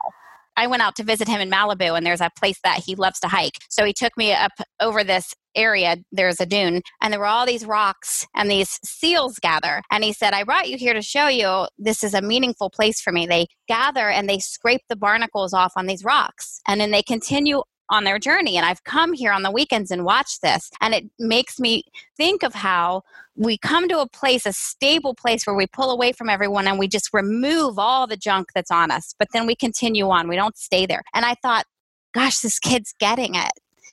I 0.59 0.67
went 0.67 0.83
out 0.83 0.97
to 0.97 1.05
visit 1.05 1.29
him 1.29 1.41
in 1.41 1.51
Malibu, 1.51 1.97
and 1.97 2.05
there's 2.05 2.21
a 2.21 2.31
place 2.37 2.59
that 2.65 2.83
he 2.85 2.97
loves 2.97 3.21
to 3.21 3.29
hike. 3.29 3.59
So 3.71 3.85
he 3.85 3.93
took 3.93 4.17
me 4.17 4.33
up 4.33 4.51
over 4.81 5.05
this 5.05 5.33
area. 5.55 5.99
There's 6.11 6.41
a 6.41 6.47
dune, 6.47 6.83
and 7.01 7.13
there 7.13 7.21
were 7.21 7.27
all 7.27 7.47
these 7.47 7.65
rocks, 7.65 8.27
and 8.35 8.51
these 8.51 8.81
seals 8.85 9.39
gather. 9.39 9.83
And 9.93 10.03
he 10.03 10.13
said, 10.13 10.35
I 10.35 10.43
brought 10.43 10.69
you 10.69 10.77
here 10.77 10.95
to 10.95 11.01
show 11.01 11.29
you 11.29 11.69
this 11.79 12.03
is 12.03 12.13
a 12.13 12.21
meaningful 12.21 12.71
place 12.71 13.01
for 13.01 13.13
me. 13.13 13.25
They 13.25 13.47
gather 13.69 14.09
and 14.09 14.29
they 14.29 14.41
scrape 14.41 14.83
the 14.89 14.97
barnacles 14.97 15.55
off 15.55 15.75
on 15.77 15.87
these 15.87 16.03
rocks, 16.03 16.61
and 16.67 16.81
then 16.81 16.91
they 16.91 17.05
continue 17.05 17.63
on 17.91 18.05
their 18.05 18.19
journey. 18.19 18.57
And 18.57 18.67
I've 18.67 18.85
come 18.85 19.13
here 19.13 19.33
on 19.33 19.43
the 19.43 19.51
weekends 19.51 19.91
and 19.91 20.05
watched 20.05 20.43
this. 20.43 20.71
And 20.81 20.95
it 20.95 21.05
makes 21.19 21.59
me 21.59 21.85
think 22.17 22.43
of 22.43 22.55
how 22.55 23.03
we 23.37 23.57
come 23.59 23.89
to 23.89 24.01
a 24.01 24.09
place, 24.09 24.47
a 24.47 24.53
stable 24.53 25.15
place 25.15 25.47
where 25.47 25.57
we 25.57 25.67
pull 25.67 25.91
away 25.91 26.13
from 26.13 26.29
everyone 26.29 26.67
and 26.67 26.79
we 26.79 26.89
just 26.89 27.11
remove 27.13 27.79
all 27.79 28.07
the 28.07 28.17
junk 28.17 28.49
that's 28.55 28.71
on 28.71 28.91
us. 28.91 29.15
But 29.19 29.29
then 29.33 29.47
we 29.47 29.55
continue 29.55 30.09
on. 30.11 30.29
We 30.29 30.37
don't 30.37 30.57
stay 30.57 30.87
there. 30.87 31.03
And 31.15 31.25
I 31.25 31.35
thought, 31.43 31.67
gosh, 32.15 32.41
this 32.41 32.59
kid's 32.59 32.95
getting 32.99 33.35
it 33.35 33.53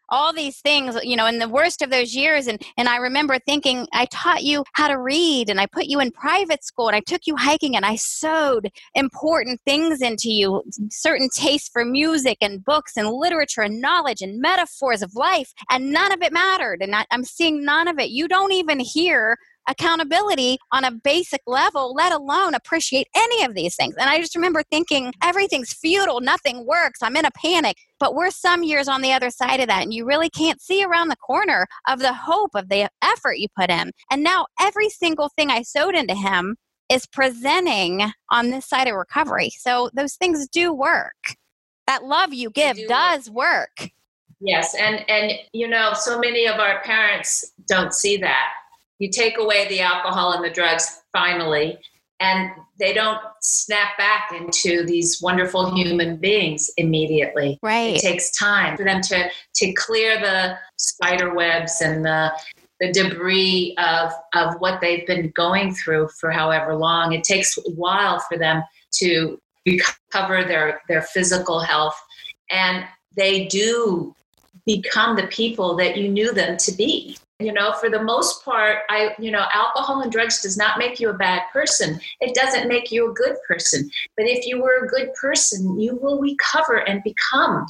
all 0.09 0.33
these 0.33 0.59
things 0.59 0.97
you 1.03 1.15
know 1.15 1.25
in 1.25 1.39
the 1.39 1.49
worst 1.49 1.81
of 1.81 1.89
those 1.89 2.15
years. 2.15 2.47
And 2.47 2.61
and 2.77 2.87
i 2.87 2.97
remember 2.97 3.37
thinking 3.39 3.87
i 3.93 4.05
taught 4.05 4.43
you 4.43 4.63
how 4.73 4.87
to 4.87 4.99
read 4.99 5.49
and 5.49 5.59
i 5.59 5.65
put 5.65 5.85
you 5.85 5.99
in 5.99 6.11
private 6.11 6.63
school 6.63 6.87
and 6.87 6.95
i 6.95 6.99
took 6.99 7.27
you 7.27 7.35
hiking 7.35 7.75
and 7.75 7.85
i 7.85 7.95
sewed 7.95 8.71
important 8.93 9.59
things 9.65 10.01
into 10.01 10.31
you 10.31 10.63
certain 10.89 11.29
tastes 11.33 11.69
for 11.69 11.85
music 11.85 12.37
and 12.41 12.63
books 12.63 12.93
and 12.97 13.09
literature 13.09 13.61
and 13.61 13.81
knowledge 13.81 14.21
and 14.21 14.39
metaphors 14.39 15.01
of 15.01 15.15
life 15.15 15.53
and 15.69 15.91
none 15.91 16.11
of 16.11 16.21
it 16.21 16.33
mattered. 16.33 16.81
And 16.81 16.95
I, 16.95 17.05
i'm 17.11 17.23
seeing 17.23 17.63
none 17.63 17.87
of 17.87 17.99
it. 17.99 18.09
You 18.09 18.27
don't 18.27 18.51
even 18.51 18.79
hear 18.79 19.37
accountability 19.67 20.57
on 20.71 20.83
a 20.83 20.91
basic 20.91 21.41
level, 21.47 21.93
let 21.93 22.11
alone 22.11 22.53
appreciate 22.53 23.07
any 23.15 23.43
of 23.43 23.55
these 23.55 23.75
things. 23.75 23.95
And 23.97 24.09
I 24.09 24.19
just 24.19 24.35
remember 24.35 24.63
thinking, 24.69 25.13
everything's 25.23 25.73
futile, 25.73 26.21
nothing 26.21 26.65
works, 26.65 26.99
I'm 27.01 27.15
in 27.15 27.25
a 27.25 27.31
panic. 27.31 27.77
But 27.99 28.13
we're 28.13 28.31
some 28.31 28.63
years 28.63 28.87
on 28.87 29.01
the 29.01 29.13
other 29.13 29.29
side 29.29 29.59
of 29.59 29.67
that, 29.67 29.83
and 29.83 29.93
you 29.93 30.05
really 30.05 30.29
can't 30.29 30.61
see 30.61 30.83
around 30.83 31.07
the 31.07 31.15
corner 31.15 31.65
of 31.87 31.99
the 31.99 32.13
hope 32.13 32.51
of 32.53 32.69
the 32.69 32.89
effort 33.01 33.37
you 33.37 33.47
put 33.57 33.69
in. 33.69 33.91
And 34.11 34.23
now 34.23 34.47
every 34.59 34.89
single 34.89 35.29
thing 35.29 35.49
I 35.49 35.61
sowed 35.61 35.95
into 35.95 36.15
him 36.15 36.57
is 36.89 37.05
presenting 37.05 38.11
on 38.29 38.51
this 38.51 38.67
side 38.67 38.87
of 38.87 38.95
recovery. 38.95 39.49
So 39.57 39.89
those 39.93 40.15
things 40.15 40.47
do 40.47 40.73
work. 40.73 41.35
That 41.87 42.03
love 42.03 42.33
you 42.33 42.49
give 42.49 42.77
do 42.77 42.87
does 42.87 43.29
work. 43.29 43.69
work. 43.79 43.91
Yes, 44.41 44.75
and 44.75 45.09
and 45.09 45.31
you 45.53 45.67
know, 45.67 45.93
so 45.93 46.19
many 46.19 46.45
of 46.45 46.59
our 46.59 46.81
parents 46.81 47.53
don't 47.67 47.93
see 47.93 48.17
that 48.17 48.49
you 48.99 49.09
take 49.09 49.37
away 49.37 49.67
the 49.67 49.81
alcohol 49.81 50.33
and 50.33 50.43
the 50.43 50.49
drugs 50.49 51.01
finally 51.11 51.77
and 52.19 52.51
they 52.79 52.93
don't 52.93 53.19
snap 53.41 53.97
back 53.97 54.31
into 54.31 54.85
these 54.85 55.21
wonderful 55.21 55.75
human 55.75 56.17
beings 56.17 56.69
immediately. 56.77 57.59
Right. 57.61 57.95
it 57.95 58.01
takes 58.01 58.31
time 58.31 58.77
for 58.77 58.83
them 58.83 59.01
to 59.01 59.29
to 59.55 59.73
clear 59.73 60.19
the 60.19 60.57
spider 60.77 61.33
webs 61.33 61.81
and 61.81 62.05
the 62.05 62.31
the 62.79 62.91
debris 62.91 63.75
of 63.77 64.11
of 64.33 64.55
what 64.59 64.81
they've 64.81 65.05
been 65.07 65.31
going 65.35 65.73
through 65.73 66.09
for 66.19 66.31
however 66.31 66.75
long. 66.75 67.13
It 67.13 67.23
takes 67.23 67.57
a 67.57 67.71
while 67.71 68.19
for 68.19 68.37
them 68.37 68.63
to 68.93 69.39
recover 69.65 70.43
their 70.45 70.81
their 70.87 71.01
physical 71.01 71.59
health 71.59 71.99
and 72.49 72.85
they 73.17 73.45
do 73.47 74.13
become 74.65 75.15
the 75.15 75.27
people 75.27 75.75
that 75.75 75.97
you 75.97 76.07
knew 76.09 76.33
them 76.33 76.57
to 76.57 76.71
be 76.71 77.17
you 77.39 77.51
know 77.51 77.73
for 77.73 77.89
the 77.89 78.01
most 78.01 78.45
part 78.45 78.79
i 78.89 79.13
you 79.19 79.29
know 79.29 79.45
alcohol 79.53 80.01
and 80.01 80.11
drugs 80.11 80.41
does 80.41 80.57
not 80.57 80.77
make 80.77 80.99
you 80.99 81.09
a 81.09 81.13
bad 81.13 81.41
person. 81.51 81.99
It 82.21 82.33
doesn't 82.33 82.69
make 82.69 82.91
you 82.91 83.11
a 83.11 83.13
good 83.13 83.35
person. 83.47 83.89
But 84.15 84.27
if 84.27 84.45
you 84.45 84.61
were 84.61 84.85
a 84.85 84.87
good 84.87 85.13
person 85.13 85.79
you 85.79 85.97
will 86.01 86.19
recover 86.19 86.77
and 86.77 87.03
become 87.03 87.65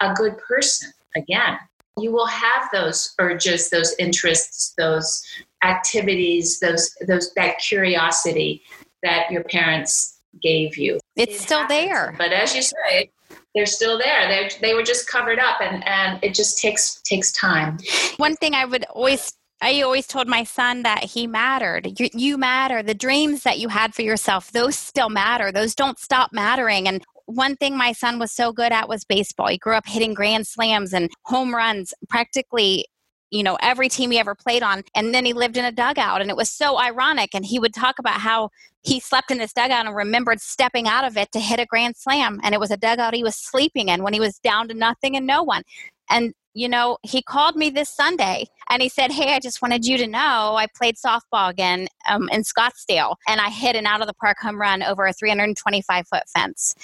a 0.00 0.12
good 0.12 0.36
person 0.38 0.92
again. 1.16 1.56
You 1.98 2.12
will 2.12 2.26
have 2.26 2.68
those 2.72 3.14
urges 3.18 3.70
those 3.70 3.94
interests 3.98 4.74
those 4.76 5.24
activities 5.62 6.60
those 6.60 6.94
those 7.06 7.32
that 7.34 7.58
curiosity 7.58 8.62
that 9.02 9.30
your 9.30 9.44
parents 9.44 10.18
gave 10.42 10.76
you. 10.76 10.98
It's 11.16 11.36
it 11.36 11.40
still 11.40 11.60
happens. 11.60 11.88
there. 11.88 12.14
But 12.18 12.32
as 12.32 12.54
you 12.54 12.60
say 12.60 13.10
they're 13.56 13.66
still 13.66 13.98
there. 13.98 14.28
They 14.28 14.50
they 14.60 14.74
were 14.74 14.84
just 14.84 15.08
covered 15.08 15.40
up, 15.40 15.60
and 15.60 15.82
and 15.88 16.22
it 16.22 16.34
just 16.34 16.58
takes 16.58 17.00
takes 17.02 17.32
time. 17.32 17.78
One 18.18 18.36
thing 18.36 18.54
I 18.54 18.66
would 18.66 18.84
always 18.84 19.32
I 19.60 19.80
always 19.80 20.06
told 20.06 20.28
my 20.28 20.44
son 20.44 20.82
that 20.82 21.02
he 21.04 21.26
mattered. 21.26 21.98
You, 21.98 22.10
you, 22.12 22.36
matter. 22.36 22.82
The 22.82 22.94
dreams 22.94 23.42
that 23.44 23.58
you 23.58 23.68
had 23.68 23.94
for 23.94 24.02
yourself, 24.02 24.52
those 24.52 24.76
still 24.76 25.08
matter. 25.08 25.50
Those 25.50 25.74
don't 25.74 25.98
stop 25.98 26.30
mattering. 26.30 26.86
And 26.86 27.02
one 27.24 27.56
thing 27.56 27.76
my 27.76 27.92
son 27.92 28.18
was 28.18 28.32
so 28.32 28.52
good 28.52 28.70
at 28.70 28.88
was 28.88 29.04
baseball. 29.04 29.48
He 29.48 29.56
grew 29.56 29.74
up 29.74 29.86
hitting 29.86 30.12
grand 30.12 30.46
slams 30.46 30.92
and 30.92 31.10
home 31.24 31.54
runs 31.54 31.94
practically 32.10 32.86
you 33.30 33.42
know 33.42 33.56
every 33.60 33.88
team 33.88 34.10
he 34.10 34.18
ever 34.18 34.34
played 34.34 34.62
on 34.62 34.82
and 34.94 35.14
then 35.14 35.24
he 35.24 35.32
lived 35.32 35.56
in 35.56 35.64
a 35.64 35.72
dugout 35.72 36.20
and 36.20 36.30
it 36.30 36.36
was 36.36 36.50
so 36.50 36.78
ironic 36.78 37.30
and 37.34 37.44
he 37.44 37.58
would 37.58 37.74
talk 37.74 37.98
about 37.98 38.20
how 38.20 38.48
he 38.82 39.00
slept 39.00 39.30
in 39.30 39.38
this 39.38 39.52
dugout 39.52 39.86
and 39.86 39.96
remembered 39.96 40.40
stepping 40.40 40.86
out 40.86 41.04
of 41.04 41.16
it 41.16 41.32
to 41.32 41.40
hit 41.40 41.58
a 41.58 41.66
grand 41.66 41.96
slam 41.96 42.40
and 42.42 42.54
it 42.54 42.60
was 42.60 42.70
a 42.70 42.76
dugout 42.76 43.14
he 43.14 43.24
was 43.24 43.36
sleeping 43.36 43.88
in 43.88 44.02
when 44.02 44.12
he 44.12 44.20
was 44.20 44.38
down 44.38 44.68
to 44.68 44.74
nothing 44.74 45.16
and 45.16 45.26
no 45.26 45.42
one. 45.42 45.62
And 46.08 46.34
you 46.56 46.68
know 46.68 46.96
he 47.02 47.22
called 47.22 47.54
me 47.54 47.68
this 47.68 47.94
sunday 47.94 48.46
and 48.70 48.80
he 48.80 48.88
said 48.88 49.12
hey 49.12 49.34
i 49.34 49.38
just 49.38 49.60
wanted 49.60 49.84
you 49.84 49.98
to 49.98 50.06
know 50.06 50.56
i 50.56 50.66
played 50.74 50.96
softball 50.96 51.50
again 51.50 51.86
um, 52.08 52.30
in 52.32 52.42
scottsdale 52.42 53.16
and 53.28 53.42
i 53.42 53.50
hit 53.50 53.76
an 53.76 53.86
out 53.86 54.00
of 54.00 54.06
the 54.06 54.14
park 54.14 54.38
home 54.40 54.58
run 54.58 54.82
over 54.82 55.06
a 55.06 55.12
325 55.12 56.08
foot 56.08 56.22
fence 56.34 56.74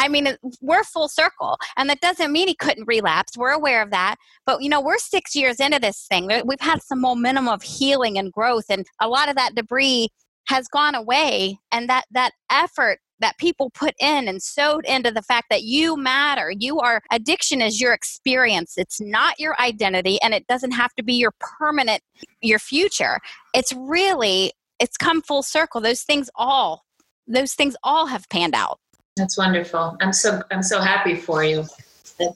I 0.00 0.08
mean, 0.08 0.34
we're 0.62 0.82
full 0.82 1.08
circle. 1.08 1.58
And 1.76 1.90
that 1.90 2.00
doesn't 2.00 2.32
mean 2.32 2.48
he 2.48 2.54
couldn't 2.54 2.88
relapse. 2.88 3.36
We're 3.36 3.50
aware 3.50 3.82
of 3.82 3.90
that. 3.90 4.16
But, 4.46 4.62
you 4.62 4.70
know, 4.70 4.80
we're 4.80 4.98
six 4.98 5.34
years 5.34 5.60
into 5.60 5.78
this 5.78 6.06
thing. 6.08 6.30
We've 6.46 6.60
had 6.60 6.82
some 6.82 7.02
momentum 7.02 7.48
of 7.48 7.62
healing 7.62 8.18
and 8.18 8.32
growth, 8.32 8.64
and 8.70 8.86
a 9.00 9.08
lot 9.08 9.28
of 9.28 9.36
that 9.36 9.54
debris 9.54 10.08
has 10.48 10.68
gone 10.68 10.94
away. 10.94 11.58
And 11.70 11.88
that, 11.90 12.06
that 12.12 12.32
effort 12.50 12.98
that 13.20 13.36
people 13.36 13.68
put 13.74 13.94
in 14.00 14.26
and 14.26 14.42
sewed 14.42 14.86
into 14.86 15.10
the 15.10 15.20
fact 15.20 15.48
that 15.50 15.62
you 15.62 15.98
matter. 15.98 16.50
You 16.58 16.80
are, 16.80 17.02
addiction 17.12 17.60
is 17.60 17.78
your 17.78 17.92
experience. 17.92 18.74
It's 18.78 19.02
not 19.02 19.38
your 19.38 19.54
identity, 19.60 20.18
and 20.22 20.32
it 20.32 20.46
doesn't 20.46 20.72
have 20.72 20.94
to 20.94 21.02
be 21.02 21.12
your 21.14 21.34
permanent, 21.38 22.02
your 22.40 22.58
future. 22.58 23.18
It's 23.52 23.74
really, 23.74 24.52
it's 24.78 24.96
come 24.96 25.20
full 25.20 25.42
circle. 25.42 25.82
Those 25.82 26.02
things 26.02 26.30
all, 26.34 26.86
those 27.26 27.52
things 27.52 27.76
all 27.84 28.06
have 28.06 28.26
panned 28.30 28.54
out. 28.54 28.80
That's 29.16 29.36
wonderful. 29.36 29.96
I'm 30.00 30.12
so 30.12 30.42
I'm 30.50 30.62
so 30.62 30.80
happy 30.80 31.16
for 31.16 31.44
you. 31.44 31.64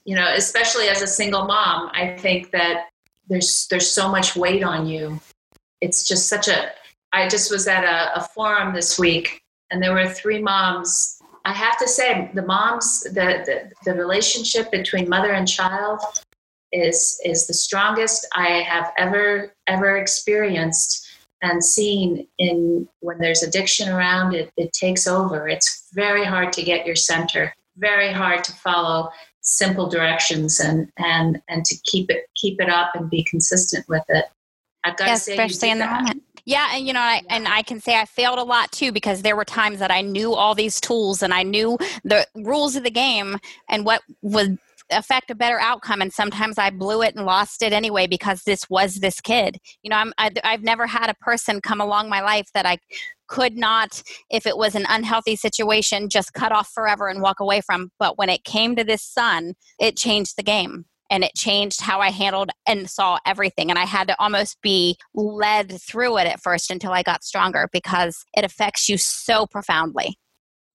You 0.04 0.16
know, 0.16 0.32
especially 0.34 0.88
as 0.88 1.02
a 1.02 1.06
single 1.06 1.44
mom, 1.44 1.90
I 1.92 2.16
think 2.18 2.50
that 2.52 2.88
there's 3.28 3.66
there's 3.68 3.90
so 3.90 4.08
much 4.10 4.36
weight 4.36 4.62
on 4.62 4.86
you. 4.86 5.20
It's 5.80 6.06
just 6.06 6.28
such 6.28 6.48
a. 6.48 6.70
I 7.12 7.28
just 7.28 7.50
was 7.50 7.68
at 7.68 7.84
a, 7.84 8.18
a 8.18 8.28
forum 8.34 8.74
this 8.74 8.98
week, 8.98 9.40
and 9.70 9.82
there 9.82 9.94
were 9.94 10.08
three 10.08 10.42
moms. 10.42 11.18
I 11.46 11.52
have 11.52 11.78
to 11.78 11.86
say, 11.86 12.30
the 12.34 12.42
moms, 12.42 13.00
the, 13.02 13.44
the 13.46 13.70
the 13.84 13.94
relationship 13.94 14.70
between 14.70 15.08
mother 15.08 15.32
and 15.32 15.46
child 15.46 16.00
is 16.72 17.20
is 17.24 17.46
the 17.46 17.54
strongest 17.54 18.26
I 18.34 18.62
have 18.62 18.92
ever 18.98 19.54
ever 19.66 19.96
experienced 19.96 21.03
and 21.44 21.64
seen 21.64 22.26
in 22.38 22.88
when 23.00 23.18
there's 23.18 23.42
addiction 23.42 23.88
around 23.88 24.34
it 24.34 24.50
it 24.56 24.72
takes 24.72 25.06
over. 25.06 25.48
It's 25.48 25.88
very 25.94 26.24
hard 26.24 26.52
to 26.54 26.62
get 26.62 26.86
your 26.86 26.96
center 26.96 27.54
very 27.76 28.12
hard 28.12 28.44
to 28.44 28.52
follow 28.52 29.10
simple 29.40 29.88
directions 29.88 30.60
and 30.60 30.90
and 30.98 31.40
and 31.48 31.64
to 31.64 31.76
keep 31.84 32.10
it 32.10 32.24
keep 32.34 32.60
it 32.60 32.68
up 32.68 32.92
and 32.94 33.10
be 33.10 33.22
consistent 33.24 33.84
with 33.88 34.04
it. 34.08 34.24
I've 34.84 34.96
got 34.96 35.08
yeah, 35.08 35.14
to 35.14 35.20
say 35.20 35.32
especially 35.32 35.70
in 35.70 35.78
the 35.78 35.84
that. 35.84 36.02
moment. 36.02 36.22
Yeah 36.46 36.68
and 36.72 36.86
you 36.86 36.92
know 36.92 37.00
I, 37.00 37.22
and 37.30 37.48
i 37.48 37.62
can 37.62 37.80
say 37.80 37.98
i 37.98 38.04
failed 38.04 38.38
a 38.38 38.42
lot 38.42 38.70
too 38.70 38.92
because 38.92 39.22
there 39.22 39.34
were 39.34 39.46
times 39.46 39.78
that 39.78 39.90
i 39.90 40.02
knew 40.02 40.34
all 40.34 40.54
these 40.54 40.78
tools 40.78 41.22
and 41.22 41.32
i 41.32 41.42
knew 41.42 41.78
the 42.04 42.26
rules 42.34 42.76
of 42.76 42.84
the 42.84 42.90
game 42.90 43.38
and 43.70 43.86
what 43.86 44.02
would 44.20 44.58
affect 44.90 45.30
a 45.30 45.34
better 45.34 45.58
outcome 45.58 46.02
and 46.02 46.12
sometimes 46.12 46.58
i 46.58 46.70
blew 46.70 47.02
it 47.02 47.14
and 47.14 47.24
lost 47.24 47.62
it 47.62 47.72
anyway 47.72 48.06
because 48.06 48.42
this 48.42 48.68
was 48.68 48.96
this 48.96 49.20
kid. 49.20 49.58
You 49.82 49.90
know 49.90 49.96
I'm, 49.96 50.12
I, 50.18 50.30
i've 50.44 50.62
never 50.62 50.86
had 50.86 51.10
a 51.10 51.14
person 51.14 51.60
come 51.60 51.80
along 51.80 52.08
my 52.08 52.20
life 52.20 52.48
that 52.54 52.66
i 52.66 52.78
could 53.26 53.56
not 53.56 54.02
if 54.30 54.46
it 54.46 54.56
was 54.56 54.74
an 54.74 54.84
unhealthy 54.88 55.36
situation 55.36 56.08
just 56.08 56.34
cut 56.34 56.52
off 56.52 56.70
forever 56.74 57.08
and 57.08 57.22
walk 57.22 57.40
away 57.40 57.62
from. 57.62 57.90
But 57.98 58.18
when 58.18 58.28
it 58.28 58.44
came 58.44 58.76
to 58.76 58.84
this 58.84 59.02
son 59.02 59.54
it 59.78 59.96
changed 59.96 60.36
the 60.36 60.42
game 60.42 60.84
and 61.10 61.22
it 61.22 61.34
changed 61.34 61.80
how 61.80 62.00
I 62.00 62.10
handled 62.10 62.50
and 62.66 62.88
saw 62.88 63.18
everything. 63.26 63.70
And 63.70 63.78
I 63.78 63.84
had 63.84 64.08
to 64.08 64.16
almost 64.18 64.60
be 64.62 64.96
led 65.14 65.80
through 65.80 66.18
it 66.18 66.26
at 66.26 66.42
first 66.42 66.70
until 66.70 66.92
I 66.92 67.02
got 67.02 67.22
stronger 67.22 67.68
because 67.72 68.24
it 68.36 68.44
affects 68.44 68.88
you 68.88 68.96
so 68.98 69.46
profoundly 69.46 70.18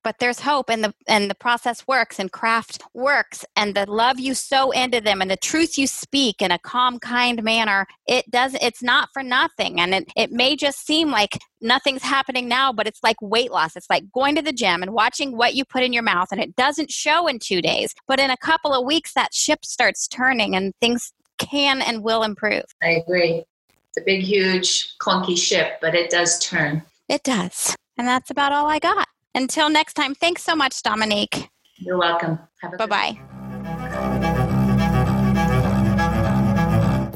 but 0.04 0.16
there's 0.20 0.40
hope 0.40 0.70
and 0.70 0.84
the 0.84 0.94
and 1.08 1.30
the 1.30 1.36
process 1.36 1.86
works 1.88 2.20
and 2.20 2.32
CRAFT 2.32 2.82
works 2.94 3.46
and 3.56 3.76
the 3.76 3.86
love 3.90 4.20
you 4.20 4.34
sow 4.34 4.72
into 4.72 5.02
them 5.02 5.22
and 5.22 5.30
the 5.30 5.38
truth 5.38 5.78
you 5.78 5.88
speak 5.88 6.42
in 6.42 6.52
a 6.52 6.60
calm 6.60 7.00
kind 7.00 7.44
manner 7.44 7.86
it 8.08 8.30
does 8.32 8.56
it's 8.62 8.82
not 8.82 9.10
for 9.14 9.24
nothing 9.24 9.80
and 9.80 9.94
it, 9.94 10.12
it 10.16 10.32
may 10.32 10.56
just 10.56 10.86
seem 10.86 11.12
like 11.12 11.38
nothing's 11.62 12.04
happening 12.04 12.48
now 12.48 12.72
but 12.72 12.88
it's 12.88 13.04
like 13.04 13.18
weight 13.22 13.52
loss. 13.52 13.76
It's 13.76 13.90
like 13.90 14.12
going 14.12 14.36
to 14.36 14.42
the 14.42 14.54
gym 14.54 14.82
and 14.82 14.94
watching 14.94 15.36
what 15.36 15.56
you 15.56 15.66
put 15.66 15.84
in 15.84 15.94
your 15.94 16.04
mouth 16.04 16.28
and 16.32 16.42
it 16.42 16.56
doesn't 16.56 16.92
show 16.92 17.28
in 17.28 17.40
two 17.40 17.62
days 17.62 17.94
but 18.08 18.20
in 18.20 18.32
a 18.32 18.38
couple 18.38 18.74
of 18.74 18.86
weeks 18.86 19.14
that 19.14 19.34
ship 19.34 19.66
starts 19.66 20.08
turning 20.08 20.56
and 20.56 20.74
things 20.82 21.12
can 21.38 21.82
and 21.82 22.04
will 22.04 22.24
improve. 22.24 22.66
I 22.84 23.02
agree. 23.06 23.46
It's 23.70 23.98
a 23.98 24.06
big 24.06 24.22
huge 24.22 24.98
clunky 24.98 25.38
ship 25.38 25.80
but 25.82 25.96
it 25.96 26.10
does 26.10 26.40
turn. 26.40 26.84
It 27.08 27.24
does 27.24 27.76
and 27.98 28.08
that's 28.08 28.32
about 28.32 28.54
all 28.54 28.66
i 28.66 28.80
got 28.80 29.08
until 29.36 29.70
next 29.70 29.94
time, 29.94 30.16
thanks 30.16 30.44
so 30.44 30.56
much, 30.56 30.82
Dominique. 30.84 31.50
You're 31.78 31.98
welcome. 31.98 32.40
Bye 32.78 32.86
bye. 32.86 33.20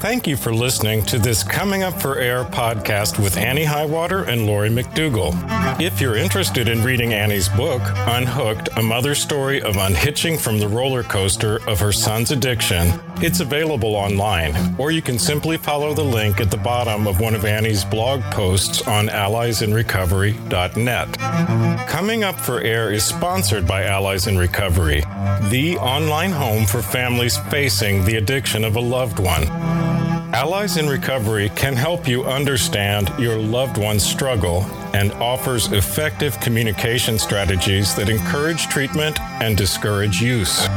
Thank 0.03 0.27
you 0.27 0.35
for 0.35 0.51
listening 0.53 1.05
to 1.05 1.17
this 1.17 1.43
Coming 1.43 1.83
Up 1.83 2.01
for 2.01 2.17
Air 2.17 2.43
podcast 2.43 3.23
with 3.23 3.37
Annie 3.37 3.63
Highwater 3.63 4.25
and 4.25 4.45
Lori 4.45 4.67
McDougall. 4.67 5.33
If 5.79 6.01
you're 6.01 6.17
interested 6.17 6.67
in 6.67 6.83
reading 6.83 7.13
Annie's 7.13 7.47
book, 7.47 7.81
Unhooked 7.85 8.67
A 8.75 8.83
Mother's 8.83 9.21
Story 9.21 9.61
of 9.61 9.77
Unhitching 9.77 10.37
from 10.37 10.59
the 10.59 10.67
Roller 10.67 11.03
Coaster 11.03 11.65
of 11.69 11.79
Her 11.79 11.93
Son's 11.93 12.31
Addiction, 12.31 12.99
it's 13.21 13.39
available 13.39 13.95
online, 13.95 14.75
or 14.77 14.91
you 14.91 15.01
can 15.01 15.17
simply 15.17 15.55
follow 15.55 15.93
the 15.93 16.03
link 16.03 16.41
at 16.41 16.51
the 16.51 16.57
bottom 16.57 17.07
of 17.07 17.21
one 17.21 17.33
of 17.33 17.45
Annie's 17.45 17.85
blog 17.85 18.21
posts 18.23 18.85
on 18.85 19.07
alliesinrecovery.net. 19.07 21.87
Coming 21.87 22.25
Up 22.25 22.35
for 22.35 22.59
Air 22.59 22.91
is 22.91 23.05
sponsored 23.05 23.65
by 23.65 23.85
Allies 23.85 24.27
in 24.27 24.37
Recovery, 24.37 24.99
the 25.43 25.77
online 25.79 26.31
home 26.31 26.65
for 26.65 26.81
families 26.81 27.37
facing 27.49 28.03
the 28.03 28.17
addiction 28.17 28.65
of 28.65 28.75
a 28.75 28.81
loved 28.81 29.19
one. 29.19 29.92
Allies 30.33 30.77
in 30.77 30.87
Recovery 30.89 31.49
can 31.49 31.75
help 31.75 32.07
you 32.07 32.23
understand 32.23 33.13
your 33.19 33.37
loved 33.37 33.77
one's 33.77 34.03
struggle 34.03 34.63
and 34.95 35.11
offers 35.13 35.71
effective 35.71 36.39
communication 36.39 37.19
strategies 37.19 37.93
that 37.93 38.09
encourage 38.09 38.67
treatment 38.67 39.21
and 39.43 39.55
discourage 39.55 40.21
use. 40.23 40.67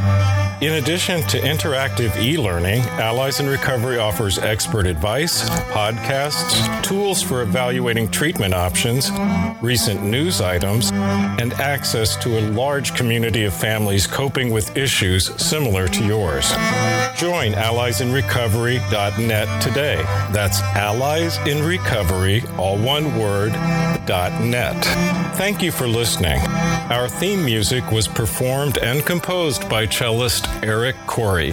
In 0.59 0.73
addition 0.73 1.21
to 1.27 1.39
interactive 1.39 2.19
e 2.19 2.35
learning, 2.35 2.81
Allies 2.97 3.39
in 3.39 3.47
Recovery 3.47 3.99
offers 3.99 4.39
expert 4.39 4.87
advice, 4.87 5.47
podcasts, 5.69 6.81
tools 6.81 7.21
for 7.21 7.43
evaluating 7.43 8.09
treatment 8.09 8.55
options, 8.55 9.11
recent 9.61 10.01
news 10.01 10.41
items, 10.41 10.89
and 10.91 11.53
access 11.53 12.15
to 12.23 12.39
a 12.39 12.49
large 12.49 12.95
community 12.95 13.43
of 13.43 13.53
families 13.53 14.07
coping 14.07 14.49
with 14.49 14.75
issues 14.75 15.25
similar 15.39 15.87
to 15.89 16.03
yours. 16.03 16.49
Join 17.15 17.53
alliesinrecovery.net 17.53 19.61
today. 19.61 20.01
That's 20.31 20.59
Allies 20.61 21.37
in 21.45 21.63
Recovery, 21.63 22.41
all 22.57 22.79
one 22.79 23.15
word, 23.19 23.53
net. 24.07 24.85
Thank 25.35 25.61
you 25.61 25.71
for 25.71 25.87
listening. 25.87 26.39
Our 26.89 27.09
theme 27.09 27.43
music 27.43 27.91
was 27.91 28.07
performed 28.07 28.77
and 28.77 29.05
composed 29.05 29.67
by 29.69 29.85
cellist 29.85 30.46
Eric 30.63 30.95
Corey. 31.07 31.51